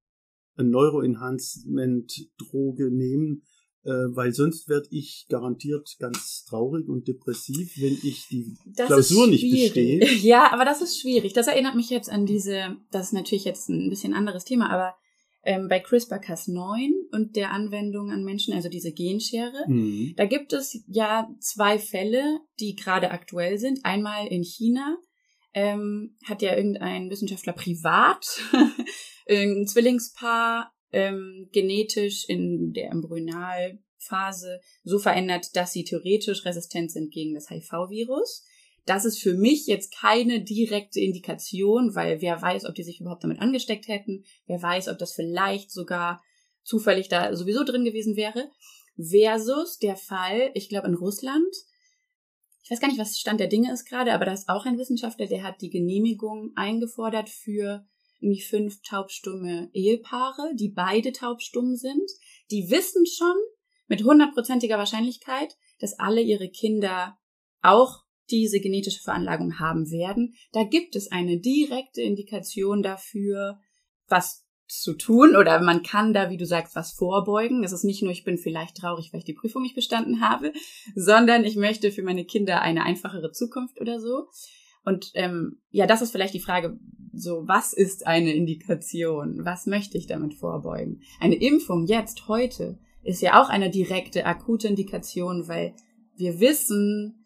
ein 0.56 0.68
Neuroenhancement-Droge 0.70 2.90
nehmen, 2.90 3.44
äh, 3.84 3.90
weil 3.90 4.34
sonst 4.34 4.68
werde 4.68 4.88
ich 4.90 5.24
garantiert 5.30 5.96
ganz 5.98 6.44
traurig 6.44 6.86
und 6.88 7.08
depressiv, 7.08 7.72
wenn 7.80 7.96
ich 8.02 8.26
die 8.28 8.54
Das 8.76 8.88
Klausur 8.88 9.26
nicht 9.26 9.50
bestehe. 9.50 10.00
Ja, 10.22 10.52
aber 10.52 10.66
das 10.66 10.82
ist 10.82 11.00
schwierig. 11.00 11.32
Das 11.32 11.46
erinnert 11.46 11.74
mich 11.76 11.88
jetzt 11.88 12.10
an 12.10 12.26
diese, 12.26 12.76
das 12.90 13.06
ist 13.06 13.12
natürlich 13.14 13.44
jetzt 13.44 13.70
ein 13.70 13.88
bisschen 13.88 14.12
anderes 14.12 14.44
Thema, 14.44 14.68
aber 14.70 14.94
ähm, 15.42 15.68
bei 15.68 15.82
CRISPR-Cas9 15.82 16.90
und 17.12 17.36
der 17.36 17.50
Anwendung 17.50 18.10
an 18.10 18.24
Menschen, 18.24 18.52
also 18.54 18.68
diese 18.68 18.92
Genschere, 18.92 19.64
Mhm. 19.68 20.14
da 20.16 20.26
gibt 20.26 20.52
es 20.52 20.82
ja 20.86 21.28
zwei 21.40 21.78
Fälle, 21.78 22.40
die 22.58 22.76
gerade 22.76 23.10
aktuell 23.10 23.58
sind. 23.58 23.80
Einmal 23.84 24.26
in 24.26 24.42
China 24.42 24.98
ähm, 25.54 26.16
hat 26.24 26.42
ja 26.42 26.54
irgendein 26.56 27.10
Wissenschaftler 27.10 27.52
privat 27.52 28.24
ein 29.28 29.66
Zwillingspaar 29.66 30.72
ähm, 30.92 31.48
genetisch 31.52 32.24
in 32.28 32.72
der 32.72 32.90
Embryonalphase 32.90 34.60
so 34.82 34.98
verändert, 34.98 35.54
dass 35.54 35.72
sie 35.72 35.84
theoretisch 35.84 36.44
resistent 36.44 36.90
sind 36.90 37.12
gegen 37.12 37.34
das 37.34 37.48
HIV-Virus. 37.48 38.44
Das 38.86 39.04
ist 39.04 39.20
für 39.20 39.34
mich 39.34 39.66
jetzt 39.66 39.94
keine 39.94 40.42
direkte 40.42 41.00
Indikation, 41.00 41.94
weil 41.94 42.20
wer 42.20 42.40
weiß, 42.40 42.64
ob 42.64 42.74
die 42.74 42.82
sich 42.82 43.00
überhaupt 43.00 43.24
damit 43.24 43.40
angesteckt 43.40 43.88
hätten, 43.88 44.24
wer 44.46 44.60
weiß, 44.60 44.88
ob 44.88 44.98
das 44.98 45.12
vielleicht 45.12 45.70
sogar 45.70 46.22
zufällig 46.62 47.08
da 47.08 47.34
sowieso 47.34 47.64
drin 47.64 47.84
gewesen 47.84 48.16
wäre, 48.16 48.50
versus 48.96 49.78
der 49.78 49.96
Fall, 49.96 50.50
ich 50.54 50.68
glaube 50.68 50.88
in 50.88 50.94
Russland, 50.94 51.54
ich 52.62 52.70
weiß 52.70 52.80
gar 52.80 52.88
nicht, 52.88 53.00
was 53.00 53.18
Stand 53.18 53.40
der 53.40 53.48
Dinge 53.48 53.72
ist 53.72 53.84
gerade, 53.84 54.12
aber 54.12 54.26
da 54.26 54.32
ist 54.32 54.48
auch 54.48 54.66
ein 54.66 54.78
Wissenschaftler, 54.78 55.26
der 55.26 55.42
hat 55.42 55.60
die 55.60 55.70
Genehmigung 55.70 56.52
eingefordert 56.54 57.28
für 57.28 57.84
irgendwie 58.20 58.42
fünf 58.42 58.82
taubstumme 58.82 59.70
Ehepaare, 59.72 60.54
die 60.54 60.68
beide 60.68 61.12
taubstumm 61.12 61.74
sind. 61.74 62.08
Die 62.50 62.70
wissen 62.70 63.06
schon 63.06 63.34
mit 63.88 64.04
hundertprozentiger 64.04 64.78
Wahrscheinlichkeit, 64.78 65.56
dass 65.80 65.98
alle 65.98 66.20
ihre 66.20 66.50
Kinder 66.50 67.18
auch 67.62 68.04
diese 68.30 68.60
genetische 68.60 69.02
Veranlagung 69.02 69.58
haben 69.58 69.90
werden. 69.90 70.34
Da 70.52 70.64
gibt 70.64 70.96
es 70.96 71.10
eine 71.10 71.38
direkte 71.38 72.02
Indikation 72.02 72.82
dafür, 72.82 73.58
was 74.08 74.46
zu 74.70 74.94
tun 74.94 75.34
oder 75.34 75.60
man 75.60 75.82
kann 75.82 76.14
da, 76.14 76.30
wie 76.30 76.36
du 76.36 76.46
sagst, 76.46 76.76
was 76.76 76.92
vorbeugen. 76.92 77.64
Es 77.64 77.72
ist 77.72 77.84
nicht 77.84 78.02
nur, 78.02 78.12
ich 78.12 78.24
bin 78.24 78.38
vielleicht 78.38 78.76
traurig, 78.76 79.12
weil 79.12 79.18
ich 79.18 79.24
die 79.24 79.34
Prüfung 79.34 79.62
nicht 79.62 79.74
bestanden 79.74 80.20
habe, 80.20 80.52
sondern 80.94 81.44
ich 81.44 81.56
möchte 81.56 81.90
für 81.90 82.02
meine 82.02 82.24
Kinder 82.24 82.62
eine 82.62 82.84
einfachere 82.84 83.32
Zukunft 83.32 83.80
oder 83.80 84.00
so. 84.00 84.28
Und 84.84 85.10
ähm, 85.14 85.60
ja, 85.70 85.86
das 85.86 86.02
ist 86.02 86.12
vielleicht 86.12 86.34
die 86.34 86.40
Frage, 86.40 86.78
so 87.12 87.42
was 87.46 87.72
ist 87.72 88.06
eine 88.06 88.32
Indikation? 88.32 89.44
Was 89.44 89.66
möchte 89.66 89.98
ich 89.98 90.06
damit 90.06 90.34
vorbeugen? 90.34 91.02
Eine 91.18 91.34
Impfung 91.34 91.86
jetzt, 91.86 92.28
heute, 92.28 92.78
ist 93.02 93.22
ja 93.22 93.42
auch 93.42 93.48
eine 93.48 93.70
direkte, 93.70 94.24
akute 94.24 94.68
Indikation, 94.68 95.48
weil 95.48 95.74
wir 96.16 96.38
wissen, 96.38 97.19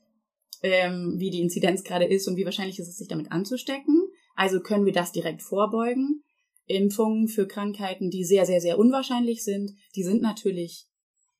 ähm, 0.64 1.16
wie 1.18 1.28
die 1.28 1.42
Inzidenz 1.42 1.84
gerade 1.84 2.06
ist 2.06 2.26
und 2.26 2.36
wie 2.36 2.46
wahrscheinlich 2.46 2.78
ist 2.78 2.88
es, 2.88 2.96
sich 2.96 3.06
damit 3.06 3.30
anzustecken. 3.30 4.08
Also 4.34 4.60
können 4.60 4.86
wir 4.86 4.94
das 4.94 5.12
direkt 5.12 5.42
vorbeugen. 5.42 6.22
Impfungen 6.64 7.28
für 7.28 7.46
Krankheiten, 7.46 8.08
die 8.08 8.24
sehr, 8.24 8.46
sehr, 8.46 8.62
sehr 8.62 8.78
unwahrscheinlich 8.78 9.44
sind, 9.44 9.72
die 9.94 10.02
sind 10.02 10.22
natürlich 10.22 10.86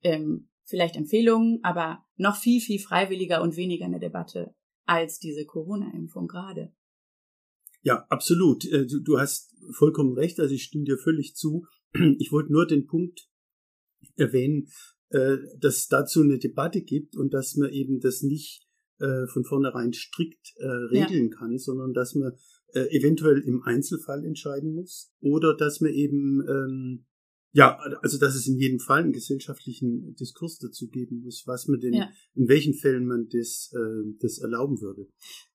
ähm, 0.03 0.51
vielleicht 0.65 0.97
Empfehlungen, 0.97 1.61
aber 1.63 2.05
noch 2.17 2.37
viel, 2.37 2.61
viel 2.61 2.79
freiwilliger 2.79 3.41
und 3.41 3.57
weniger 3.57 3.87
in 3.87 3.93
der 3.93 4.01
Debatte 4.01 4.55
als 4.85 5.19
diese 5.19 5.47
Corona-Impfung 5.47 6.27
gerade. 6.27 6.75
Ja, 7.81 8.05
absolut. 8.11 8.67
Äh, 8.67 8.87
du 8.87 9.19
hast 9.19 9.55
vollkommen 9.73 10.13
recht, 10.13 10.39
also 10.39 10.55
ich 10.55 10.65
stimme 10.65 10.85
dir 10.85 10.99
völlig 10.99 11.35
zu. 11.35 11.65
Ich 12.19 12.31
wollte 12.31 12.53
nur 12.53 12.67
den 12.67 12.87
Punkt 12.87 13.31
erwähnen, 14.17 14.69
äh, 15.09 15.39
dass 15.61 15.77
es 15.77 15.89
dazu 15.89 16.21
eine 16.21 16.39
Debatte 16.39 16.83
gibt 16.83 17.17
und 17.17 17.33
dass 17.33 17.57
man 17.57 17.71
eben 17.71 18.01
das 18.01 18.21
nicht 18.21 18.64
äh, 18.99 19.27
von 19.27 19.45
vornherein 19.45 19.93
strikt 19.93 20.55
regeln 20.61 21.31
ja. 21.31 21.37
kann, 21.37 21.59
sondern 21.59 21.93
dass 21.93 22.15
man 22.15 22.33
eventuell 22.91 23.39
im 23.39 23.63
Einzelfall 23.63 24.25
entscheiden 24.25 24.75
muss 24.75 25.13
oder 25.21 25.57
dass 25.57 25.81
man 25.81 25.93
eben 25.93 26.43
ähm, 26.49 27.07
ja, 27.55 27.79
also 28.03 28.19
dass 28.19 28.35
es 28.35 28.49
in 28.49 28.59
jedem 28.59 28.81
Fall 28.81 29.05
einen 29.05 29.13
gesellschaftlichen 29.13 30.17
Diskurs 30.17 30.59
dazu 30.59 30.89
geben 30.89 31.23
muss, 31.23 31.45
was 31.47 31.69
man 31.69 31.79
denn, 31.79 31.95
ja. 31.95 32.11
in 32.35 32.49
welchen 32.49 32.75
Fällen 32.75 33.07
man 33.07 33.29
das, 33.31 33.73
äh, 33.73 34.17
das 34.21 34.39
erlauben 34.39 34.81
würde. 34.81 35.07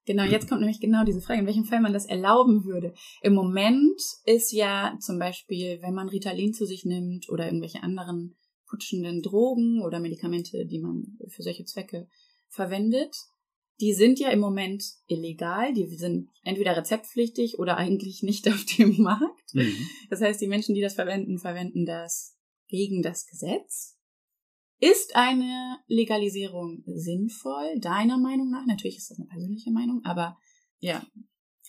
Genau, 0.06 0.24
jetzt 0.24 0.48
kommt 0.48 0.62
nämlich 0.62 0.80
genau 0.80 1.04
diese 1.04 1.20
Frage, 1.20 1.42
in 1.42 1.46
welchem 1.46 1.66
Fall 1.66 1.82
man 1.82 1.92
das 1.92 2.06
erlauben 2.06 2.64
würde. 2.64 2.94
Im 3.22 3.34
Moment 3.34 4.00
ist 4.24 4.54
ja 4.54 4.98
zum 5.02 5.20
Beispiel, 5.20 5.80
wenn 5.82 5.94
man 5.94 6.08
Ritalin 6.08 6.54
zu 6.54 6.66
sich 6.66 6.86
nimmt 6.86 7.28
oder 7.30 7.48
irgendwelche 7.48 7.84
anderen 7.84 8.38
putschenden 8.66 9.22
Drogen 9.22 9.82
oder 9.82 10.00
Medikamente, 10.00 10.66
die 10.66 10.80
man 10.80 11.18
für 11.28 11.44
solche 11.44 11.66
Zwecke 11.66 12.08
verwendet, 12.50 13.16
die 13.80 13.94
sind 13.94 14.20
ja 14.20 14.30
im 14.30 14.40
Moment 14.40 14.84
illegal, 15.08 15.74
die 15.74 15.88
sind 15.96 16.30
entweder 16.44 16.76
rezeptpflichtig 16.76 17.60
oder 17.60 17.78
eigentlich 17.78 18.24
nicht 18.24 18.48
auf 18.50 18.66
dem 18.78 19.02
Markt. 19.02 19.54
Mhm. 19.54 19.74
Das 20.10 20.22
heißt, 20.22 20.42
die 20.42 20.48
Menschen, 20.48 20.76
die 20.76 20.82
das 20.82 20.96
verwenden, 20.96 21.40
verwenden 21.40 21.86
das 21.86 22.36
gegen 22.68 23.02
das 23.02 23.26
Gesetz. 23.26 23.96
Ist 24.82 25.16
eine 25.16 25.78
Legalisierung 25.88 26.84
sinnvoll, 26.86 27.80
deiner 27.80 28.18
Meinung 28.18 28.50
nach? 28.50 28.66
Natürlich 28.66 28.98
ist 28.98 29.12
das 29.12 29.20
eine 29.20 29.28
persönliche 29.28 29.72
Meinung, 29.72 30.02
aber 30.06 30.38
ja. 30.80 31.06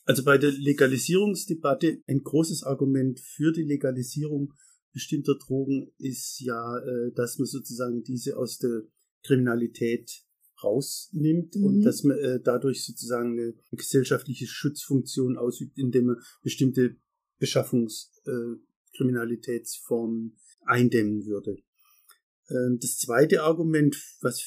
Also 0.05 0.25
bei 0.25 0.39
der 0.39 0.53
Legalisierungsdebatte 0.53 2.03
ein 2.07 2.23
großes 2.23 2.63
Argument 2.63 3.19
für 3.19 3.53
die 3.53 3.65
Legalisierung 3.65 4.53
bestimmter 4.93 5.35
Drogen 5.35 5.93
ist 5.99 6.41
ja, 6.41 6.79
äh, 6.79 7.13
dass 7.15 7.39
man 7.39 7.47
sozusagen 7.47 8.03
diese 8.03 8.37
aus 8.37 8.59
der 8.59 8.83
Kriminalität 9.25 10.25
rausnimmt 10.63 11.57
mhm. 11.57 11.65
und 11.65 11.83
dass 11.83 12.05
man 12.05 12.17
äh, 12.19 12.39
dadurch 12.43 12.85
sozusagen 12.85 13.33
eine 13.33 13.55
gesellschaftliche 13.73 14.47
Schutzfunktion 14.47 15.37
ausübt, 15.37 15.77
indem 15.79 16.07
man 16.07 16.23
bestimmte 16.43 16.97
Beschaffungskriminalitätsformen 17.39 20.33
äh, 20.33 20.37
eindämmen 20.67 21.27
würde. 21.27 21.59
Ähm, 22.49 22.79
das 22.81 22.99
zweite 22.99 23.43
Argument, 23.43 24.01
was 24.21 24.41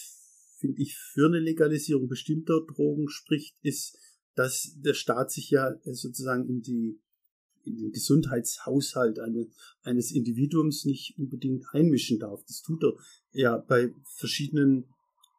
finde 0.60 0.82
ich 0.82 0.98
für 0.98 1.28
eine 1.28 1.40
Legalisierung 1.40 2.08
bestimmter 2.08 2.62
Drogen 2.66 3.10
spricht, 3.10 3.58
ist, 3.62 3.98
dass 4.36 4.76
der 4.78 4.94
Staat 4.94 5.32
sich 5.32 5.50
ja 5.50 5.76
sozusagen 5.84 6.48
in 6.48 6.62
die 6.62 7.02
in 7.66 7.78
den 7.78 7.92
Gesundheitshaushalt 7.92 9.20
eine, 9.20 9.48
eines 9.84 10.12
Individuums 10.12 10.86
nicht 10.86 11.18
unbedingt 11.18 11.66
einmischen 11.72 12.20
darf. 12.20 12.44
Das 12.46 12.62
tut 12.62 12.84
er 12.84 12.94
ja 13.32 13.58
bei 13.58 13.94
verschiedenen 14.18 14.86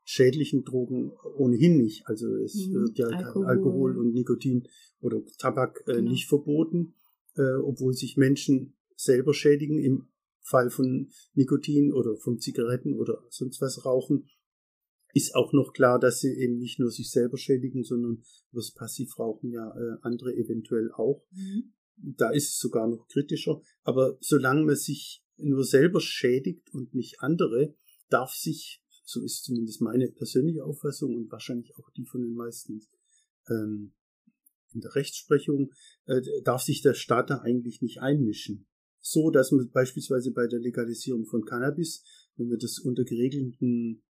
schädlichen 0.04 0.64
Drogen 0.64 1.12
ohnehin 1.36 1.78
nicht. 1.78 2.06
Also 2.06 2.36
es 2.36 2.68
mhm, 2.68 2.74
wird 2.74 2.98
ja 2.98 3.06
Alkohol. 3.06 3.46
Alkohol. 3.46 3.98
und 3.98 4.12
Nikotin 4.12 4.68
oder 5.00 5.22
Tabak 5.38 5.82
äh, 5.86 5.94
genau. 5.94 6.10
nicht 6.10 6.28
verboten, 6.28 6.94
äh, 7.36 7.54
obwohl 7.54 7.94
sich 7.94 8.16
Menschen 8.16 8.76
selber 8.96 9.34
schädigen 9.34 9.78
im 9.78 10.08
Fall 10.40 10.70
von 10.70 11.10
Nikotin 11.32 11.92
oder 11.92 12.16
von 12.16 12.38
Zigaretten 12.38 12.94
oder 12.94 13.24
sonst 13.30 13.60
was 13.62 13.84
rauchen. 13.86 14.28
Ist 15.14 15.34
auch 15.34 15.52
noch 15.52 15.72
klar, 15.72 15.98
dass 15.98 16.20
sie 16.20 16.34
eben 16.34 16.58
nicht 16.58 16.78
nur 16.78 16.90
sich 16.90 17.10
selber 17.10 17.38
schädigen, 17.38 17.82
sondern 17.82 18.22
das 18.52 18.72
Passivrauchen 18.72 19.50
ja 19.50 19.70
äh, 19.70 19.96
andere 20.02 20.34
eventuell 20.34 20.90
auch. 20.92 21.24
Mhm. 21.30 21.72
Da 21.96 22.30
ist 22.30 22.48
es 22.48 22.58
sogar 22.58 22.88
noch 22.88 23.06
kritischer. 23.08 23.62
Aber 23.82 24.18
solange 24.20 24.64
man 24.64 24.76
sich 24.76 25.24
nur 25.36 25.64
selber 25.64 26.00
schädigt 26.00 26.74
und 26.74 26.94
nicht 26.94 27.20
andere, 27.20 27.74
darf 28.10 28.32
sich 28.32 28.83
so 29.04 29.22
ist 29.22 29.44
zumindest 29.44 29.80
meine 29.80 30.08
persönliche 30.08 30.64
Auffassung 30.64 31.14
und 31.14 31.30
wahrscheinlich 31.30 31.76
auch 31.76 31.90
die 31.90 32.06
von 32.06 32.22
den 32.22 32.34
meisten 32.34 32.80
ähm, 33.48 33.92
in 34.74 34.80
der 34.80 34.94
Rechtsprechung, 34.94 35.72
äh, 36.06 36.20
darf 36.42 36.62
sich 36.62 36.82
der 36.82 36.94
Staat 36.94 37.30
da 37.30 37.38
eigentlich 37.38 37.80
nicht 37.80 38.00
einmischen. 38.00 38.66
So, 39.00 39.30
dass 39.30 39.52
man 39.52 39.70
beispielsweise 39.70 40.32
bei 40.32 40.46
der 40.46 40.60
Legalisierung 40.60 41.26
von 41.26 41.44
Cannabis, 41.44 42.02
wenn 42.36 42.48
man 42.48 42.58
das 42.58 42.78
unter 42.78 43.04
geregelten 43.04 44.02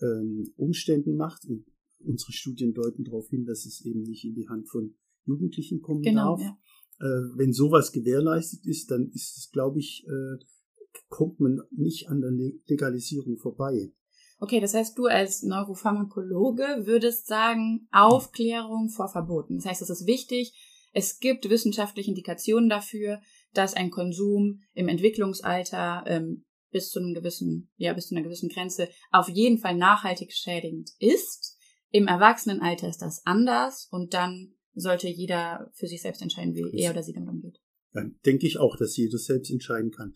ähm, 0.00 0.52
Umständen 0.56 1.16
macht, 1.16 1.44
und 1.44 1.66
unsere 2.00 2.32
Studien 2.32 2.74
deuten 2.74 3.04
darauf 3.04 3.28
hin, 3.28 3.44
dass 3.44 3.66
es 3.66 3.84
eben 3.84 4.02
nicht 4.02 4.24
in 4.24 4.34
die 4.34 4.48
Hand 4.48 4.68
von 4.68 4.94
Jugendlichen 5.24 5.80
kommen 5.80 6.02
genau, 6.02 6.36
darf. 6.36 6.40
Ja. 6.40 6.58
Äh, 7.00 7.38
wenn 7.38 7.52
sowas 7.52 7.92
gewährleistet 7.92 8.66
ist, 8.66 8.90
dann 8.90 9.10
ist 9.10 9.36
es, 9.36 9.50
glaube 9.50 9.78
ich, 9.78 10.06
äh, 10.08 10.44
kommt 11.08 11.40
man 11.40 11.60
nicht 11.70 12.08
an 12.08 12.20
der 12.20 12.32
Legalisierung 12.66 13.36
vorbei. 13.36 13.92
Okay, 14.40 14.60
das 14.60 14.74
heißt, 14.74 14.96
du 14.96 15.06
als 15.06 15.42
Neuropharmakologe 15.42 16.86
würdest 16.86 17.26
sagen, 17.26 17.88
Aufklärung 17.90 18.88
vor 18.88 19.08
Verboten. 19.08 19.56
Das 19.56 19.66
heißt, 19.66 19.82
es 19.82 19.90
ist 19.90 20.06
wichtig, 20.06 20.52
es 20.92 21.18
gibt 21.18 21.48
wissenschaftliche 21.50 22.10
Indikationen 22.10 22.68
dafür, 22.68 23.20
dass 23.52 23.74
ein 23.74 23.90
Konsum 23.90 24.62
im 24.74 24.88
Entwicklungsalter 24.88 26.04
ähm, 26.06 26.44
bis 26.70 26.90
zu 26.90 27.00
einem 27.00 27.14
gewissen, 27.14 27.70
ja, 27.76 27.92
bis 27.92 28.08
zu 28.08 28.14
einer 28.14 28.24
gewissen 28.24 28.48
Grenze 28.48 28.88
auf 29.10 29.28
jeden 29.28 29.58
Fall 29.58 29.74
nachhaltig 29.74 30.32
schädigend 30.32 30.90
ist. 30.98 31.56
Im 31.90 32.06
Erwachsenenalter 32.06 32.88
ist 32.88 33.02
das 33.02 33.24
anders 33.24 33.88
und 33.90 34.14
dann 34.14 34.54
sollte 34.74 35.08
jeder 35.08 35.70
für 35.74 35.86
sich 35.86 36.02
selbst 36.02 36.22
entscheiden, 36.22 36.54
wie 36.54 36.78
er 36.78 36.92
oder 36.92 37.02
sie 37.02 37.12
damit 37.12 37.30
umgeht. 37.30 37.58
Dann 37.92 38.16
denke 38.26 38.46
ich 38.46 38.58
auch, 38.58 38.76
dass 38.76 38.96
jeder 38.96 39.18
selbst 39.18 39.50
entscheiden 39.50 39.90
kann. 39.90 40.14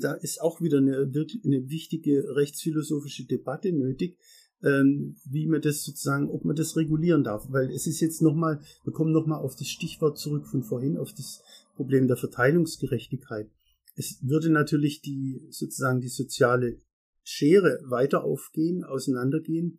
Da 0.00 0.14
ist 0.14 0.40
auch 0.40 0.60
wieder 0.60 0.78
eine, 0.78 0.96
eine 0.96 1.68
wichtige 1.68 2.34
rechtsphilosophische 2.34 3.26
Debatte 3.26 3.72
nötig, 3.72 4.18
ähm, 4.62 5.16
wie 5.24 5.46
man 5.46 5.60
das 5.60 5.84
sozusagen, 5.84 6.30
ob 6.30 6.44
man 6.44 6.56
das 6.56 6.76
regulieren 6.76 7.24
darf. 7.24 7.46
Weil 7.50 7.70
es 7.70 7.86
ist 7.86 8.00
jetzt 8.00 8.22
nochmal, 8.22 8.60
wir 8.84 8.92
kommen 8.92 9.12
nochmal 9.12 9.40
auf 9.40 9.54
das 9.54 9.68
Stichwort 9.68 10.18
zurück 10.18 10.46
von 10.46 10.62
vorhin, 10.62 10.96
auf 10.96 11.12
das 11.12 11.42
Problem 11.76 12.08
der 12.08 12.16
Verteilungsgerechtigkeit. 12.16 13.50
Es 13.96 14.18
würde 14.22 14.50
natürlich 14.50 15.02
die, 15.02 15.46
sozusagen 15.50 16.00
die 16.00 16.08
soziale 16.08 16.78
Schere 17.22 17.80
weiter 17.84 18.24
aufgehen, 18.24 18.82
auseinandergehen, 18.82 19.78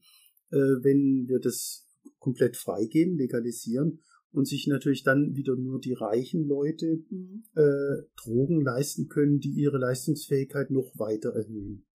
äh, 0.52 0.58
wenn 0.58 1.28
wir 1.28 1.39
das 1.39 1.88
komplett 2.20 2.56
freigeben, 2.56 3.18
legalisieren 3.18 4.00
und 4.32 4.48
sich 4.48 4.68
natürlich 4.68 5.04
dann 5.04 5.36
wieder 5.36 5.56
nur 5.56 5.80
die 5.80 5.94
reichen 5.94 6.48
Leute 6.48 7.04
mhm. 7.10 7.44
äh, 7.56 8.04
Drogen 8.16 8.62
leisten 8.62 9.08
können, 9.08 9.40
die 9.40 9.52
ihre 9.52 9.78
Leistungsfähigkeit 9.78 10.72
noch 10.72 10.92
weiter 10.98 11.30
erhöhen. 11.30 11.86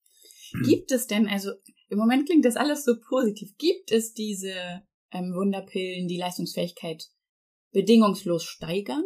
Gibt 0.64 0.93
es 0.93 1.07
denn, 1.07 1.26
also 1.26 1.51
im 1.89 1.99
Moment 1.99 2.26
klingt 2.26 2.45
das 2.45 2.57
alles 2.57 2.84
so 2.84 2.95
positiv, 3.09 3.57
gibt 3.59 3.91
es 3.91 4.12
diese 4.12 4.53
ähm, 5.12 5.32
Wunderpillen, 5.34 6.09
die 6.09 6.18
Leistungsfähigkeit 6.18 7.05
bedingungslos 7.72 8.45
steigern? 8.45 9.05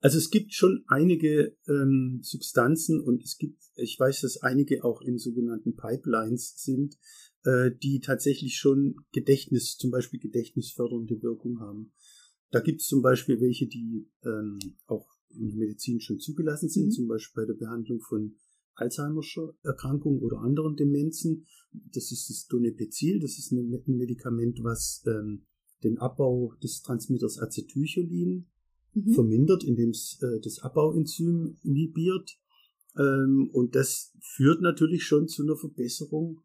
Also 0.00 0.18
es 0.18 0.30
gibt 0.30 0.52
schon 0.52 0.84
einige 0.88 1.56
ähm, 1.68 2.20
Substanzen 2.22 3.00
und 3.00 3.22
es 3.22 3.38
gibt, 3.38 3.60
ich 3.76 3.98
weiß, 3.98 4.20
dass 4.20 4.42
einige 4.42 4.84
auch 4.84 5.00
in 5.00 5.18
sogenannten 5.18 5.74
Pipelines 5.74 6.54
sind, 6.62 6.96
äh, 7.46 7.70
die 7.82 8.00
tatsächlich 8.00 8.56
schon 8.56 8.96
Gedächtnis, 9.12 9.76
zum 9.76 9.92
Beispiel 9.92 10.18
gedächtnisfördernde 10.18 11.22
Wirkung 11.22 11.60
haben. 11.60 11.92
Da 12.50 12.60
gibt 12.60 12.80
es 12.80 12.88
zum 12.88 13.02
Beispiel 13.02 13.40
welche, 13.40 13.68
die 13.68 14.08
ähm, 14.24 14.58
auch 14.86 15.06
in 15.30 15.48
der 15.48 15.56
Medizin 15.56 16.00
schon 16.00 16.18
zugelassen 16.18 16.68
sind, 16.68 16.86
mhm. 16.86 16.90
zum 16.90 17.08
Beispiel 17.08 17.42
bei 17.42 17.46
der 17.46 17.58
Behandlung 17.58 18.00
von 18.00 18.34
Alzheimer'scher 18.74 19.54
Erkrankung 19.62 20.20
oder 20.20 20.38
anderen 20.38 20.76
Demenzen. 20.76 21.46
Das 21.72 22.10
ist 22.10 22.28
das 22.30 22.46
Donepezil, 22.48 23.20
das 23.20 23.38
ist 23.38 23.52
ein 23.52 23.70
Medikament, 23.86 24.62
was 24.62 25.02
ähm, 25.06 25.46
den 25.84 25.98
Abbau 25.98 26.52
des 26.62 26.82
Transmitters 26.82 27.38
Acetylcholin 27.38 28.46
mhm. 28.94 29.12
vermindert, 29.12 29.62
indem 29.62 29.90
es 29.90 30.18
äh, 30.20 30.40
das 30.40 30.58
Abbauenzym 30.60 31.58
inhibiert. 31.62 32.38
Ähm, 32.98 33.50
und 33.52 33.74
das 33.76 34.12
führt 34.20 34.62
natürlich 34.62 35.04
schon 35.04 35.28
zu 35.28 35.42
einer 35.42 35.56
Verbesserung 35.56 36.42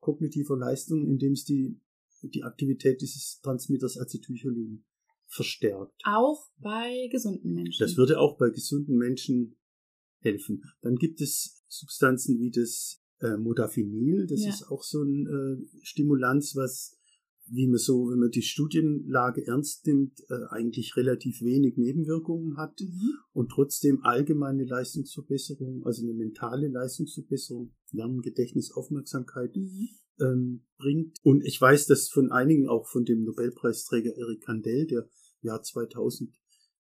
kognitiver 0.00 0.56
Leistung, 0.56 1.06
indem 1.06 1.32
es 1.32 1.44
die, 1.44 1.80
die 2.22 2.42
Aktivität 2.42 3.00
dieses 3.00 3.40
Transmitters 3.42 3.98
Acetylcholin 3.98 4.84
verstärkt. 5.26 5.94
Auch 6.04 6.50
bei 6.58 7.08
gesunden 7.10 7.52
Menschen. 7.52 7.84
Das 7.84 7.96
würde 7.96 8.18
auch 8.18 8.38
bei 8.38 8.50
gesunden 8.50 8.96
Menschen 8.96 9.56
helfen. 10.20 10.62
Dann 10.82 10.96
gibt 10.96 11.20
es 11.20 11.64
Substanzen 11.68 12.40
wie 12.40 12.50
das 12.50 13.02
äh, 13.20 13.36
Modafinil, 13.36 14.26
das 14.26 14.42
ja. 14.42 14.50
ist 14.50 14.68
auch 14.70 14.82
so 14.82 15.02
ein 15.02 15.26
äh, 15.26 15.78
Stimulanz, 15.82 16.54
was 16.56 16.97
wie 17.50 17.66
man 17.66 17.78
so, 17.78 18.10
wenn 18.10 18.18
man 18.18 18.30
die 18.30 18.42
Studienlage 18.42 19.46
ernst 19.46 19.86
nimmt, 19.86 20.20
äh, 20.28 20.46
eigentlich 20.50 20.96
relativ 20.96 21.40
wenig 21.42 21.76
Nebenwirkungen 21.76 22.56
hat 22.56 22.80
mhm. 22.80 23.14
und 23.32 23.50
trotzdem 23.50 24.02
allgemeine 24.02 24.64
Leistungsverbesserung, 24.64 25.84
also 25.84 26.02
eine 26.02 26.14
mentale 26.14 26.68
Leistungsverbesserung, 26.68 27.72
Lernen, 27.92 28.20
Gedächtnis, 28.20 28.72
Aufmerksamkeit 28.72 29.56
mhm. 29.56 29.88
ähm, 30.20 30.64
bringt. 30.78 31.16
Und 31.22 31.44
ich 31.44 31.60
weiß, 31.60 31.86
dass 31.86 32.08
von 32.08 32.30
einigen, 32.30 32.68
auch 32.68 32.86
von 32.86 33.04
dem 33.04 33.24
Nobelpreisträger 33.24 34.16
Eric 34.16 34.42
Kandel, 34.42 34.86
der 34.86 35.08
Jahr 35.40 35.62
2000 35.62 36.30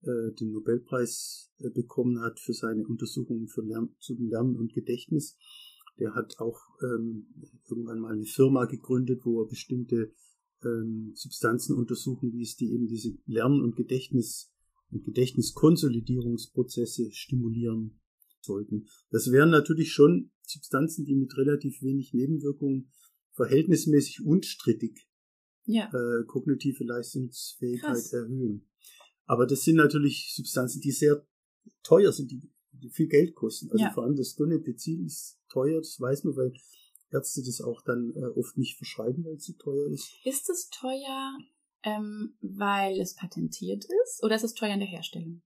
äh, 0.02 0.34
den 0.40 0.52
Nobelpreis 0.52 1.52
äh, 1.60 1.70
bekommen 1.70 2.22
hat 2.22 2.40
für 2.40 2.54
seine 2.54 2.86
Untersuchungen 2.86 3.48
für 3.48 3.62
Lern 3.62 3.96
zum 4.00 4.30
Lernen 4.30 4.56
und 4.56 4.74
Gedächtnis, 4.74 5.38
der 6.00 6.16
hat 6.16 6.40
auch 6.40 6.60
ähm, 6.82 7.28
irgendwann 7.70 8.00
mal 8.00 8.14
eine 8.14 8.26
Firma 8.26 8.66
gegründet, 8.66 9.22
wo 9.26 9.42
er 9.42 9.48
bestimmte 9.48 10.14
ähm, 10.64 11.12
Substanzen 11.16 11.76
untersuchen 11.76 12.32
ließ, 12.32 12.56
die 12.58 12.74
eben 12.74 12.88
diese 12.88 13.18
Lern- 13.26 13.62
und 13.62 13.76
Gedächtnis- 13.76 14.52
und 14.92 15.04
Gedächtniskonsolidierungsprozesse 15.04 17.12
stimulieren 17.12 18.00
sollten. 18.42 18.88
Das 19.12 19.32
wären 19.32 19.52
natürlich 19.52 19.92
schon 19.92 20.32
Substanzen, 20.42 21.06
die 21.06 21.16
mit 21.16 21.38
relativ 21.38 21.82
wenig 21.82 22.14
Nebenwirkungen 22.14 22.92
verhältnismäßig 23.34 24.26
unstrittig 24.26 25.08
ja. 25.66 25.90
äh, 25.94 26.24
kognitive 26.26 26.84
Leistungsfähigkeit 26.84 27.92
Krass. 27.92 28.14
erhöhen. 28.14 28.68
Aber 29.26 29.46
das 29.46 29.64
sind 29.64 29.76
natürlich 29.76 30.34
Substanzen, 30.36 30.82
die 30.82 30.92
sehr 30.92 31.24
teuer 31.84 32.12
sind, 32.12 32.32
die, 32.32 32.50
die 32.72 32.90
viel 32.90 33.08
Geld 33.08 33.36
kosten. 33.36 33.70
Also 33.72 33.84
ja. 33.84 33.92
vor 33.92 34.04
allem 34.04 34.16
das 34.16 34.36
Donepezil 34.36 35.06
ist 35.06 35.40
teuer, 35.50 35.80
das 35.80 36.00
weiß 36.00 36.24
man, 36.24 36.36
weil 36.36 36.54
Ärzte 37.12 37.42
das 37.44 37.62
auch 37.62 37.82
dann 37.84 38.14
äh, 38.16 38.40
oft 38.40 38.58
nicht 38.58 38.78
verschreiben, 38.78 39.26
weil 39.26 39.36
es 39.36 39.44
zu 39.44 39.58
teuer 39.58 39.88
ist. 39.88 40.12
Ist 40.24 40.50
es 40.50 40.70
teuer, 40.70 41.38
ähm, 41.84 42.36
weil 42.42 43.00
es 43.00 43.16
patentiert 43.16 43.86
ist 44.04 44.24
oder 44.24 44.36
ist 44.36 44.44
es 44.44 44.54
teuer 44.54 44.74
in 44.74 44.80
der 44.80 44.90
Herstellung? 44.90 45.42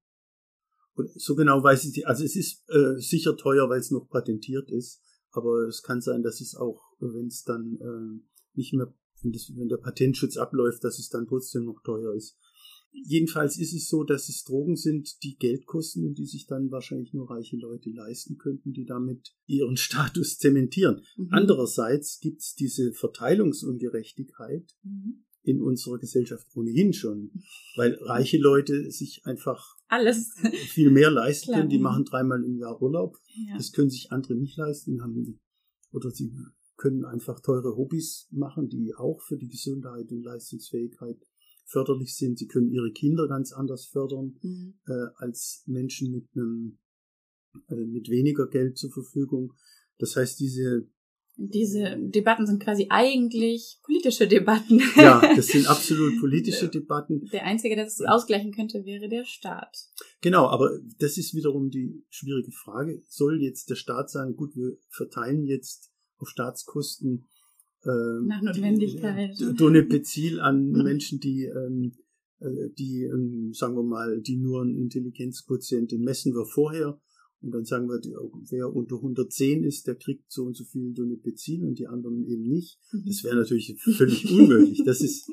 Und 0.95 1.09
so 1.20 1.36
genau 1.36 1.64
weiß 1.64 1.86
ich 1.86 1.95
nicht. 1.95 2.07
Also 2.07 2.24
es 2.24 2.36
ist 2.36 2.70
äh, 2.70 2.99
sicher 2.99 3.36
teuer, 3.36 3.70
weil 3.70 3.80
es 3.80 3.91
noch 3.91 4.09
patentiert 4.09 4.70
ist. 4.70 5.01
Aber 5.32 5.68
es 5.68 5.82
kann 5.82 6.01
sein, 6.01 6.22
dass 6.22 6.41
es 6.41 6.55
auch, 6.55 6.80
wenn 6.99 7.28
es 7.28 7.43
dann 7.43 7.80
äh, 7.82 8.24
nicht 8.53 8.74
mehr, 8.74 8.93
wenn, 9.22 9.32
das, 9.32 9.51
wenn 9.55 9.68
der 9.68 9.78
Patentschutz 9.78 10.38
abläuft, 10.38 10.84
dass 10.84 10.99
es 10.99 11.09
dann 11.09 11.26
trotzdem 11.28 11.66
noch 11.66 11.82
teuer 11.84 12.14
ist. 12.14 12.38
Jedenfalls 12.94 13.58
ist 13.58 13.74
es 13.74 13.89
so, 13.89 14.04
dass 14.04 14.30
es 14.30 14.44
Drogen 14.44 14.76
sind, 14.76 15.24
die 15.24 15.36
Geld 15.36 15.66
kosten 15.66 16.06
und 16.06 16.18
die 16.18 16.26
sich 16.26 16.46
dann 16.46 16.72
wahrscheinlich 16.72 17.14
nur 17.14 17.30
reiche 17.30 17.58
Leute 17.58 17.89
leisten 17.89 18.38
könnten, 18.38 18.72
die 18.72 18.86
damit 18.86 19.34
ihren 19.48 19.78
Status 19.78 20.38
zementieren. 20.38 21.02
Mhm. 21.18 21.30
Andererseits 21.32 22.20
gibt 22.20 22.41
es 22.41 22.54
diese 22.54 22.94
Verteilungsungerechtigkeit 22.94 24.76
mhm. 24.84 25.26
in 25.41 25.62
unserer 25.62 25.98
Gesellschaft 25.98 26.48
ohnehin 26.56 26.94
schon, 26.94 27.32
weil 27.76 27.96
reiche 28.02 28.38
Leute 28.38 28.91
sich 28.91 29.26
einfach 29.26 29.76
alles 29.88 30.32
viel 30.68 30.91
mehr 30.91 31.10
leisten 31.10 31.54
können. 31.54 31.70
Die 31.70 31.80
machen 31.80 32.06
dreimal 32.06 32.44
im 32.44 32.58
Jahr 32.58 32.82
Urlaub. 32.82 33.18
Ja. 33.48 33.58
Das 33.58 33.72
können 33.72 33.89
sich 33.89 34.12
andere 34.12 34.36
nicht 34.36 34.58
leisten, 34.58 35.02
haben 35.02 35.39
oder 35.91 36.10
sie 36.10 36.32
können 36.76 37.06
einfach 37.06 37.39
teure 37.39 37.76
Hobbys 37.76 38.28
machen, 38.32 38.68
die 38.68 38.94
auch 38.96 39.22
für 39.22 39.38
die 39.38 39.48
Gesundheit 39.48 40.12
und 40.12 40.24
Leistungsfähigkeit 40.24 41.18
förderlich 41.66 42.16
sind. 42.16 42.38
Sie 42.38 42.47
können 42.47 42.72
ihre 42.72 42.91
Kinder 42.91 43.28
ganz 43.28 43.51
anders 43.53 43.86
fördern 43.86 44.36
mhm. 44.41 44.76
äh, 44.88 45.07
als 45.18 45.64
Menschen 45.66 46.11
mit 46.11 46.26
einem 46.36 46.80
äh, 47.70 47.86
mit 47.86 48.09
weniger 48.09 48.47
Geld 48.47 48.78
zur 48.78 48.91
Verfügung. 48.91 49.53
Das 49.97 50.16
heißt, 50.16 50.39
diese 50.39 50.88
diese 51.36 51.97
Debatten 51.97 52.45
sind 52.45 52.61
quasi 52.61 52.88
eigentlich 52.89 53.80
politische 53.84 54.28
Debatten. 54.28 54.80
Ja, 54.95 55.20
das 55.36 55.47
sind 55.47 55.68
absolut 55.68 56.20
politische 56.20 56.70
Debatten. 56.70 57.26
Der 57.32 57.45
einzige, 57.45 57.76
der 57.76 57.86
das 57.86 57.99
ausgleichen 58.01 58.51
könnte, 58.51 58.86
wäre 58.86 59.09
der 59.09 59.26
Staat. 59.26 59.76
Genau, 60.22 60.45
aber 60.45 60.70
das 60.99 61.18
ist 61.18 61.34
wiederum 61.34 61.72
die 61.72 62.05
schwierige 62.09 62.51
Frage. 62.51 63.01
Soll 63.07 63.41
jetzt 63.41 63.70
der 63.70 63.76
Staat 63.76 64.11
sagen, 64.11 64.36
gut, 64.36 64.55
wir 64.55 64.78
verteilen 64.89 65.43
jetzt 65.45 65.91
auf 66.18 66.30
Staatskosten 66.30 67.26
äh, 67.86 68.25
nach 68.25 68.41
Notwendigkeit. 68.41 69.36
Donepezil 69.55 70.39
an 70.39 70.71
Menschen, 70.71 71.19
die, 71.19 71.43
ähm, 71.45 71.93
äh, 72.39 72.69
die, 72.77 73.03
ähm, 73.03 73.53
sagen 73.53 73.75
wir 73.75 73.84
mal, 73.84 74.21
die 74.21 74.38
nur 74.38 74.61
einen 74.61 74.75
Intelligenzquotient, 74.75 75.91
den 75.91 76.03
messen 76.03 76.34
wir 76.34 76.45
vorher 76.45 76.99
und 77.43 77.51
dann 77.51 77.65
sagen 77.65 77.89
wir, 77.89 77.99
wer 78.49 78.73
unter 78.73 78.95
110 78.95 79.65
ist, 79.65 79.86
der 79.86 79.95
kriegt 79.95 80.31
so 80.31 80.43
und 80.45 80.55
so 80.55 80.63
viel 80.63 80.93
Donepezil 80.93 81.65
und 81.65 81.77
die 81.77 81.88
anderen 81.88 82.25
eben 82.25 82.47
nicht. 82.47 82.79
Mhm. 82.93 83.03
Das 83.05 83.23
wäre 83.25 83.36
natürlich 83.36 83.75
völlig 83.77 84.31
unmöglich. 84.31 84.81
Das 84.86 85.01
ist, 85.01 85.29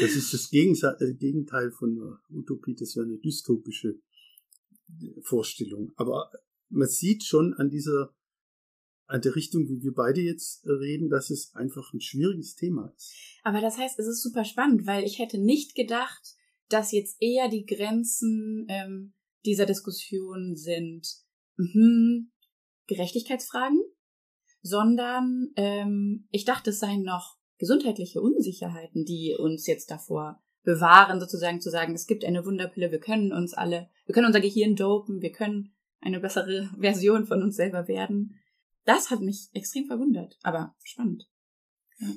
das 0.00 0.16
ist 0.16 0.34
das 0.34 0.52
äh, 0.52 1.14
Gegenteil 1.14 1.70
von 1.70 1.92
einer 1.92 2.20
Utopie. 2.28 2.74
Das 2.74 2.94
wäre 2.94 3.06
eine 3.06 3.18
dystopische 3.18 3.98
Vorstellung. 5.22 5.92
Aber 5.96 6.30
man 6.68 6.88
sieht 6.88 7.24
schon 7.24 7.54
an 7.54 7.70
dieser 7.70 8.14
an 9.06 9.20
der 9.20 9.36
Richtung, 9.36 9.68
wie 9.68 9.82
wir 9.82 9.92
beide 9.92 10.20
jetzt 10.20 10.66
reden, 10.66 11.10
dass 11.10 11.30
es 11.30 11.54
einfach 11.54 11.92
ein 11.92 12.00
schwieriges 12.00 12.54
Thema 12.54 12.92
ist. 12.96 13.12
Aber 13.42 13.60
das 13.60 13.78
heißt, 13.78 13.98
es 13.98 14.06
ist 14.06 14.22
super 14.22 14.44
spannend, 14.44 14.86
weil 14.86 15.04
ich 15.04 15.18
hätte 15.18 15.38
nicht 15.38 15.74
gedacht, 15.74 16.34
dass 16.68 16.92
jetzt 16.92 17.16
eher 17.20 17.48
die 17.48 17.66
Grenzen 17.66 18.66
ähm, 18.68 19.12
dieser 19.44 19.66
Diskussion 19.66 20.56
sind 20.56 21.06
mh, 21.56 22.26
Gerechtigkeitsfragen, 22.86 23.82
sondern 24.62 25.50
ähm, 25.56 26.26
ich 26.30 26.44
dachte, 26.44 26.70
es 26.70 26.78
seien 26.78 27.02
noch 27.02 27.36
gesundheitliche 27.58 28.20
Unsicherheiten, 28.20 29.04
die 29.04 29.36
uns 29.38 29.66
jetzt 29.66 29.90
davor 29.90 30.42
bewahren, 30.64 31.20
sozusagen 31.20 31.60
zu 31.60 31.70
sagen, 31.70 31.94
es 31.94 32.06
gibt 32.06 32.24
eine 32.24 32.44
Wunderpille, 32.44 32.90
wir 32.90 32.98
können 32.98 33.32
uns 33.32 33.54
alle, 33.54 33.88
wir 34.06 34.14
können 34.14 34.26
unser 34.26 34.40
Gehirn 34.40 34.74
dopen, 34.74 35.20
wir 35.20 35.32
können 35.32 35.74
eine 36.00 36.20
bessere 36.20 36.70
Version 36.80 37.26
von 37.26 37.42
uns 37.42 37.56
selber 37.56 37.86
werden. 37.86 38.40
Das 38.84 39.10
hat 39.10 39.20
mich 39.20 39.48
extrem 39.52 39.86
verwundert, 39.86 40.38
aber 40.42 40.74
spannend. 40.82 41.28
Ja. 41.98 42.08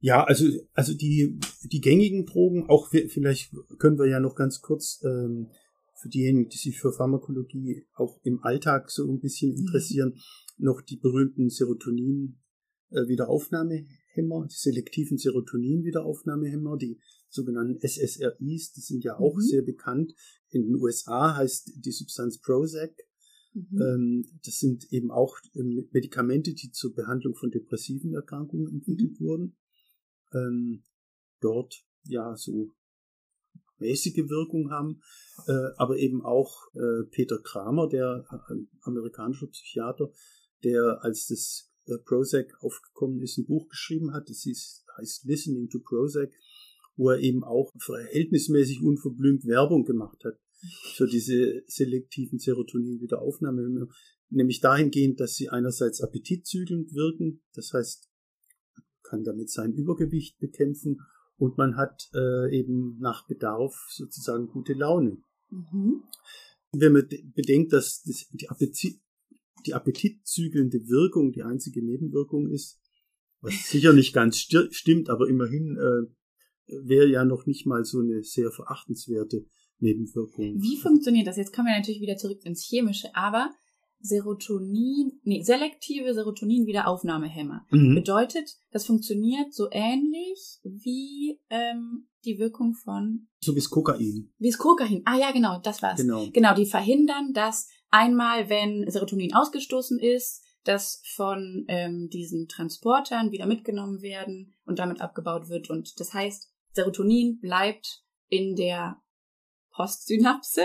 Ja, 0.00 0.22
also, 0.22 0.44
also 0.74 0.92
die, 0.92 1.40
die 1.62 1.80
gängigen 1.80 2.26
Drogen, 2.26 2.68
auch 2.68 2.90
vielleicht 2.90 3.54
können 3.78 3.98
wir 3.98 4.06
ja 4.06 4.20
noch 4.20 4.34
ganz 4.34 4.60
kurz 4.60 5.02
ähm, 5.02 5.48
für 5.94 6.10
diejenigen, 6.10 6.50
die 6.50 6.58
sich 6.58 6.78
für 6.78 6.92
Pharmakologie 6.92 7.86
auch 7.94 8.20
im 8.22 8.42
Alltag 8.42 8.90
so 8.90 9.10
ein 9.10 9.20
bisschen 9.20 9.52
mhm. 9.52 9.60
interessieren, 9.60 10.10
mhm. 10.10 10.64
noch 10.66 10.82
die 10.82 10.98
berühmten 10.98 11.48
Serotonin-Wiederaufnahmehämmer, 11.48 14.44
äh, 14.44 14.48
die 14.48 14.54
selektiven 14.54 15.16
Serotonin-Wiederaufnahmehämmer, 15.16 16.76
die 16.76 17.00
sogenannten 17.30 17.80
SSRIs, 17.80 18.72
die 18.72 18.82
sind 18.82 19.04
ja 19.04 19.18
auch 19.18 19.36
mhm. 19.36 19.40
sehr 19.40 19.62
bekannt. 19.62 20.12
In 20.50 20.64
den 20.64 20.76
USA 20.76 21.34
heißt 21.34 21.82
die 21.82 21.92
Substanz 21.92 22.42
Prozac 22.42 22.94
Mhm. 23.54 23.80
Ähm, 23.80 24.24
das 24.44 24.58
sind 24.58 24.92
eben 24.92 25.10
auch 25.10 25.36
ähm, 25.54 25.88
Medikamente, 25.92 26.52
die 26.54 26.70
zur 26.72 26.94
Behandlung 26.94 27.34
von 27.34 27.50
depressiven 27.50 28.12
Erkrankungen 28.14 28.72
entwickelt 28.72 29.20
wurden. 29.20 29.56
Ähm, 30.32 30.82
dort 31.40 31.84
ja 32.04 32.36
so 32.36 32.72
mäßige 33.78 34.28
Wirkung 34.28 34.70
haben, 34.70 35.00
äh, 35.46 35.70
aber 35.76 35.98
eben 35.98 36.24
auch 36.24 36.68
äh, 36.74 37.04
Peter 37.10 37.38
Kramer, 37.38 37.88
der 37.88 38.24
äh, 38.30 38.54
amerikanische 38.82 39.46
Psychiater, 39.46 40.10
der 40.62 41.02
als 41.02 41.26
das 41.26 41.70
Prozac 42.06 42.56
aufgekommen 42.62 43.20
ist, 43.20 43.36
ein 43.36 43.44
Buch 43.44 43.68
geschrieben 43.68 44.14
hat, 44.14 44.30
das 44.30 44.46
heißt 44.96 45.24
Listening 45.26 45.68
to 45.68 45.80
Prozac, 45.80 46.32
wo 46.96 47.10
er 47.10 47.18
eben 47.18 47.44
auch 47.44 47.72
verhältnismäßig 47.78 48.82
unverblümt 48.82 49.44
Werbung 49.44 49.84
gemacht 49.84 50.24
hat 50.24 50.38
für 50.94 51.06
diese 51.06 51.62
selektiven 51.66 52.38
Serotonin-Wiederaufnahme, 52.38 53.88
nämlich 54.30 54.60
dahingehend, 54.60 55.20
dass 55.20 55.34
sie 55.34 55.48
einerseits 55.48 56.00
appetitzügelnd 56.00 56.94
wirken, 56.94 57.42
das 57.54 57.72
heißt, 57.72 58.08
kann 59.02 59.24
damit 59.24 59.50
sein 59.50 59.72
Übergewicht 59.72 60.38
bekämpfen 60.38 61.00
und 61.36 61.58
man 61.58 61.76
hat 61.76 62.08
äh, 62.14 62.56
eben 62.56 62.98
nach 62.98 63.26
Bedarf 63.26 63.74
sozusagen 63.90 64.48
gute 64.48 64.72
Laune. 64.72 65.18
Mhm. 65.50 66.02
Wenn 66.72 66.92
man 66.92 67.08
bedenkt, 67.34 67.72
dass 67.72 68.02
das, 68.02 68.26
die, 68.32 68.48
Appetit, 68.48 69.00
die 69.66 69.74
appetitzügelnde 69.74 70.88
Wirkung 70.88 71.32
die 71.32 71.42
einzige 71.42 71.84
Nebenwirkung 71.84 72.50
ist, 72.50 72.80
was 73.40 73.54
sicher 73.68 73.92
nicht 73.92 74.14
ganz 74.14 74.38
stimmt, 74.38 75.10
aber 75.10 75.28
immerhin 75.28 75.76
äh, 75.76 76.84
wäre 76.88 77.06
ja 77.06 77.24
noch 77.24 77.46
nicht 77.46 77.66
mal 77.66 77.84
so 77.84 78.00
eine 78.00 78.22
sehr 78.22 78.50
verachtenswerte 78.50 79.44
Nebenwirkung. 79.84 80.60
Wie 80.60 80.76
funktioniert 80.76 81.26
das? 81.26 81.36
Jetzt 81.36 81.54
kommen 81.54 81.68
wir 81.68 81.76
natürlich 81.76 82.00
wieder 82.00 82.16
zurück 82.16 82.40
ins 82.44 82.64
Chemische, 82.64 83.14
aber 83.14 83.50
Serotonin, 84.00 85.20
nee, 85.22 85.42
selektive 85.42 86.12
Serotonin-Wiederaufnahmehämmer. 86.12 87.66
Mhm. 87.70 87.94
Bedeutet, 87.94 88.56
das 88.70 88.84
funktioniert 88.84 89.54
so 89.54 89.68
ähnlich 89.70 90.60
wie 90.62 91.40
ähm, 91.48 92.08
die 92.24 92.38
Wirkung 92.38 92.74
von. 92.74 93.28
So 93.40 93.52
wie 93.52 93.60
das 93.60 93.70
Kokain. 93.70 94.32
Wie 94.38 94.50
das 94.50 94.58
Kokain. 94.58 95.02
Ah 95.06 95.16
ja, 95.16 95.30
genau, 95.32 95.58
das 95.62 95.80
war's. 95.80 96.00
Genau. 96.00 96.28
Genau, 96.32 96.54
die 96.54 96.66
verhindern, 96.66 97.32
dass 97.32 97.68
einmal, 97.90 98.50
wenn 98.50 98.84
Serotonin 98.90 99.34
ausgestoßen 99.34 99.98
ist, 99.98 100.42
das 100.64 101.02
von 101.14 101.64
ähm, 101.68 102.08
diesen 102.10 102.48
Transportern 102.48 103.32
wieder 103.32 103.46
mitgenommen 103.46 104.02
werden 104.02 104.54
und 104.64 104.78
damit 104.78 105.00
abgebaut 105.00 105.48
wird. 105.48 105.70
Und 105.70 105.98
das 105.98 106.12
heißt, 106.12 106.50
Serotonin 106.72 107.38
bleibt 107.40 108.02
in 108.28 108.54
der 108.56 109.00
Postsynapse 109.74 110.64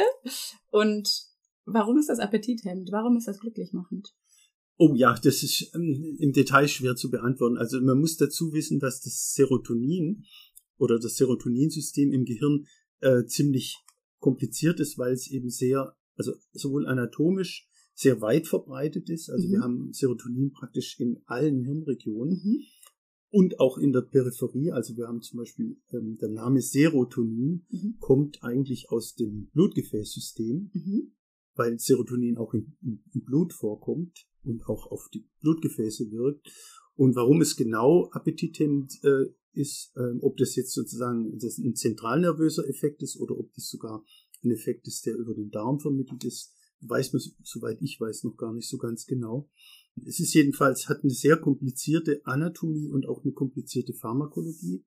und 0.72 1.30
Warum 1.74 1.98
ist 1.98 2.10
das 2.10 2.20
appetithemmend? 2.20 2.92
Warum 2.92 3.18
ist 3.18 3.28
das 3.28 3.40
glücklich 3.40 3.74
machend? 3.74 4.14
Oh 4.78 4.94
ja, 4.96 5.14
das 5.14 5.44
ist 5.44 5.72
ähm, 5.76 6.16
im 6.20 6.32
Detail 6.32 6.68
schwer 6.68 6.96
zu 6.96 7.12
beantworten. 7.12 7.58
Also 7.58 7.82
man 7.82 8.00
muss 8.00 8.18
dazu 8.18 8.54
wissen, 8.54 8.80
dass 8.80 9.02
das 9.02 9.34
Serotonin 9.34 10.24
oder 10.78 11.00
das 11.00 11.16
Serotoninsystem 11.18 12.12
im 12.14 12.26
Gehirn 12.26 12.66
äh, 13.02 13.26
ziemlich 13.26 13.78
kompliziert 14.20 14.80
ist, 14.80 14.98
weil 14.98 15.14
es 15.14 15.30
eben 15.30 15.50
sehr, 15.50 15.96
also 16.16 16.34
sowohl 16.54 16.88
anatomisch 16.88 17.68
sehr 17.94 18.22
weit 18.22 18.48
verbreitet 18.48 19.10
ist. 19.10 19.30
Also 19.30 19.48
mhm. 19.48 19.52
wir 19.52 19.60
haben 19.62 19.94
Serotonin 19.94 20.54
praktisch 20.54 20.98
in 21.00 21.22
allen 21.26 21.66
Hirnregionen 21.66 22.42
mhm. 22.42 22.64
Und 23.32 23.60
auch 23.60 23.78
in 23.78 23.92
der 23.92 24.02
Peripherie. 24.02 24.72
Also 24.72 24.98
wir 24.98 25.08
haben 25.08 25.22
zum 25.22 25.40
Beispiel 25.40 25.78
ähm, 25.92 26.18
der 26.20 26.30
Name 26.30 26.62
Serotonin 26.62 27.66
mhm. 27.70 27.96
kommt 28.00 28.44
eigentlich 28.44 28.90
aus 28.90 29.16
dem 29.16 29.50
Blutgefäßsystem. 29.54 30.72
Mhm 30.74 31.12
weil 31.60 31.78
Serotonin 31.78 32.38
auch 32.38 32.54
im, 32.54 32.78
im 32.82 33.22
Blut 33.26 33.54
vorkommt 33.54 34.26
und 34.44 34.66
auch 34.68 34.90
auf 34.92 35.10
die 35.14 35.28
Blutgefäße 35.42 36.10
wirkt. 36.10 36.50
Und 36.96 37.16
warum 37.16 37.42
es 37.42 37.58
genau 37.58 38.10
appetithemmend 38.12 38.98
äh, 39.04 39.26
ist, 39.52 39.92
äh, 39.98 40.18
ob 40.22 40.38
das 40.38 40.56
jetzt 40.56 40.74
sozusagen 40.74 41.38
das 41.38 41.58
ein 41.58 41.76
zentralnervöser 41.76 42.68
Effekt 42.68 43.04
ist 43.04 43.20
oder 43.20 43.38
ob 43.38 43.54
das 43.54 43.68
sogar 43.68 44.04
ein 44.42 44.52
Effekt 44.52 44.88
ist, 44.88 45.06
der 45.06 45.18
über 45.18 45.34
den 45.34 45.52
Darm 45.52 45.80
vermittelt 45.80 46.24
ist, 46.24 46.54
weiß 46.80 47.12
man, 47.12 47.22
soweit 47.44 47.82
ich 47.82 48.00
weiß, 48.00 48.24
noch 48.24 48.38
gar 48.38 48.54
nicht 48.54 48.70
so 48.70 48.78
ganz 48.78 49.06
genau. 49.06 49.50
Es 50.06 50.20
ist 50.20 50.34
jedenfalls, 50.34 50.90
hat 50.90 51.04
eine 51.04 51.12
sehr 51.12 51.38
komplizierte 51.38 52.22
Anatomie 52.26 52.90
und 52.90 53.08
auch 53.08 53.24
eine 53.24 53.34
komplizierte 53.34 53.94
Pharmakologie 53.94 54.84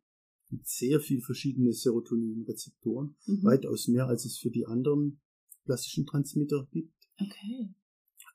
mit 0.51 0.67
sehr 0.67 1.01
viel 1.01 1.21
verschiedene 1.21 1.73
Serotoninrezeptoren, 1.73 3.17
mhm. 3.27 3.43
weitaus 3.43 3.89
mehr 3.89 4.07
als 4.07 4.25
es 4.25 4.39
für 4.39 4.51
die 4.51 4.67
anderen 4.67 5.21
klassischen 5.65 6.07
Transmitter 6.07 6.69
gibt. 6.71 6.93
Okay. 7.19 7.75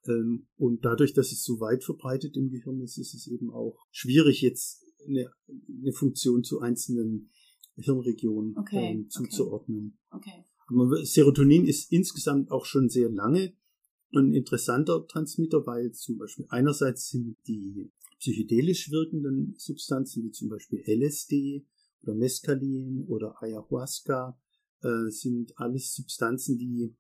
Ähm, 0.06 0.48
und 0.56 0.84
dadurch, 0.84 1.14
dass 1.14 1.32
es 1.32 1.44
so 1.44 1.60
weit 1.60 1.84
verbreitet 1.84 2.36
im 2.36 2.50
Gehirn 2.50 2.82
ist, 2.82 2.98
ist 2.98 3.14
es 3.14 3.28
eben 3.28 3.52
auch 3.52 3.78
schwierig, 3.92 4.42
jetzt 4.42 4.84
eine, 5.06 5.32
eine 5.48 5.94
Funktion 5.94 6.44
zu 6.44 6.60
einzelnen 6.60 7.30
Hirnregionen 7.76 8.58
okay. 8.58 8.94
ähm, 8.94 9.10
zuzuordnen. 9.10 9.98
Okay. 10.10 10.32
okay. 10.70 11.06
Serotonin 11.06 11.66
ist 11.66 11.92
insgesamt 11.92 12.52
auch 12.52 12.66
schon 12.66 12.90
sehr 12.90 13.10
lange 13.10 13.54
ein 14.14 14.34
interessanter 14.34 15.05
Transmitter, 15.08 15.66
weil 15.66 15.91
zum 15.91 16.18
Beispiel 16.18 16.45
einerseits 16.49 17.10
sind 17.10 17.38
die 17.47 17.91
psychedelisch 18.20 18.89
wirkenden 18.89 19.53
Substanzen 19.58 20.24
wie 20.24 20.32
zum 20.32 20.49
Beispiel 20.49 20.82
LSD 20.86 21.66
oder 22.03 22.16
Mescalin 22.16 23.05
oder 23.08 23.41
Ayahuasca 23.41 24.39
äh, 24.82 25.10
sind 25.10 25.58
alles 25.58 25.93
Substanzen, 25.93 26.58
die 26.58 26.95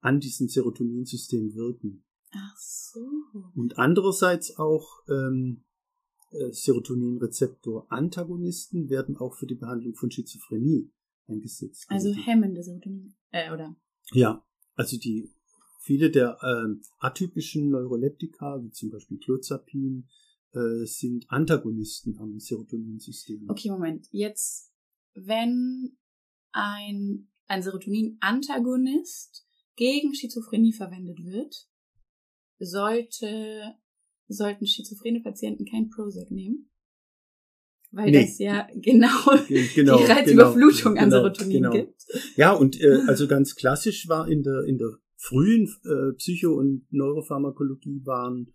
an 0.00 0.20
diesem 0.20 0.48
Serotoninsystem 0.48 1.54
wirken. 1.54 2.04
Ach 2.32 2.56
so. 2.56 3.06
Und 3.54 3.78
andererseits 3.78 4.58
auch 4.58 5.02
ähm, 5.08 5.64
äh, 6.30 6.52
Serotoninrezeptor-Antagonisten 6.52 8.90
werden 8.90 9.16
auch 9.16 9.34
für 9.34 9.46
die 9.46 9.54
Behandlung 9.54 9.94
von 9.94 10.10
Schizophrenie 10.10 10.90
eingesetzt. 11.26 11.86
Also 11.88 12.12
hemmende 12.12 12.62
Serotonin, 12.62 13.14
äh, 13.30 13.50
oder? 13.52 13.74
Ja, 14.12 14.44
also 14.74 14.98
die 14.98 15.32
viele 15.88 16.10
der 16.10 16.36
äh, 16.42 16.76
atypischen 16.98 17.70
Neuroleptika, 17.70 18.62
wie 18.62 18.70
zum 18.70 18.90
Beispiel 18.90 19.18
Clozapin, 19.18 20.06
äh, 20.52 20.84
sind 20.84 21.24
Antagonisten 21.30 22.18
am 22.18 22.38
Serotoninsystem. 22.38 23.48
Okay, 23.48 23.70
Moment. 23.70 24.06
Jetzt, 24.10 24.70
wenn 25.14 25.96
ein, 26.52 27.28
ein 27.46 27.62
Serotonin-Antagonist 27.62 29.46
gegen 29.76 30.14
Schizophrenie 30.14 30.74
verwendet 30.74 31.24
wird, 31.24 31.54
sollte, 32.58 33.74
sollten 34.28 34.66
schizophrene 34.66 35.22
Patienten 35.22 35.64
kein 35.64 35.88
Prozac 35.88 36.30
nehmen. 36.30 36.70
Weil 37.92 38.10
nee. 38.10 38.26
das 38.26 38.36
ja 38.38 38.68
genau, 38.74 39.24
genau 39.74 39.96
die 39.96 40.04
Reizüberflutung 40.04 40.96
genau, 40.96 41.04
an 41.04 41.10
Serotonin 41.10 41.62
genau. 41.62 41.70
gibt. 41.70 42.04
Ja, 42.36 42.52
und 42.52 42.78
äh, 42.78 43.04
also 43.06 43.26
ganz 43.26 43.54
klassisch 43.54 44.06
war 44.06 44.28
in 44.28 44.42
der, 44.42 44.64
in 44.64 44.76
der 44.76 44.98
frühen 45.18 45.68
äh, 45.84 46.14
Psycho- 46.14 46.56
und 46.56 46.86
Neuropharmakologie 46.90 48.00
waren 48.04 48.54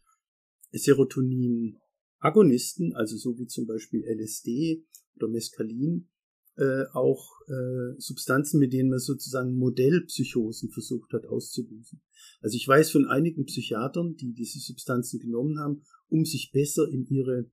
Serotonin-Agonisten, 0.72 2.96
also 2.96 3.16
so 3.18 3.38
wie 3.38 3.46
zum 3.48 3.68
Beispiel 3.68 4.06
LSD 4.06 4.86
oder 5.18 5.28
Mescalin, 5.28 6.08
äh, 6.56 6.86
auch 6.94 7.30
äh, 7.48 7.96
Substanzen, 7.98 8.60
mit 8.60 8.74
denen 8.74 8.90
man 8.90 9.00
sozusagen 9.00 9.56
Modellpsychosen 9.56 10.70
versucht 10.72 11.12
hat 11.14 11.26
auszulösen. 11.26 12.02
Also 12.42 12.56
ich 12.56 12.68
weiß 12.68 12.92
von 12.92 13.08
einigen 13.08 13.46
Psychiatern, 13.46 14.16
die 14.16 14.34
diese 14.34 14.60
Substanzen 14.60 15.20
genommen 15.20 15.60
haben, 15.60 15.82
um 16.08 16.26
sich 16.26 16.52
besser 16.54 16.88
in 16.90 17.08
ihre 17.08 17.50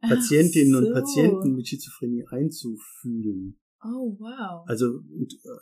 Patientinnen 0.00 0.72
so. 0.72 0.78
und 0.78 0.92
Patienten 0.92 1.54
mit 1.54 1.68
Schizophrenie 1.68 2.24
einzufühlen. 2.26 3.58
Oh, 3.82 4.16
wow. 4.18 4.64
Also, 4.66 5.02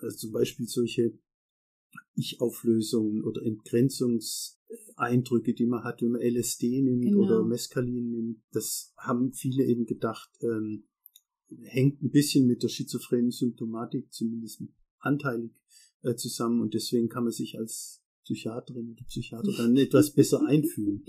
also 0.00 0.16
zum 0.16 0.32
Beispiel 0.32 0.66
solche 0.66 1.12
Ich-Auflösungen 2.14 3.24
oder 3.24 3.42
Entgrenzungseindrücke, 3.42 5.54
die 5.54 5.66
man 5.66 5.82
hat, 5.84 6.02
wenn 6.02 6.12
man 6.12 6.22
LSD 6.22 6.82
nimmt 6.82 7.04
genau. 7.04 7.24
oder 7.24 7.44
Mescalin 7.44 8.10
nimmt, 8.10 8.42
das 8.52 8.92
haben 8.96 9.32
viele 9.32 9.64
eben 9.64 9.86
gedacht, 9.86 10.30
ähm, 10.42 10.84
hängt 11.62 12.02
ein 12.02 12.10
bisschen 12.10 12.46
mit 12.46 12.62
der 12.62 12.68
schizophrenen 12.68 13.30
Symptomatik, 13.30 14.12
zumindest 14.12 14.62
anteilig, 14.98 15.52
äh, 16.02 16.14
zusammen 16.14 16.60
und 16.60 16.74
deswegen 16.74 17.08
kann 17.08 17.24
man 17.24 17.32
sich 17.32 17.58
als 17.58 18.02
Psychiaterin 18.24 18.90
oder 18.90 19.04
Psychiater 19.04 19.50
dann 19.56 19.74
etwas 19.76 20.12
besser 20.12 20.44
einfühlen. 20.46 21.04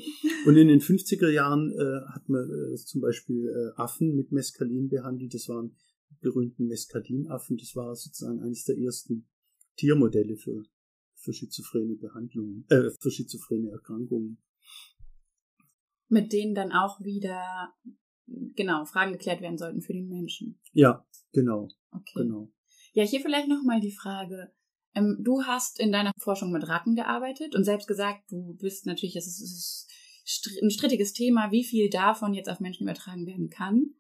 Und 0.46 0.56
in 0.56 0.70
den 0.70 0.80
50er 0.80 1.30
Jahren 1.30 1.72
äh, 1.72 2.02
hat 2.14 2.30
man 2.30 2.50
äh, 2.50 2.76
zum 2.78 3.02
Beispiel 3.02 3.48
äh, 3.48 3.72
Affen 3.76 4.16
mit 4.16 4.32
Mescalin 4.32 4.88
behandelt. 4.88 5.34
Das 5.34 5.50
waren 5.50 5.76
berühmten 6.22 6.68
Mescalin-Affen. 6.68 7.58
Das 7.58 7.76
war 7.76 7.94
sozusagen 7.96 8.42
eines 8.42 8.64
der 8.64 8.78
ersten 8.78 9.28
Tiermodelle 9.80 10.36
für, 10.36 10.64
für 11.16 11.34
schizophrene 11.34 11.96
Behandlungen, 11.96 12.66
äh, 12.70 12.90
für 13.00 13.12
schizophrene 13.12 13.72
Erkrankungen. 13.72 14.42
Mit 16.10 16.34
denen 16.34 16.56
dann 16.56 16.72
auch 16.72 17.00
wieder 17.00 17.74
genau, 18.56 18.86
Fragen 18.86 19.14
geklärt 19.14 19.42
werden 19.42 19.58
sollten 19.58 19.82
für 19.82 19.94
den 19.94 20.10
Menschen. 20.10 20.60
Ja, 20.74 21.06
genau. 21.32 21.70
Okay. 21.92 22.24
Genau. 22.24 22.52
Ja, 22.94 23.04
hier 23.04 23.22
vielleicht 23.22 23.48
nochmal 23.48 23.80
die 23.80 23.92
Frage. 23.92 24.52
Ähm, 24.96 25.18
du 25.22 25.44
hast 25.44 25.80
in 25.80 25.92
deiner 25.92 26.12
Forschung 26.20 26.52
mit 26.52 26.68
Ratten 26.68 26.96
gearbeitet 26.96 27.56
und 27.56 27.64
selbst 27.64 27.88
gesagt, 27.88 28.32
du 28.32 28.56
bist 28.56 28.86
natürlich, 28.86 29.16
es 29.16 29.28
ist, 29.28 29.42
es 29.42 29.92
ist 30.26 30.62
ein 30.62 30.72
strittiges 30.72 31.14
Thema, 31.14 31.52
wie 31.52 31.64
viel 31.64 31.90
davon 31.90 32.34
jetzt 32.34 32.50
auf 32.50 32.60
Menschen 32.60 32.84
übertragen 32.84 33.26
werden 33.26 33.50
kann. 33.50 33.96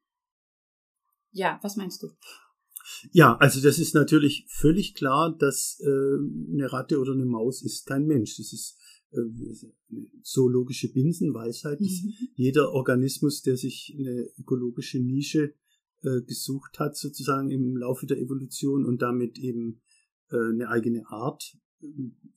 Ja, 1.32 1.60
was 1.62 1.76
meinst 1.76 2.02
du? 2.02 2.10
Ja, 3.12 3.38
also 3.38 3.62
das 3.62 3.80
ist 3.80 3.96
natürlich 3.96 4.46
völlig 4.50 4.94
klar, 4.96 5.36
dass 5.38 5.80
äh, 5.82 5.88
eine 5.88 6.72
Ratte 6.72 7.00
oder 7.00 7.14
eine 7.14 7.26
Maus 7.26 7.62
ist 7.64 7.86
kein 7.86 8.06
Mensch. 8.06 8.38
Das 8.38 8.54
ist 8.54 8.78
äh, 9.12 9.22
zoologische 10.22 10.92
Binsenweisheit. 10.92 11.82
Mhm. 11.82 12.14
Jeder 12.36 12.72
Organismus, 12.74 13.42
der 13.42 13.58
sich 13.58 13.96
eine 13.98 14.30
ökologische 14.38 15.00
Nische 15.00 15.54
äh, 16.04 16.22
gesucht 16.22 16.80
hat, 16.80 16.96
sozusagen 16.96 17.50
im 17.52 17.76
Laufe 17.76 18.06
der 18.06 18.20
Evolution 18.20 18.86
und 18.86 19.02
damit 19.02 19.38
eben 19.38 19.82
äh, 20.30 20.38
eine 20.38 20.70
eigene 20.70 21.08
Art 21.08 21.58
äh, 21.82 21.88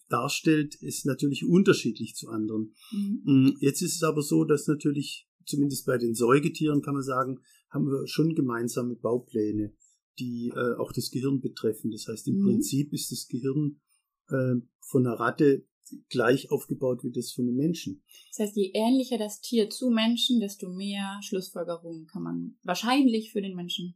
darstellt, 0.08 0.74
ist 0.76 1.06
natürlich 1.06 1.44
unterschiedlich 1.44 2.14
zu 2.14 2.28
anderen. 2.28 2.74
Mhm. 2.90 3.20
Mm, 3.24 3.56
jetzt 3.60 3.82
ist 3.82 3.96
es 3.96 4.02
aber 4.02 4.22
so, 4.22 4.44
dass 4.44 4.66
natürlich, 4.66 5.28
zumindest 5.44 5.86
bei 5.86 5.98
den 5.98 6.14
Säugetieren 6.14 6.82
kann 6.82 6.94
man 6.94 7.02
sagen, 7.02 7.40
haben 7.70 7.86
wir 7.86 8.06
schon 8.06 8.34
gemeinsame 8.34 8.96
Baupläne, 8.96 9.74
die 10.18 10.52
äh, 10.54 10.76
auch 10.78 10.92
das 10.92 11.10
Gehirn 11.10 11.40
betreffen. 11.40 11.90
Das 11.90 12.06
heißt, 12.08 12.28
im 12.28 12.38
Mhm. 12.38 12.44
Prinzip 12.44 12.92
ist 12.92 13.10
das 13.12 13.26
Gehirn 13.28 13.80
äh, 14.28 14.54
von 14.80 15.06
einer 15.06 15.18
Ratte 15.18 15.66
gleich 16.08 16.50
aufgebaut 16.50 17.02
wie 17.04 17.10
das 17.10 17.32
von 17.32 17.44
einem 17.46 17.56
Menschen. 17.56 18.02
Das 18.30 18.46
heißt, 18.46 18.56
je 18.56 18.70
ähnlicher 18.74 19.18
das 19.18 19.40
Tier 19.40 19.68
zu 19.68 19.90
Menschen, 19.90 20.40
desto 20.40 20.72
mehr 20.72 21.18
Schlussfolgerungen 21.22 22.06
kann 22.06 22.22
man 22.22 22.56
wahrscheinlich 22.62 23.32
für 23.32 23.42
den 23.42 23.54
Menschen 23.56 23.94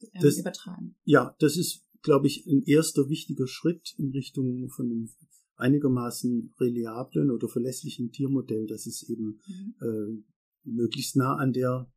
ähm, 0.00 0.08
Das- 0.20 0.38
übertragen. 0.38 0.96
Ja, 1.04 1.34
das 1.38 1.56
ist, 1.56 1.84
glaube 2.02 2.26
ich, 2.26 2.44
ein 2.46 2.64
erster 2.66 3.08
wichtiger 3.08 3.46
Schritt 3.46 3.94
in 3.98 4.10
Richtung 4.10 4.68
von 4.70 4.86
einem 4.86 5.10
einigermaßen 5.56 6.52
reliablen 6.58 7.30
oder 7.30 7.48
verlässlichen 7.48 8.10
Tiermodell, 8.10 8.66
dass 8.66 8.86
es 8.86 9.08
eben 9.08 9.40
Mhm. 9.46 9.74
äh, 9.80 10.22
möglichst 10.64 11.16
nah 11.16 11.36
an 11.36 11.52
der 11.52 11.90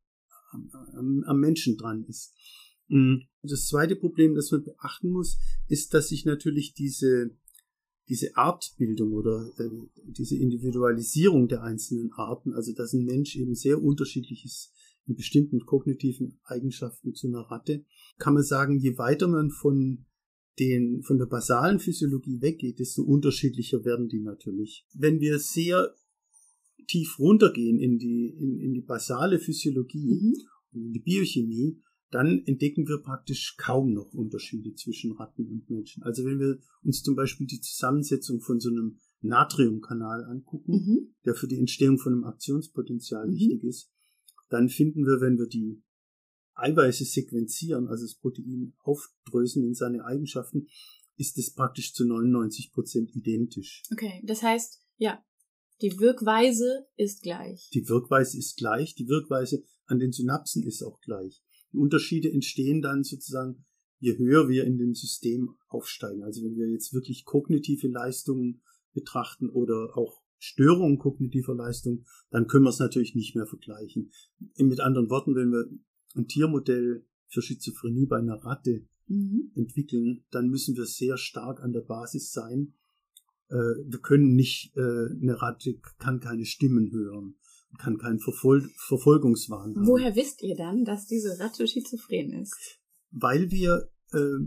am, 0.52 0.70
am, 0.94 1.24
am 1.26 1.40
Menschen 1.40 1.76
dran 1.78 2.04
ist. 2.06 2.34
Mm, 2.88 3.18
Das 3.42 3.68
zweite 3.68 3.96
Problem, 3.96 4.36
das 4.36 4.52
man 4.52 4.64
beachten 4.64 5.10
muss, 5.12 5.38
ist, 5.68 5.94
dass 5.94 6.10
sich 6.10 6.26
natürlich 6.26 6.74
diese 6.74 7.32
diese 8.08 8.36
Artbildung 8.38 9.14
oder 9.14 9.52
äh, 9.58 9.70
diese 10.04 10.36
Individualisierung 10.38 11.48
der 11.48 11.64
einzelnen 11.64 12.12
Arten, 12.14 12.54
also 12.54 12.72
dass 12.74 12.94
ein 12.94 13.04
Mensch 13.04 13.36
eben 13.36 13.56
sehr 13.56 13.82
unterschiedlich 13.82 14.46
ist 14.46 14.72
in 15.08 15.16
bestimmten 15.16 15.66
kognitiven 15.66 16.40
Eigenschaften 16.44 17.14
zu 17.14 17.28
einer 17.28 17.42
Ratte, 17.42 17.84
kann 18.18 18.34
man 18.34 18.44
sagen, 18.44 18.80
je 18.80 18.98
weiter 18.98 19.28
man 19.28 19.50
von 19.52 20.06
den, 20.60 21.04
von 21.04 21.18
der 21.18 21.26
basalen 21.26 21.80
Physiologie 21.80 22.42
weggeht, 22.42 22.80
desto 22.80 23.04
unterschiedlicher 23.04 23.84
werden 23.86 24.08
die 24.08 24.22
natürlich. 24.22 24.86
Wenn 24.94 25.20
wir 25.20 25.40
sehr 25.40 25.94
tief 26.88 27.20
runtergehen 27.20 27.80
in 27.80 27.98
die, 27.98 28.28
in, 28.28 28.60
in 28.60 28.74
die 28.74 28.82
basale 28.82 29.40
Physiologie 29.40 30.06
Mhm. 30.22 30.36
und 30.74 30.86
in 30.86 30.94
die 30.94 31.00
Biochemie, 31.00 31.82
dann 32.16 32.44
entdecken 32.46 32.88
wir 32.88 33.02
praktisch 33.02 33.58
kaum 33.58 33.94
noch 33.94 34.14
Unterschiede 34.14 34.74
zwischen 34.74 35.12
Ratten 35.12 35.46
und 35.48 35.70
Menschen. 35.70 36.02
Also 36.04 36.24
wenn 36.24 36.40
wir 36.40 36.60
uns 36.82 37.04
zum 37.04 37.16
Beispiel 37.16 37.46
die 37.46 37.60
Zusammensetzung 37.60 38.40
von 38.40 38.60
so 38.62 38.70
einem 38.70 39.00
Natriumkanal 39.22 40.24
angucken, 40.24 40.72
Mhm. 40.72 41.16
der 41.26 41.36
für 41.36 41.48
die 41.48 41.60
Entstehung 41.60 41.98
von 41.98 42.14
einem 42.14 42.24
Aktionspotenzial 42.24 43.28
Mhm. 43.28 43.34
wichtig 43.34 43.64
ist, 43.66 43.92
dann 44.50 44.70
finden 44.70 45.06
wir, 45.06 45.20
wenn 45.20 45.38
wir 45.38 45.48
die 45.48 45.84
Eiweiße 46.54 47.04
sequenzieren, 47.04 47.88
also 47.90 48.06
das 48.06 48.16
Protein 48.16 48.74
aufdröseln 48.80 49.66
in 49.68 49.74
seine 49.74 50.06
Eigenschaften, 50.06 50.68
ist 51.18 51.38
es 51.38 51.54
praktisch 51.54 51.94
zu 51.94 52.06
99 52.06 52.72
Prozent 52.72 53.14
identisch. 53.14 53.84
Okay, 53.92 54.22
das 54.24 54.42
heißt, 54.42 54.82
ja, 54.98 55.22
die 55.82 56.00
Wirkweise 56.00 56.88
ist 56.96 57.24
gleich. 57.24 57.70
Die 57.74 57.90
Wirkweise 57.90 58.38
ist 58.38 58.56
gleich, 58.56 58.96
die 58.96 59.10
Wirkweise 59.10 59.64
an 59.86 60.00
den 60.00 60.14
Synapsen 60.14 60.64
ist 60.64 60.82
auch 60.82 61.02
gleich. 61.02 61.44
Die 61.76 61.82
Unterschiede 61.82 62.32
entstehen 62.32 62.82
dann 62.82 63.04
sozusagen, 63.04 63.66
je 64.00 64.18
höher 64.18 64.48
wir 64.48 64.64
in 64.64 64.78
dem 64.78 64.96
System 64.96 65.56
aufsteigen. 65.68 66.24
Also 66.24 66.42
wenn 66.42 66.56
wir 66.56 66.70
jetzt 66.70 66.94
wirklich 66.94 67.26
kognitive 67.26 67.90
Leistungen 67.90 68.62
betrachten 68.94 69.50
oder 69.50 69.98
auch 69.98 70.22
Störungen 70.38 71.00
kognitiver 71.00 71.54
Leistung, 71.54 72.06
dann 72.30 72.48
können 72.48 72.64
wir 72.64 72.70
es 72.70 72.80
natürlich 72.80 73.14
nicht 73.14 73.36
mehr 73.36 73.46
vergleichen. 73.46 74.12
Mit 74.58 74.80
anderen 74.80 75.10
Worten, 75.10 75.36
wenn 75.36 75.52
wir 75.52 75.70
ein 76.16 76.30
Tiermodell 76.30 77.06
für 77.28 77.42
Schizophrenie 77.42 78.06
bei 78.06 78.20
einer 78.20 78.42
Ratte 78.46 78.86
Mhm. 79.08 79.52
entwickeln, 79.56 80.24
dann 80.32 80.50
müssen 80.50 80.76
wir 80.78 80.86
sehr 80.86 81.18
stark 81.18 81.62
an 81.62 81.74
der 81.74 81.82
Basis 81.82 82.32
sein. 82.32 82.74
Äh, 83.50 83.56
wir 83.56 84.00
können 84.00 84.34
nicht, 84.36 84.76
äh, 84.76 84.80
eine 84.80 85.42
Ratte 85.42 85.78
kann 86.00 86.22
keine 86.22 86.46
Stimmen 86.46 86.92
hören, 86.92 87.36
kann 87.78 87.98
keinen 87.98 88.20
Verfol 88.20 88.70
Verfolgungswahn 88.88 89.76
haben. 89.76 89.88
Woher 89.88 90.16
wisst 90.16 90.42
ihr 90.42 90.56
dann, 90.56 90.84
dass 90.86 91.06
diese 91.08 91.40
Ratte 91.40 91.68
schizophren 91.68 92.32
ist? 92.42 92.80
Weil 93.12 93.52
wir 93.52 93.90
äh, 94.12 94.46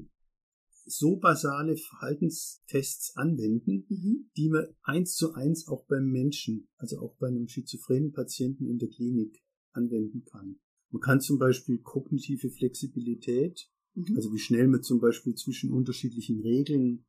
so 0.87 1.17
basale 1.17 1.77
Verhaltenstests 1.77 3.17
anwenden, 3.17 3.85
Mhm. 3.89 4.31
die 4.37 4.49
man 4.49 4.67
eins 4.83 5.15
zu 5.15 5.35
eins 5.35 5.69
auch 5.69 5.85
beim 5.87 6.07
Menschen, 6.11 6.69
also 6.77 6.99
auch 7.01 7.17
bei 7.19 7.29
einem 7.29 7.49
schizophrenen 7.49 8.13
Patienten 8.13 8.67
in 8.67 8.79
der 8.79 8.89
Klinik 8.89 9.39
anwenden 9.73 10.25
kann. 10.25 10.59
Man 10.91 11.03
kann 11.03 11.21
zum 11.21 11.39
Beispiel 11.39 11.79
kognitive 11.79 12.51
Flexibilität, 12.51 13.69
Mhm. 13.95 14.17
also 14.17 14.33
wie 14.33 14.39
schnell 14.39 14.69
man 14.69 14.83
zum 14.83 15.01
Beispiel 15.01 15.35
zwischen 15.35 15.71
unterschiedlichen 15.73 16.41
Regeln 16.41 17.05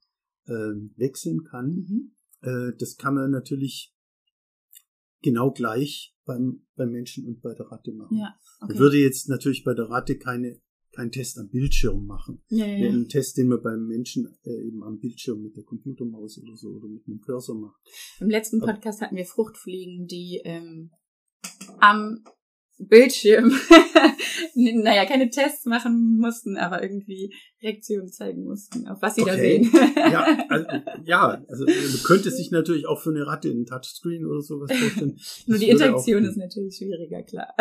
äh, 0.45 0.73
wechseln 0.97 1.43
kann, 1.43 1.75
Mhm. 1.75 2.15
äh, 2.41 2.71
das 2.77 2.97
kann 2.97 3.13
man 3.13 3.29
natürlich 3.29 3.93
genau 5.21 5.51
gleich 5.51 6.15
beim, 6.25 6.65
beim 6.75 6.91
Menschen 6.91 7.25
und 7.27 7.41
bei 7.41 7.53
der 7.53 7.65
Ratte 7.67 7.91
machen. 7.91 8.17
Ja, 8.17 8.35
okay. 8.61 8.73
Man 8.73 8.79
würde 8.79 8.97
jetzt 8.97 9.29
natürlich 9.29 9.63
bei 9.63 9.73
der 9.73 9.85
Ratte 9.89 10.17
keine, 10.17 10.61
keinen 10.91 11.11
Test 11.11 11.37
am 11.37 11.49
Bildschirm 11.49 12.05
machen. 12.05 12.41
ja, 12.49 12.65
ja, 12.65 12.77
ja. 12.77 12.89
Einen 12.89 13.07
Test, 13.07 13.37
den 13.37 13.47
man 13.47 13.61
beim 13.61 13.87
Menschen 13.87 14.27
äh, 14.43 14.67
eben 14.67 14.83
am 14.83 14.99
Bildschirm 14.99 15.41
mit 15.41 15.55
der 15.55 15.63
Computermaus 15.63 16.39
oder 16.41 16.55
so 16.55 16.69
oder 16.69 16.87
mit 16.87 17.07
einem 17.07 17.19
Cursor 17.21 17.55
macht. 17.59 17.79
Im 18.19 18.29
letzten 18.29 18.61
Aber- 18.61 18.73
Podcast 18.73 19.01
hatten 19.01 19.15
wir 19.15 19.25
Fruchtfliegen, 19.25 20.07
die 20.07 20.41
ähm, 20.43 20.91
am 21.79 22.23
Bildschirm, 22.81 23.51
naja, 24.55 25.05
keine 25.05 25.29
Tests 25.29 25.65
machen 25.65 26.17
mussten, 26.17 26.55
aber 26.55 26.81
irgendwie 26.81 27.33
Reaktionen 27.61 28.07
zeigen 28.09 28.45
mussten, 28.45 28.87
auf 28.87 29.01
was 29.01 29.15
sie 29.15 29.23
da 29.25 29.33
Okay. 29.33 29.63
sehen. 29.63 29.71
Ja, 29.97 30.45
also, 30.49 30.67
ja, 31.03 31.43
also 31.47 31.65
man 31.65 32.03
könnte 32.03 32.31
sich 32.31 32.51
natürlich 32.51 32.87
auch 32.87 33.01
für 33.01 33.09
eine 33.09 33.27
Ratte 33.27 33.49
einen 33.49 33.65
Touchscreen 33.65 34.25
oder 34.25 34.41
sowas 34.41 34.71
vorstellen. 34.71 35.19
Nur 35.47 35.57
die 35.57 35.69
Interaktion 35.69 36.23
auch- 36.25 36.29
ist 36.29 36.37
natürlich 36.37 36.77
schwieriger, 36.77 37.21
klar. 37.23 37.53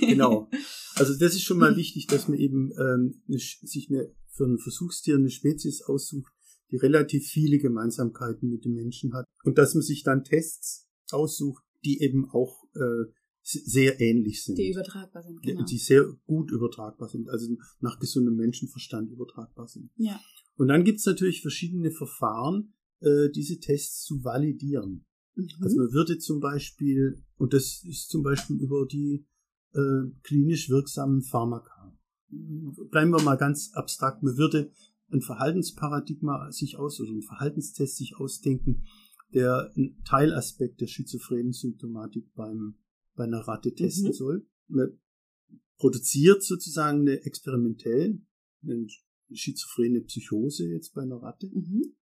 Genau. 0.00 0.48
Also 0.96 1.12
das 1.18 1.34
ist 1.34 1.42
schon 1.42 1.58
mal 1.58 1.76
wichtig, 1.76 2.06
dass 2.06 2.28
man 2.28 2.38
eben 2.38 2.70
ähm, 2.78 3.22
eine, 3.28 3.38
sich 3.38 3.88
eine, 3.90 4.10
für 4.30 4.44
ein 4.44 4.58
Versuchstier 4.58 5.16
eine 5.16 5.30
Spezies 5.30 5.82
aussucht, 5.82 6.32
die 6.70 6.76
relativ 6.76 7.26
viele 7.28 7.58
Gemeinsamkeiten 7.58 8.48
mit 8.50 8.64
dem 8.64 8.72
Menschen 8.72 9.12
hat. 9.12 9.26
Und 9.44 9.58
dass 9.58 9.74
man 9.74 9.82
sich 9.82 10.02
dann 10.02 10.24
Tests 10.24 10.88
aussucht, 11.10 11.62
die 11.84 12.00
eben 12.00 12.30
auch 12.30 12.64
äh, 12.74 13.12
sehr 13.42 14.00
ähnlich 14.00 14.44
sind. 14.44 14.56
Die 14.56 14.70
übertragbar 14.70 15.22
sind, 15.22 15.42
genau. 15.42 15.64
Die 15.64 15.78
sehr 15.78 16.04
gut 16.26 16.50
übertragbar 16.50 17.08
sind, 17.08 17.28
also 17.28 17.56
nach 17.80 17.98
gesundem 17.98 18.36
Menschenverstand 18.36 19.10
übertragbar 19.10 19.66
sind. 19.66 19.90
Ja. 19.96 20.20
Und 20.56 20.68
dann 20.68 20.84
gibt's 20.84 21.06
natürlich 21.06 21.42
verschiedene 21.42 21.90
Verfahren, 21.90 22.74
äh, 23.00 23.30
diese 23.30 23.58
Tests 23.58 24.04
zu 24.04 24.22
validieren. 24.22 25.04
Mhm. 25.34 25.48
Also 25.60 25.76
man 25.76 25.92
würde 25.92 26.18
zum 26.18 26.40
Beispiel, 26.40 27.22
und 27.36 27.52
das 27.52 27.82
ist 27.84 28.10
zum 28.10 28.22
Beispiel 28.22 28.56
über 28.56 28.86
die 28.86 29.26
äh, 29.72 30.10
klinisch 30.22 30.70
wirksamen 30.70 31.22
Pharmaka. 31.22 31.96
Bleiben 32.28 33.10
wir 33.10 33.22
mal 33.22 33.36
ganz 33.36 33.72
abstrakt. 33.74 34.22
Man 34.22 34.36
würde 34.36 34.70
ein 35.10 35.20
Verhaltensparadigma 35.20 36.50
sich 36.50 36.78
aus 36.78 37.00
oder 37.00 37.10
einen 37.10 37.22
Verhaltenstest 37.22 37.96
sich 37.96 38.16
ausdenken, 38.16 38.84
der 39.34 39.70
einen 39.76 40.02
Teilaspekt 40.04 40.80
der 40.80 40.86
schizophrenen 40.86 41.52
Symptomatik 41.52 42.32
beim, 42.34 42.76
bei 43.14 43.24
einer 43.24 43.40
Ratte 43.40 43.74
testen 43.74 44.08
Mhm. 44.08 44.12
soll. 44.12 44.46
Man 44.68 44.98
produziert 45.78 46.42
sozusagen 46.42 47.00
eine 47.00 47.24
experimentell 47.24 48.20
eine 48.62 48.86
schizophrene 49.32 50.02
Psychose 50.02 50.68
jetzt 50.68 50.94
bei 50.94 51.02
einer 51.02 51.16
Ratte. 51.16 51.48
Mhm. 51.52 51.94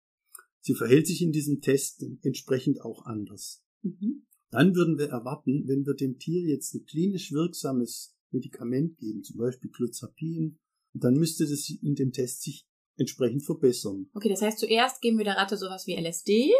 Sie 0.59 0.75
verhält 0.75 1.07
sich 1.07 1.21
in 1.21 1.31
diesem 1.31 1.61
Test 1.61 2.05
entsprechend 2.21 2.81
auch 2.81 3.05
anders. 3.05 3.63
Mhm. 3.81 4.27
Dann 4.51 4.75
würden 4.75 4.97
wir 4.97 5.07
erwarten, 5.07 5.67
wenn 5.67 5.85
wir 5.85 5.95
dem 5.95 6.19
Tier 6.19 6.41
jetzt 6.41 6.75
ein 6.75 6.85
klinisch 6.85 7.31
wirksames 7.31 8.15
Medikament 8.31 8.97
geben, 8.97 9.23
zum 9.23 9.37
Beispiel 9.37 9.71
Clozapin, 9.71 10.59
dann 10.93 11.15
müsste 11.15 11.47
das 11.47 11.69
in 11.69 11.95
dem 11.95 12.11
Test 12.11 12.43
sich 12.43 12.67
entsprechend 12.97 13.43
verbessern. 13.45 14.07
Okay, 14.13 14.29
das 14.29 14.41
heißt, 14.41 14.59
zuerst 14.59 15.01
geben 15.01 15.17
wir 15.17 15.25
der 15.25 15.37
Ratte 15.37 15.57
sowas 15.57 15.87
wie 15.87 15.95
LSD, 15.95 16.51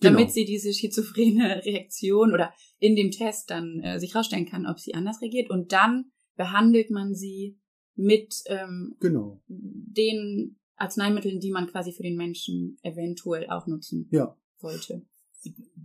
Genau. 0.00 0.14
damit 0.18 0.32
sie 0.32 0.44
diese 0.44 0.72
schizophrene 0.72 1.62
Reaktion 1.64 2.32
oder 2.32 2.52
in 2.78 2.96
dem 2.96 3.10
Test 3.10 3.50
dann 3.50 3.80
äh, 3.80 3.98
sich 3.98 4.14
rausstellen 4.14 4.46
kann, 4.46 4.66
ob 4.66 4.78
sie 4.78 4.94
anders 4.94 5.20
reagiert. 5.20 5.50
Und 5.50 5.72
dann 5.72 6.10
behandelt 6.36 6.90
man 6.90 7.14
sie 7.14 7.58
mit 7.96 8.34
ähm, 8.46 8.94
Genau. 9.00 9.42
den 9.48 10.56
Arzneimitteln, 10.76 11.40
die 11.40 11.50
man 11.50 11.66
quasi 11.66 11.92
für 11.92 12.02
den 12.02 12.16
Menschen 12.16 12.78
eventuell 12.82 13.48
auch 13.50 13.66
nutzen 13.66 14.08
Ja. 14.10 14.36
wollte. 14.60 15.06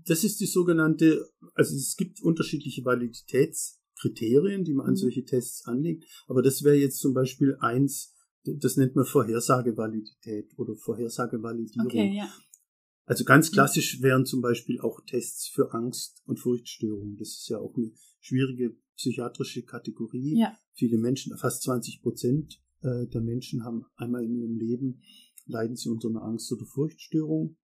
Das 0.05 0.23
ist 0.23 0.39
die 0.39 0.45
sogenannte, 0.45 1.27
also 1.53 1.75
es 1.75 1.95
gibt 1.97 2.21
unterschiedliche 2.21 2.83
Validitätskriterien, 2.85 4.63
die 4.63 4.73
man 4.73 4.85
an 4.87 4.93
Mhm. 4.93 4.97
solche 4.97 5.23
Tests 5.25 5.65
anlegt, 5.65 6.03
aber 6.27 6.41
das 6.41 6.63
wäre 6.63 6.75
jetzt 6.75 6.99
zum 6.99 7.13
Beispiel 7.13 7.57
eins, 7.59 8.14
das 8.45 8.77
nennt 8.77 8.95
man 8.95 9.05
Vorhersagevalidität 9.05 10.57
oder 10.57 10.75
Vorhersagevalidierung. 10.75 11.87
Okay, 11.87 12.17
ja. 12.17 12.29
Also 13.05 13.23
ganz 13.23 13.51
klassisch 13.51 14.01
wären 14.01 14.25
zum 14.25 14.41
Beispiel 14.41 14.79
auch 14.81 14.99
Tests 15.05 15.47
für 15.47 15.73
Angst 15.73 16.23
und 16.25 16.39
Furchtstörungen. 16.39 17.17
Das 17.17 17.29
ist 17.29 17.49
ja 17.49 17.59
auch 17.59 17.75
eine 17.75 17.91
schwierige 18.19 18.75
psychiatrische 18.95 19.63
Kategorie. 19.63 20.39
Ja. 20.39 20.57
Viele 20.73 20.97
Menschen, 20.97 21.37
fast 21.37 21.63
20 21.63 22.01
Prozent 22.01 22.61
äh, 22.81 23.05
der 23.07 23.21
Menschen 23.21 23.63
haben 23.63 23.85
einmal 23.95 24.23
in 24.23 24.35
ihrem 24.35 24.57
Leben, 24.57 25.01
leiden 25.45 25.75
sie 25.75 25.89
unter 25.89 26.09
einer 26.09 26.23
Angst- 26.23 26.51
oder 26.51 26.65
Furchtstörung. 26.65 27.57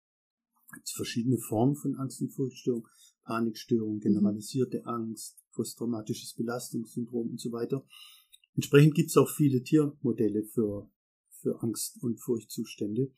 Es 0.68 0.74
gibt 0.74 0.91
verschiedene 0.91 1.39
Formen 1.39 1.74
von 1.74 1.97
Angst- 1.97 2.20
und 2.20 2.31
Furchtstörung. 2.31 2.87
Panikstörung, 3.31 4.01
generalisierte 4.01 4.85
Angst, 4.87 5.45
posttraumatisches 5.53 6.35
Belastungssyndrom 6.35 7.31
und 7.31 7.41
so 7.41 7.53
weiter. 7.53 7.87
Entsprechend 8.55 8.94
gibt 8.94 9.11
es 9.11 9.16
auch 9.16 9.30
viele 9.30 9.62
Tiermodelle 9.62 10.44
für, 10.44 10.90
für 11.30 11.62
Angst- 11.62 12.03
und 12.03 12.20
Furchtzustände. 12.20 13.11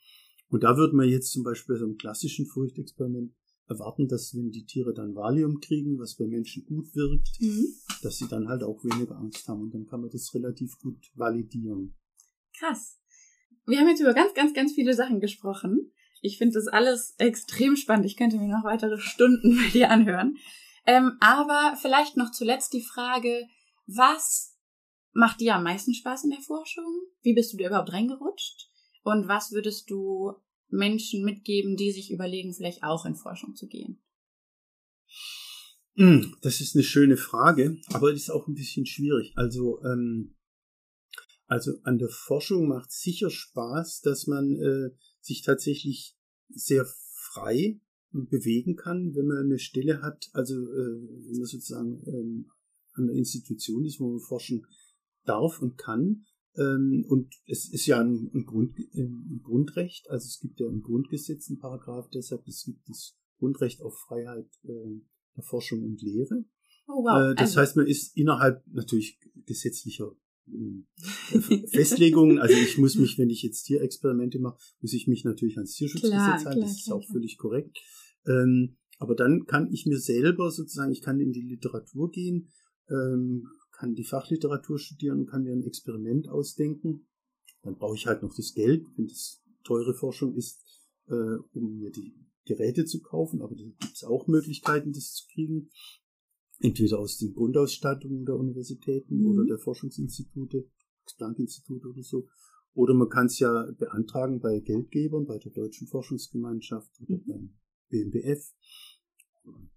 Und 0.48 0.62
da 0.64 0.76
würde 0.76 0.94
man 0.94 1.08
jetzt 1.08 1.32
zum 1.32 1.44
Beispiel 1.44 1.74
bei 1.74 1.78
so 1.78 1.86
einem 1.86 1.96
klassischen 1.96 2.46
Furchtexperiment 2.46 3.32
erwarten, 3.68 4.08
dass 4.08 4.34
wenn 4.34 4.50
die 4.50 4.66
Tiere 4.66 4.92
dann 4.92 5.14
Valium 5.14 5.60
kriegen, 5.60 5.98
was 5.98 6.16
bei 6.16 6.26
Menschen 6.26 6.64
gut 6.66 6.94
wirkt, 6.94 7.40
mhm. 7.40 7.66
dass 8.02 8.18
sie 8.18 8.28
dann 8.28 8.48
halt 8.48 8.62
auch 8.62 8.84
weniger 8.84 9.16
Angst 9.16 9.48
haben. 9.48 9.62
Und 9.62 9.74
dann 9.74 9.86
kann 9.86 10.00
man 10.00 10.10
das 10.10 10.34
relativ 10.34 10.78
gut 10.78 11.10
validieren. 11.14 11.94
Krass. 12.58 12.98
Wir 13.66 13.78
haben 13.78 13.88
jetzt 13.88 14.00
über 14.00 14.14
ganz, 14.14 14.34
ganz, 14.34 14.52
ganz 14.54 14.72
viele 14.72 14.94
Sachen 14.94 15.20
gesprochen. 15.20 15.92
Ich 16.20 16.38
finde 16.38 16.54
das 16.54 16.68
alles 16.68 17.14
extrem 17.18 17.76
spannend. 17.76 18.06
Ich 18.06 18.16
könnte 18.16 18.36
mir 18.36 18.48
noch 18.48 18.64
weitere 18.64 18.98
Stunden 18.98 19.56
bei 19.64 19.70
dir 19.70 19.90
anhören. 19.90 20.36
Ähm, 20.86 21.16
aber 21.20 21.76
vielleicht 21.80 22.16
noch 22.16 22.32
zuletzt 22.32 22.72
die 22.72 22.82
Frage, 22.82 23.46
was 23.86 24.51
macht 25.12 25.40
dir 25.40 25.56
am 25.56 25.64
meisten 25.64 25.94
Spaß 25.94 26.24
in 26.24 26.30
der 26.30 26.40
Forschung? 26.40 26.84
Wie 27.22 27.34
bist 27.34 27.52
du 27.52 27.56
da 27.56 27.66
überhaupt 27.66 27.92
reingerutscht? 27.92 28.70
Und 29.02 29.28
was 29.28 29.52
würdest 29.52 29.90
du 29.90 30.32
Menschen 30.68 31.24
mitgeben, 31.24 31.76
die 31.76 31.92
sich 31.92 32.10
überlegen, 32.10 32.54
vielleicht 32.54 32.82
auch 32.82 33.04
in 33.04 33.14
Forschung 33.14 33.54
zu 33.54 33.66
gehen? 33.66 34.00
Hm, 35.94 36.34
das 36.40 36.60
ist 36.60 36.74
eine 36.74 36.84
schöne 36.84 37.16
Frage, 37.16 37.78
aber 37.92 38.12
es 38.12 38.22
ist 38.22 38.30
auch 38.30 38.48
ein 38.48 38.54
bisschen 38.54 38.86
schwierig. 38.86 39.32
Also, 39.36 39.82
ähm, 39.84 40.36
also 41.46 41.72
an 41.82 41.98
der 41.98 42.08
Forschung 42.08 42.66
macht 42.68 42.90
sicher 42.90 43.28
Spaß, 43.28 44.00
dass 44.00 44.26
man 44.26 44.56
äh, 44.56 44.96
sich 45.20 45.42
tatsächlich 45.42 46.16
sehr 46.48 46.86
frei 46.86 47.80
bewegen 48.10 48.76
kann, 48.76 49.14
wenn 49.14 49.26
man 49.26 49.44
eine 49.44 49.58
Stelle 49.58 50.00
hat, 50.02 50.30
also 50.32 50.54
äh, 50.54 51.26
wenn 51.26 51.38
man 51.38 51.46
sozusagen 51.46 52.02
ähm, 52.06 52.50
an 52.92 53.06
der 53.06 53.16
Institution 53.16 53.84
ist, 53.84 54.00
wo 54.00 54.10
man 54.10 54.20
forschen 54.20 54.66
darf 55.24 55.60
und 55.60 55.78
kann. 55.78 56.24
Ähm, 56.56 57.04
und 57.08 57.34
es 57.46 57.72
ist 57.72 57.86
ja 57.86 58.00
ein, 58.00 58.30
ein, 58.34 58.44
Grund, 58.44 58.76
ein, 58.94 59.40
Grundrecht, 59.42 60.10
also 60.10 60.26
es 60.26 60.38
gibt 60.40 60.60
ja 60.60 60.68
im 60.68 60.82
Grundgesetz 60.82 61.48
einen 61.48 61.58
Paragraph, 61.58 62.10
deshalb 62.10 62.46
es 62.46 62.64
gibt 62.64 62.86
das 62.88 63.16
Grundrecht 63.38 63.80
auf 63.80 63.96
Freiheit 63.98 64.48
äh, 64.64 65.00
der 65.36 65.44
Forschung 65.44 65.82
und 65.82 66.02
Lehre. 66.02 66.44
Oh, 66.86 67.04
wow. 67.04 67.32
Äh, 67.32 67.34
das 67.34 67.50
also. 67.50 67.60
heißt, 67.60 67.76
man 67.76 67.86
ist 67.86 68.16
innerhalb 68.16 68.62
natürlich 68.66 69.18
gesetzlicher 69.46 70.12
äh, 70.48 71.38
Festlegungen. 71.68 72.38
Also 72.38 72.54
ich 72.54 72.76
muss 72.76 72.96
mich, 72.96 73.18
wenn 73.18 73.30
ich 73.30 73.42
jetzt 73.42 73.64
Tierexperimente 73.64 74.38
mache, 74.38 74.58
muss 74.80 74.92
ich 74.92 75.06
mich 75.06 75.24
natürlich 75.24 75.56
ans 75.56 75.74
Tierschutzgesetz 75.74 76.18
halten. 76.18 76.42
Klar, 76.42 76.56
das 76.56 76.72
ist 76.72 76.84
klar, 76.84 76.98
auch 76.98 77.02
klar. 77.02 77.12
völlig 77.12 77.38
korrekt. 77.38 77.78
Ähm, 78.26 78.76
aber 78.98 79.14
dann 79.14 79.46
kann 79.46 79.72
ich 79.72 79.86
mir 79.86 79.98
selber 79.98 80.50
sozusagen, 80.50 80.92
ich 80.92 81.02
kann 81.02 81.18
in 81.18 81.32
die 81.32 81.42
Literatur 81.42 82.10
gehen, 82.10 82.52
ähm, 82.88 83.48
kann 83.82 83.96
die 83.96 84.04
Fachliteratur 84.04 84.78
studieren 84.78 85.18
und 85.18 85.26
kann 85.26 85.42
mir 85.42 85.52
ein 85.52 85.64
Experiment 85.64 86.28
ausdenken. 86.28 87.08
Dann 87.62 87.74
brauche 87.74 87.96
ich 87.96 88.06
halt 88.06 88.22
noch 88.22 88.32
das 88.32 88.54
Geld, 88.54 88.86
wenn 88.96 89.08
das 89.08 89.42
teure 89.64 89.92
Forschung 89.92 90.36
ist, 90.36 90.62
äh, 91.08 91.36
um 91.52 91.78
mir 91.78 91.90
die 91.90 92.14
Geräte 92.44 92.84
zu 92.84 93.02
kaufen. 93.02 93.42
Aber 93.42 93.56
da 93.56 93.64
gibt 93.64 93.92
es 93.92 94.04
auch 94.04 94.28
Möglichkeiten, 94.28 94.92
das 94.92 95.14
zu 95.14 95.26
kriegen. 95.32 95.68
Entweder 96.60 97.00
aus 97.00 97.18
den 97.18 97.34
Grundausstattungen 97.34 98.24
der 98.24 98.36
Universitäten 98.36 99.18
mhm. 99.18 99.26
oder 99.26 99.46
der 99.46 99.58
Forschungsinstitute, 99.58 100.68
Max-Planck-Institut 101.00 101.84
oder 101.84 102.04
so. 102.04 102.28
Oder 102.74 102.94
man 102.94 103.08
kann 103.08 103.26
es 103.26 103.40
ja 103.40 103.66
beantragen 103.76 104.38
bei 104.38 104.60
Geldgebern, 104.60 105.26
bei 105.26 105.38
der 105.38 105.50
Deutschen 105.50 105.88
Forschungsgemeinschaft 105.88 107.00
oder 107.00 107.16
mhm. 107.16 107.26
beim 107.26 107.54
BMBF, 107.88 108.54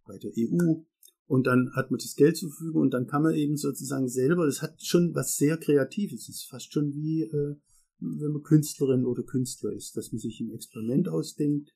bei 0.05 0.19
der 0.19 0.31
EU 0.37 0.85
und 1.27 1.47
dann 1.47 1.71
hat 1.75 1.91
man 1.91 1.97
das 1.97 2.15
Geld 2.15 2.37
zur 2.37 2.49
Verfügung 2.49 2.83
und 2.83 2.93
dann 2.93 3.07
kann 3.07 3.23
man 3.23 3.35
eben 3.35 3.57
sozusagen 3.57 4.07
selber, 4.07 4.45
das 4.45 4.61
hat 4.61 4.81
schon 4.81 5.13
was 5.15 5.35
sehr 5.35 5.57
Kreatives, 5.57 6.29
es 6.29 6.41
ist 6.41 6.49
fast 6.49 6.71
schon 6.71 6.93
wie, 6.93 7.23
äh, 7.23 7.55
wenn 7.99 8.31
man 8.31 8.43
Künstlerin 8.43 9.05
oder 9.05 9.23
Künstler 9.23 9.71
ist, 9.71 9.97
dass 9.97 10.11
man 10.11 10.19
sich 10.19 10.39
ein 10.39 10.51
Experiment 10.51 11.07
ausdenkt, 11.09 11.73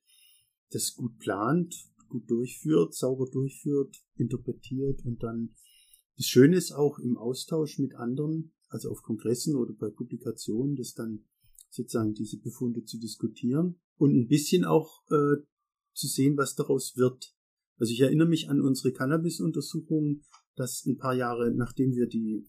das 0.71 0.93
gut 0.93 1.17
plant, 1.17 1.75
gut 2.09 2.29
durchführt, 2.29 2.93
sauber 2.93 3.27
durchführt, 3.31 3.95
interpretiert 4.15 5.03
und 5.05 5.23
dann 5.23 5.55
das 6.19 6.27
Schöne 6.27 6.57
ist 6.57 6.73
auch 6.73 6.99
im 6.99 7.17
Austausch 7.17 7.79
mit 7.79 7.95
anderen, 7.95 8.51
also 8.67 8.89
auf 8.89 9.01
Kongressen 9.03 9.55
oder 9.55 9.73
bei 9.73 9.89
Publikationen, 9.89 10.75
das 10.75 10.93
dann 10.93 11.23
sozusagen 11.69 12.13
diese 12.13 12.37
Befunde 12.37 12.83
zu 12.83 12.99
diskutieren 12.99 13.79
und 13.95 14.13
ein 14.13 14.27
bisschen 14.27 14.65
auch 14.65 15.01
äh, 15.09 15.37
zu 15.93 16.07
sehen, 16.07 16.35
was 16.35 16.55
daraus 16.55 16.97
wird. 16.97 17.33
Also 17.79 17.93
ich 17.93 18.01
erinnere 18.01 18.27
mich 18.27 18.49
an 18.49 18.61
unsere 18.61 18.91
Cannabis-Untersuchungen, 18.91 20.23
dass 20.55 20.85
ein 20.85 20.97
paar 20.97 21.15
Jahre 21.15 21.51
nachdem 21.51 21.95
wir 21.95 22.07
die 22.07 22.45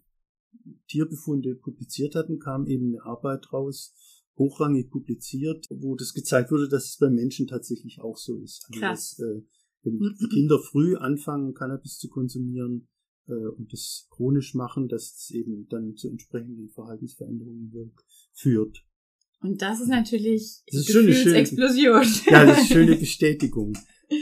Tierbefunde 0.88 1.54
publiziert 1.54 2.14
hatten, 2.14 2.38
kam 2.38 2.66
eben 2.66 2.88
eine 2.88 3.04
Arbeit 3.04 3.52
raus, 3.52 3.94
hochrangig 4.36 4.90
publiziert, 4.90 5.66
wo 5.70 5.94
das 5.94 6.12
gezeigt 6.12 6.50
wurde, 6.50 6.68
dass 6.68 6.86
es 6.86 6.96
bei 6.96 7.10
Menschen 7.10 7.46
tatsächlich 7.46 8.00
auch 8.00 8.16
so 8.16 8.38
ist. 8.38 8.66
Also 8.68 8.80
Krass. 8.80 9.16
Dass, 9.16 9.26
äh, 9.26 9.42
wenn 9.82 9.94
mhm. 9.94 10.28
Kinder 10.30 10.58
früh 10.58 10.96
anfangen, 10.96 11.54
Cannabis 11.54 11.98
zu 11.98 12.08
konsumieren 12.08 12.88
äh, 13.28 13.32
und 13.32 13.72
das 13.72 14.08
chronisch 14.10 14.54
machen, 14.54 14.88
dass 14.88 15.14
es 15.14 15.30
eben 15.30 15.68
dann 15.68 15.94
zu 15.96 16.08
entsprechenden 16.08 16.70
Verhaltensveränderungen 16.70 17.72
wirkt, 17.72 18.04
führt. 18.32 18.84
Und 19.40 19.62
das 19.62 19.80
ist 19.80 19.88
natürlich 19.88 20.62
das 20.66 20.88
ist 20.88 20.96
eine 20.96 21.14
schöne, 21.14 21.36
Explosion. 21.36 22.02
Ja, 22.26 22.44
das 22.44 22.58
ist 22.58 22.58
eine 22.58 22.66
schöne 22.66 22.96
Bestätigung. 22.96 23.72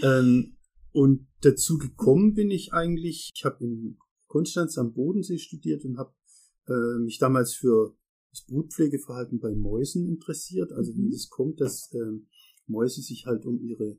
ähm, 0.03 0.58
und 0.93 1.27
dazu 1.43 1.79
gekommen 1.79 2.35
bin 2.35 2.51
ich 2.51 2.73
eigentlich, 2.73 3.31
ich 3.35 3.45
habe 3.45 3.65
in 3.65 3.99
Konstanz 4.27 4.79
am 4.79 4.93
Bodensee 4.93 5.39
studiert 5.39 5.85
und 5.85 5.99
habe 5.99 6.13
äh, 6.67 6.99
mich 7.01 7.19
damals 7.19 7.55
für 7.55 7.97
das 8.31 8.45
Brutpflegeverhalten 8.45 9.41
bei 9.41 9.55
Mäusen 9.55 10.07
interessiert. 10.07 10.73
Also 10.73 10.95
wie 10.95 11.07
mhm. 11.07 11.13
es 11.13 11.29
kommt, 11.29 11.61
dass 11.61 11.93
äh, 11.93 12.21
Mäuse 12.67 13.01
sich 13.01 13.27
halt 13.27 13.47
um 13.47 13.61
ihre 13.61 13.99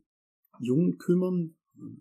Jungen 0.60 0.98
kümmern. 0.98 1.56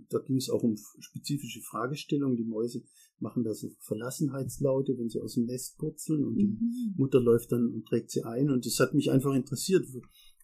Da 0.09 0.19
ging 0.19 0.37
es 0.37 0.51
auch 0.51 0.63
um 0.63 0.77
spezifische 0.99 1.61
Fragestellungen. 1.63 2.37
Die 2.37 2.45
Mäuse 2.45 2.83
machen 3.21 3.45
da 3.45 3.55
so 3.55 3.71
Verlassenheitslaute, 3.81 4.99
wenn 4.99 5.09
sie 5.09 5.21
aus 5.21 5.35
dem 5.35 5.47
Nest 5.47 5.79
purzeln 5.79 6.25
und 6.25 6.35
mhm. 6.35 6.39
die 6.39 6.95
Mutter 6.97 7.21
läuft 7.21 7.53
dann 7.53 7.73
und 7.73 7.87
trägt 7.87 8.11
sie 8.11 8.25
ein. 8.25 8.51
Und 8.51 8.67
das 8.67 8.79
hat 8.81 8.95
mich 8.95 9.11
einfach 9.11 9.35
interessiert. 9.35 9.87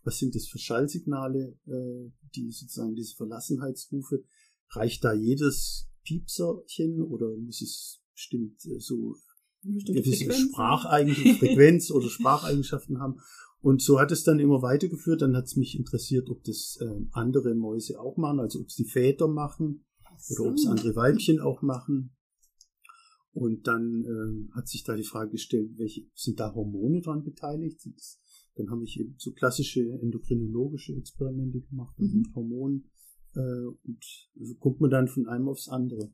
Was 0.05 0.19
sind 0.19 0.35
das 0.35 0.47
für 0.47 0.59
Schallsignale, 0.59 1.59
äh, 1.67 2.11
die 2.35 2.51
sozusagen 2.51 2.95
diese 2.95 3.17
Verlassenheitsrufe? 3.17 4.25
Reicht 4.71 5.05
da 5.05 5.13
jedes 5.13 5.89
Piepserchen 6.05 7.03
oder 7.03 7.35
muss 7.37 7.63
es 7.63 8.01
bestimmt 8.13 8.65
äh, 8.67 8.79
so 8.79 9.17
gewisse 9.63 10.33
Spracheigenschaften, 10.33 11.35
Frequenz 11.39 11.91
oder 11.91 12.09
Spracheigenschaften 12.09 13.01
haben? 13.01 13.21
Und 13.61 13.81
so 13.81 13.99
hat 13.99 14.13
es 14.13 14.25
dann 14.25 14.41
immer 14.41 14.61
weitergeführt. 14.61 15.23
Dann 15.23 15.35
hat 15.35 15.47
es 15.47 15.57
mich 15.57 15.79
interessiert, 15.79 16.29
ob 16.29 16.45
das 16.45 16.77
äh, 16.83 17.07
andere 17.13 17.55
Mäuse 17.55 17.99
auch 17.99 18.19
machen, 18.19 18.41
also 18.41 18.61
ob 18.61 18.67
es 18.67 18.75
die 18.75 18.85
Väter 18.85 19.27
machen 19.27 19.87
so. 20.19 20.35
oder 20.35 20.51
ob 20.51 20.57
es 20.57 20.67
andere 20.67 20.95
Weibchen 20.95 21.41
auch 21.41 21.63
machen. 21.63 22.15
Und 23.33 23.67
dann 23.67 24.05
äh, 24.05 24.55
hat 24.55 24.69
sich 24.69 24.85
da 24.85 24.95
die 24.95 25.03
Frage 25.03 25.33
gestellt, 25.33 25.73
welche 25.77 26.07
sind 26.15 26.39
da 26.39 26.55
Hormone 26.55 27.01
dran 27.01 27.25
beteiligt? 27.25 27.81
Das, 27.85 28.21
dann 28.57 28.71
habe 28.71 28.85
ich 28.85 28.99
eben 28.99 29.15
so 29.19 29.33
klassische 29.33 29.81
endokrinologische 30.01 30.95
Experimente 30.95 31.61
gemacht 31.61 31.99
mhm. 31.99 32.19
mit 32.19 32.35
Hormonen. 32.35 32.91
Äh, 33.35 33.41
und 33.41 34.05
so 34.41 34.55
guckt 34.55 34.81
man 34.81 34.91
dann 34.91 35.09
von 35.09 35.27
einem 35.27 35.49
aufs 35.49 35.69
andere. 35.69 36.13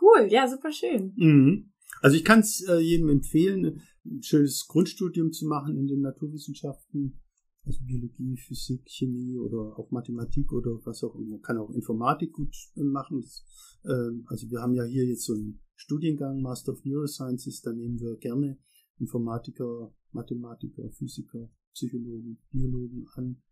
Cool, 0.00 0.28
ja, 0.30 0.48
super 0.48 0.72
schön. 0.72 1.12
Mhm. 1.16 1.72
Also 2.00 2.16
ich 2.16 2.24
kann 2.24 2.40
es 2.40 2.66
äh, 2.68 2.78
jedem 2.78 3.08
empfehlen, 3.08 3.80
ein 4.04 4.22
schönes 4.22 4.66
Grundstudium 4.68 5.32
zu 5.32 5.46
machen 5.46 5.76
in 5.76 5.86
den 5.86 6.00
Naturwissenschaften, 6.00 7.20
also 7.64 7.80
Biologie, 7.84 8.36
Physik, 8.36 8.82
Chemie 8.86 9.38
oder 9.38 9.78
auch 9.78 9.90
Mathematik 9.90 10.52
oder 10.52 10.78
was 10.84 11.02
auch 11.02 11.14
immer. 11.16 11.30
Man 11.30 11.42
kann 11.42 11.58
auch 11.58 11.70
Informatik 11.70 12.32
gut 12.32 12.54
äh, 12.76 12.82
machen. 12.82 13.20
Das, 13.20 13.44
äh, 13.84 14.22
also 14.26 14.50
wir 14.50 14.60
haben 14.60 14.74
ja 14.74 14.84
hier 14.84 15.04
jetzt 15.04 15.24
so 15.24 15.34
einen 15.34 15.60
Studiengang, 15.74 16.40
Master 16.40 16.72
of 16.72 16.84
Neurosciences, 16.84 17.60
da 17.62 17.72
nehmen 17.72 18.00
wir 18.00 18.16
gerne 18.16 18.58
Informatiker, 18.98 19.94
Mathematiker, 20.12 20.90
Physiker, 20.90 21.50
Psychologen, 21.76 22.38
Biologen 22.50 23.06
an, 23.16 23.42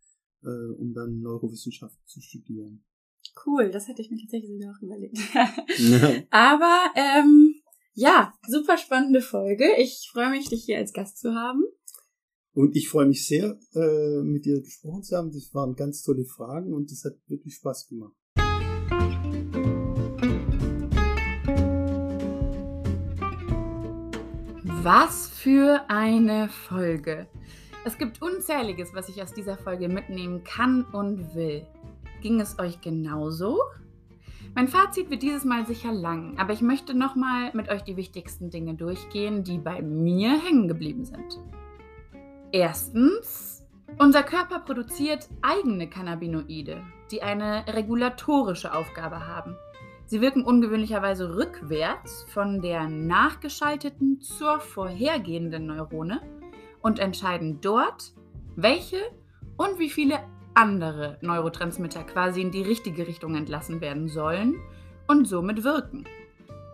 äh, 0.43 0.73
um 0.79 0.95
dann 0.95 1.21
Neurowissenschaften 1.21 2.03
zu 2.07 2.23
studieren. 2.23 2.83
Cool, 3.45 3.71
das 3.71 3.87
hätte 3.87 4.01
ich 4.01 4.11
mir 4.11 4.19
tatsächlich 4.19 4.51
sogar 4.51 4.75
auch 4.75 4.83
überlegt. 4.83 5.19
ja. 5.35 6.23
Aber 6.31 6.91
ähm, 6.97 7.55
ja, 7.93 8.33
super 8.49 8.79
spannende 8.79 9.21
Folge. 9.21 9.67
Ich 9.79 10.09
freue 10.11 10.31
mich, 10.31 10.49
dich 10.49 10.65
hier 10.65 10.79
als 10.79 10.95
Gast 10.95 11.19
zu 11.19 11.35
haben. 11.35 11.65
Und 12.55 12.77
ich 12.77 12.89
freue 12.89 13.07
mich 13.07 13.27
sehr, 13.27 13.59
äh, 13.75 14.23
mit 14.23 14.47
dir 14.47 14.63
gesprochen 14.63 15.03
zu 15.03 15.17
haben. 15.17 15.31
Das 15.33 15.53
waren 15.55 15.75
ganz 15.75 16.03
tolle 16.03 16.25
Fragen 16.25 16.73
und 16.73 16.91
es 16.91 17.05
hat 17.05 17.15
wirklich 17.27 17.57
Spaß 17.57 17.89
gemacht. 17.89 18.15
Was 24.83 25.29
für 25.29 25.89
eine 25.89 26.49
Folge. 26.49 27.27
Es 27.87 27.99
gibt 27.99 28.23
unzähliges, 28.23 28.95
was 28.95 29.11
ich 29.11 29.23
aus 29.23 29.35
dieser 29.35 29.59
Folge 29.59 29.91
mitnehmen 29.91 30.43
kann 30.43 30.85
und 30.85 31.35
will. 31.35 31.67
Ging 32.23 32.41
es 32.41 32.59
euch 32.59 32.81
genauso? 32.81 33.61
Mein 34.55 34.69
Fazit 34.69 35.11
wird 35.11 35.23
dieses 35.23 35.45
Mal 35.45 35.67
sicher 35.67 35.93
lang, 35.93 36.39
aber 36.39 36.55
ich 36.55 36.63
möchte 36.63 36.95
nochmal 36.95 37.51
mit 37.53 37.69
euch 37.69 37.83
die 37.83 37.99
wichtigsten 37.99 38.49
Dinge 38.49 38.75
durchgehen, 38.75 39.45
die 39.45 39.59
bei 39.59 39.83
mir 39.83 40.41
hängen 40.41 40.67
geblieben 40.67 41.05
sind. 41.05 41.41
Erstens, 42.53 43.67
unser 43.99 44.23
Körper 44.23 44.61
produziert 44.61 45.29
eigene 45.43 45.91
Cannabinoide, 45.91 46.83
die 47.11 47.23
eine 47.23 47.67
regulatorische 47.67 48.75
Aufgabe 48.75 49.27
haben. 49.27 49.57
Sie 50.07 50.23
wirken 50.23 50.45
ungewöhnlicherweise 50.45 51.37
rückwärts 51.37 52.25
von 52.29 52.63
der 52.63 52.89
nachgeschalteten 52.89 54.21
zur 54.23 54.61
vorhergehenden 54.61 55.67
Neurone 55.67 56.23
und 56.85 56.99
entscheiden 56.99 57.61
dort, 57.63 58.13
welche 58.57 59.01
und 59.57 59.79
wie 59.79 59.89
viele 59.89 60.21
andere 60.53 61.19
Neurotransmitter 61.23 62.05
quasi 62.05 62.43
in 62.43 62.53
die 62.53 62.63
richtige 62.63 63.09
Richtung 63.09 63.35
entlassen 63.35 63.81
werden 63.81 64.09
sollen 64.09 64.55
und 65.09 65.27
somit 65.27 65.65
wirken. 65.65 66.05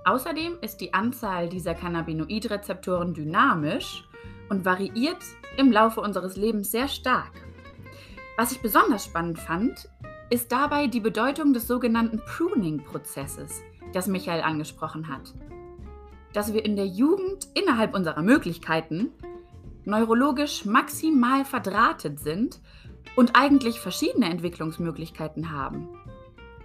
Außerdem 0.05 0.59
ist 0.63 0.79
die 0.79 0.93
Anzahl 0.93 1.49
dieser 1.49 1.75
Cannabinoidrezeptoren 1.75 3.15
dynamisch 3.15 4.05
und 4.49 4.65
variiert 4.65 5.23
im 5.57 5.71
Laufe 5.71 6.01
unseres 6.01 6.37
Lebens 6.37 6.73
sehr 6.73 6.89
stark. 6.89 7.31
Was 8.37 8.51
ich 8.51 8.61
besonders 8.61 9.05
spannend 9.05 9.39
fand, 9.39 9.89
ist 10.29 10.51
dabei 10.51 10.89
die 10.89 11.01
Bedeutung 11.01 11.53
des 11.53 11.69
sogenannten 11.69 12.19
Pruning-Prozesses, 12.19 13.63
das 13.93 14.09
Michael 14.09 14.43
angesprochen 14.43 15.09
hat. 15.09 15.35
Dass 16.33 16.53
wir 16.53 16.65
in 16.65 16.75
der 16.75 16.87
Jugend 16.87 17.49
innerhalb 17.55 17.95
unserer 17.95 18.23
Möglichkeiten 18.23 19.11
neurologisch 19.91 20.65
maximal 20.65 21.45
verdrahtet 21.45 22.21
sind 22.21 22.61
und 23.17 23.37
eigentlich 23.37 23.81
verschiedene 23.81 24.31
Entwicklungsmöglichkeiten 24.31 25.53
haben. 25.53 25.89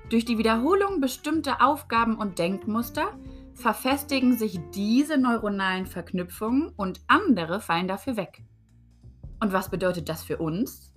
Durch 0.09 0.23
die 0.23 0.37
Wiederholung 0.37 1.01
bestimmter 1.01 1.65
Aufgaben 1.65 2.15
und 2.15 2.37
Denkmuster 2.39 3.07
verfestigen 3.55 4.37
sich 4.37 4.59
diese 4.73 5.17
neuronalen 5.17 5.87
Verknüpfungen 5.87 6.71
und 6.75 7.01
andere 7.07 7.59
fallen 7.59 7.87
dafür 7.87 8.15
weg. 8.15 8.43
Und 9.41 9.51
was 9.51 9.69
bedeutet 9.69 10.07
das 10.09 10.23
für 10.23 10.37
uns? 10.37 10.93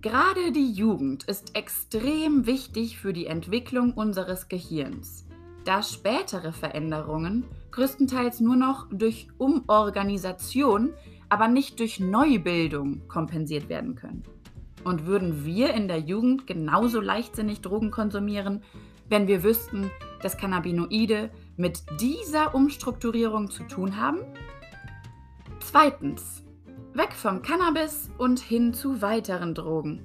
Gerade 0.00 0.50
die 0.50 0.72
Jugend 0.72 1.24
ist 1.24 1.54
extrem 1.54 2.46
wichtig 2.46 2.98
für 2.98 3.12
die 3.12 3.26
Entwicklung 3.26 3.92
unseres 3.92 4.48
Gehirns, 4.48 5.26
da 5.64 5.82
spätere 5.82 6.52
Veränderungen 6.52 7.44
größtenteils 7.72 8.40
nur 8.40 8.56
noch 8.56 8.88
durch 8.90 9.28
Umorganisation, 9.38 10.92
aber 11.28 11.48
nicht 11.48 11.80
durch 11.80 11.98
Neubildung 11.98 13.08
kompensiert 13.08 13.68
werden 13.68 13.94
können. 13.94 14.22
Und 14.84 15.06
würden 15.06 15.44
wir 15.44 15.74
in 15.74 15.88
der 15.88 15.98
Jugend 15.98 16.46
genauso 16.46 17.00
leichtsinnig 17.00 17.60
Drogen 17.60 17.90
konsumieren, 17.90 18.62
wenn 19.08 19.28
wir 19.28 19.42
wüssten, 19.42 19.90
dass 20.22 20.36
Cannabinoide 20.36 21.30
mit 21.56 21.82
dieser 22.00 22.54
Umstrukturierung 22.54 23.50
zu 23.50 23.64
tun 23.64 23.96
haben? 23.96 24.18
Zweitens, 25.60 26.42
Weg 26.94 27.14
vom 27.14 27.40
Cannabis 27.40 28.10
und 28.18 28.38
hin 28.38 28.74
zu 28.74 29.00
weiteren 29.00 29.54
Drogen. 29.54 30.02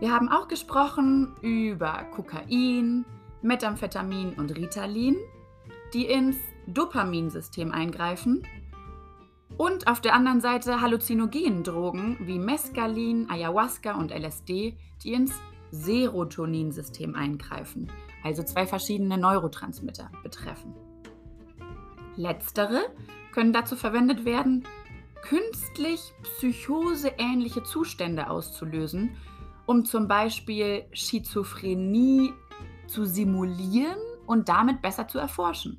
Wir 0.00 0.12
haben 0.12 0.28
auch 0.28 0.48
gesprochen 0.48 1.34
über 1.42 2.04
Kokain, 2.12 3.04
Methamphetamin 3.42 4.34
und 4.34 4.56
Ritalin, 4.56 5.16
die 5.94 6.06
ins 6.06 6.36
Dopaminsystem 6.68 7.72
eingreifen. 7.72 8.46
Und 9.56 9.88
auf 9.88 10.00
der 10.00 10.14
anderen 10.14 10.40
Seite 10.40 10.80
halluzinogenen 10.80 11.64
Drogen 11.64 12.16
wie 12.20 12.38
Mescalin, 12.38 13.28
Ayahuasca 13.28 13.94
und 13.94 14.12
LSD, 14.12 14.76
die 15.02 15.12
ins 15.12 15.32
Serotoninsystem 15.70 17.14
eingreifen, 17.14 17.90
also 18.22 18.42
zwei 18.42 18.66
verschiedene 18.66 19.18
Neurotransmitter 19.18 20.10
betreffen. 20.22 20.74
Letztere 22.16 22.80
können 23.32 23.52
dazu 23.52 23.76
verwendet 23.76 24.24
werden, 24.24 24.64
künstlich 25.22 26.00
psychoseähnliche 26.22 27.62
Zustände 27.62 28.30
auszulösen, 28.30 29.16
um 29.66 29.84
zum 29.84 30.08
Beispiel 30.08 30.84
Schizophrenie 30.92 32.32
zu 32.86 33.04
simulieren 33.04 33.98
und 34.26 34.48
damit 34.48 34.80
besser 34.80 35.08
zu 35.08 35.18
erforschen. 35.18 35.78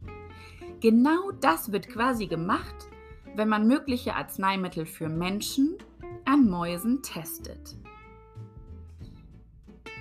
Genau 0.82 1.32
das 1.42 1.72
wird 1.72 1.90
quasi 1.90 2.28
gemacht, 2.28 2.76
wenn 3.36 3.50
man 3.50 3.68
mögliche 3.68 4.16
Arzneimittel 4.16 4.86
für 4.86 5.10
Menschen 5.10 5.78
an 6.26 6.50
Mäusen 6.50 7.02
testet. 7.02 7.76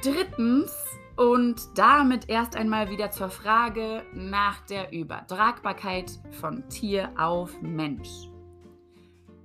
Drittens 0.03 0.73
und 1.17 1.61
damit 1.77 2.29
erst 2.29 2.55
einmal 2.55 2.91
wieder 2.91 3.11
zur 3.11 3.29
Frage 3.29 4.05
nach 4.15 4.61
der 4.67 4.93
Übertragbarkeit 4.93 6.13
von 6.41 6.69
Tier 6.69 7.11
auf 7.19 7.61
Mensch. 7.61 8.31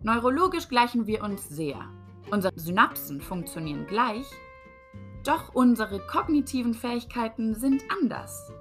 Neurologisch 0.03 0.67
gleichen 0.67 1.07
wir 1.07 1.23
uns 1.23 1.49
sehr. 1.49 1.89
Unsere 2.29 2.53
Synapsen 2.59 3.21
funktionieren 3.21 3.87
gleich, 3.87 4.29
doch 5.23 5.55
unsere 5.55 5.99
kognitiven 6.05 6.75
Fähigkeiten 6.75 7.55
sind 7.55 7.83
anders. 7.89 8.51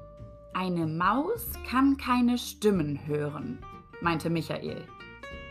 Eine 0.54 0.86
Maus 0.86 1.52
kann 1.66 1.96
keine 1.96 2.36
Stimmen 2.36 3.06
hören, 3.06 3.58
meinte 4.00 4.28
Michael. 4.28 4.86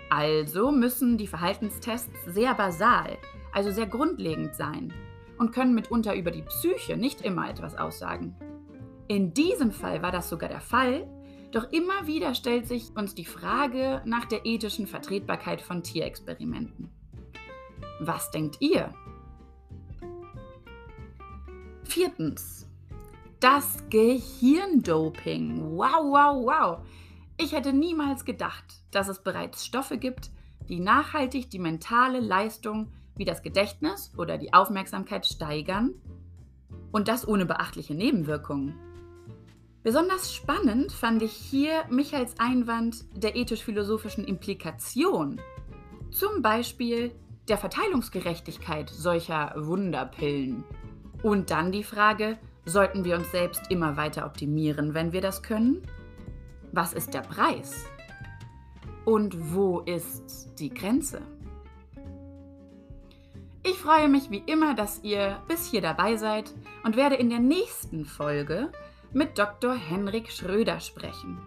Also 0.10 0.72
müssen 0.72 1.18
die 1.18 1.28
Verhaltenstests 1.28 2.26
sehr 2.28 2.54
basal, 2.54 3.18
also 3.52 3.72
sehr 3.72 3.88
grundlegend 3.88 4.56
sein 4.56 4.94
und 5.40 5.54
können 5.54 5.74
mitunter 5.74 6.16
über 6.16 6.30
die 6.30 6.44
Psyche 6.44 6.98
nicht 6.98 7.22
immer 7.22 7.50
etwas 7.50 7.76
aussagen. 7.76 8.36
In 9.08 9.34
diesem 9.34 9.72
Fall 9.72 10.04
war 10.04 10.12
das 10.12 10.30
sogar 10.30 10.50
der 10.50 10.62
Fall, 10.62 11.08
doch 11.52 11.72
immer 11.72 12.06
wieder 12.06 12.36
stellt 12.36 12.68
sich 12.68 12.96
uns 12.96 13.16
die 13.16 13.26
Frage 13.26 14.02
nach 14.06 14.26
der 14.26 14.46
ethischen 14.46 14.86
Vertretbarkeit 14.86 15.62
von 15.62 15.82
Tierexperimenten. 15.82 16.90
Was 18.00 18.30
denkt 18.32 18.58
ihr? 18.62 18.94
Viertens. 21.84 22.71
Das 23.42 23.84
Gehirndoping. 23.90 25.72
Wow, 25.72 26.04
wow, 26.04 26.46
wow. 26.46 26.78
Ich 27.38 27.54
hätte 27.54 27.74
niemals 27.74 28.24
gedacht, 28.24 28.84
dass 28.92 29.08
es 29.08 29.24
bereits 29.24 29.66
Stoffe 29.66 29.98
gibt, 29.98 30.30
die 30.70 30.80
nachhaltig 30.80 31.50
die 31.50 31.58
mentale 31.58 32.20
Leistung 32.20 32.92
wie 33.16 33.26
das 33.26 33.42
Gedächtnis 33.42 34.12
oder 34.16 34.38
die 34.38 34.54
Aufmerksamkeit 34.54 35.26
steigern 35.26 35.96
und 36.92 37.08
das 37.08 37.28
ohne 37.28 37.48
beachtliche 37.48 37.96
Nebenwirkungen. 37.96 38.76
Besonders 39.82 40.36
spannend 40.36 40.92
fand 40.92 41.24
ich 41.24 41.34
hier 41.34 41.84
Michaels 41.90 42.36
Einwand 42.40 43.06
der 43.16 43.36
ethisch-philosophischen 43.36 44.24
Implikation, 44.24 45.42
zum 46.12 46.44
Beispiel 46.44 47.16
der 47.48 47.58
Verteilungsgerechtigkeit 47.58 48.92
solcher 48.92 49.56
Wunderpillen. 49.58 50.64
Und 51.24 51.50
dann 51.50 51.72
die 51.72 51.84
Frage, 51.84 52.38
sollten 52.72 53.04
wir 53.04 53.16
uns 53.16 53.30
selbst 53.32 53.70
immer 53.70 53.98
weiter 53.98 54.26
optimieren, 54.26 54.94
wenn 54.94 55.14
wir 55.14 55.22
das 55.22 55.44
können? 55.44 55.84
Was 56.72 56.94
ist 56.94 57.14
der 57.14 57.22
Preis? 57.22 57.86
Und 59.06 59.54
wo 59.54 59.80
ist 59.82 60.58
die 60.60 60.74
Grenze? 60.74 61.22
Ich 63.64 63.78
freue 63.78 64.08
mich 64.08 64.32
wie 64.32 64.44
immer, 64.48 64.74
dass 64.74 65.04
ihr 65.04 65.40
bis 65.48 65.70
hier 65.70 65.82
dabei 65.82 66.16
seid 66.16 66.52
und 66.84 66.96
werde 66.96 67.16
in 67.16 67.30
der 67.30 67.40
nächsten 67.40 68.06
Folge 68.06 68.72
mit 69.14 69.38
Dr. 69.38 69.76
Henrik 69.76 70.32
Schröder 70.32 70.80
sprechen. 70.80 71.38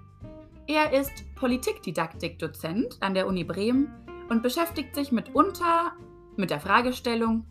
Er 0.67 0.93
ist 0.93 1.13
Politikdidaktik-Dozent 1.35 2.99
an 3.01 3.15
der 3.15 3.27
Uni 3.27 3.45
Bremen 3.45 3.93
und 4.29 4.43
beschäftigt 4.43 4.95
sich 4.95 5.13
mitunter 5.13 5.93
mit 6.37 6.51
der 6.51 6.61
Fragestellung, 6.61 7.47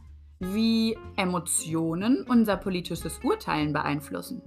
wie 0.52 0.98
Emotionen 1.16 2.26
unser 2.28 2.58
politisches 2.58 3.20
Urteilen 3.24 3.74
beeinflussen. 3.74 4.42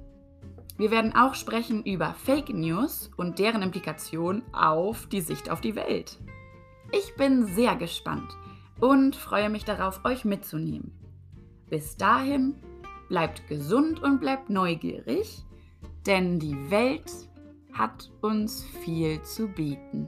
Wir 0.77 0.91
werden 0.91 1.15
auch 1.15 1.35
sprechen 1.35 1.85
über 1.85 2.13
Fake 2.13 2.51
News 2.51 3.11
und 3.17 3.39
deren 3.39 3.63
Implikation 3.63 4.43
auf 4.53 5.07
die 5.07 5.23
Sicht 5.23 5.51
auf 5.51 5.61
die 5.61 5.75
Welt. 5.75 6.19
Ich 6.93 7.17
bin 7.17 7.47
sehr 7.47 7.77
gespannt 7.77 8.31
und 8.81 9.17
freue 9.17 9.49
mich 9.49 9.65
darauf, 9.65 10.05
euch 10.05 10.25
mitzunehmen. 10.25 10.93
Bis 11.71 11.97
dahin, 11.97 12.55
bleibt 13.09 13.49
gesund 13.49 14.03
und 14.03 14.21
bleibt 14.21 14.51
neugierig 14.51 15.47
denn 16.07 16.39
die 16.39 16.57
Welt 16.71 17.11
hat 17.73 18.11
uns 18.21 18.65
viel 18.85 19.21
zu 19.23 19.49
bieten. 19.49 20.07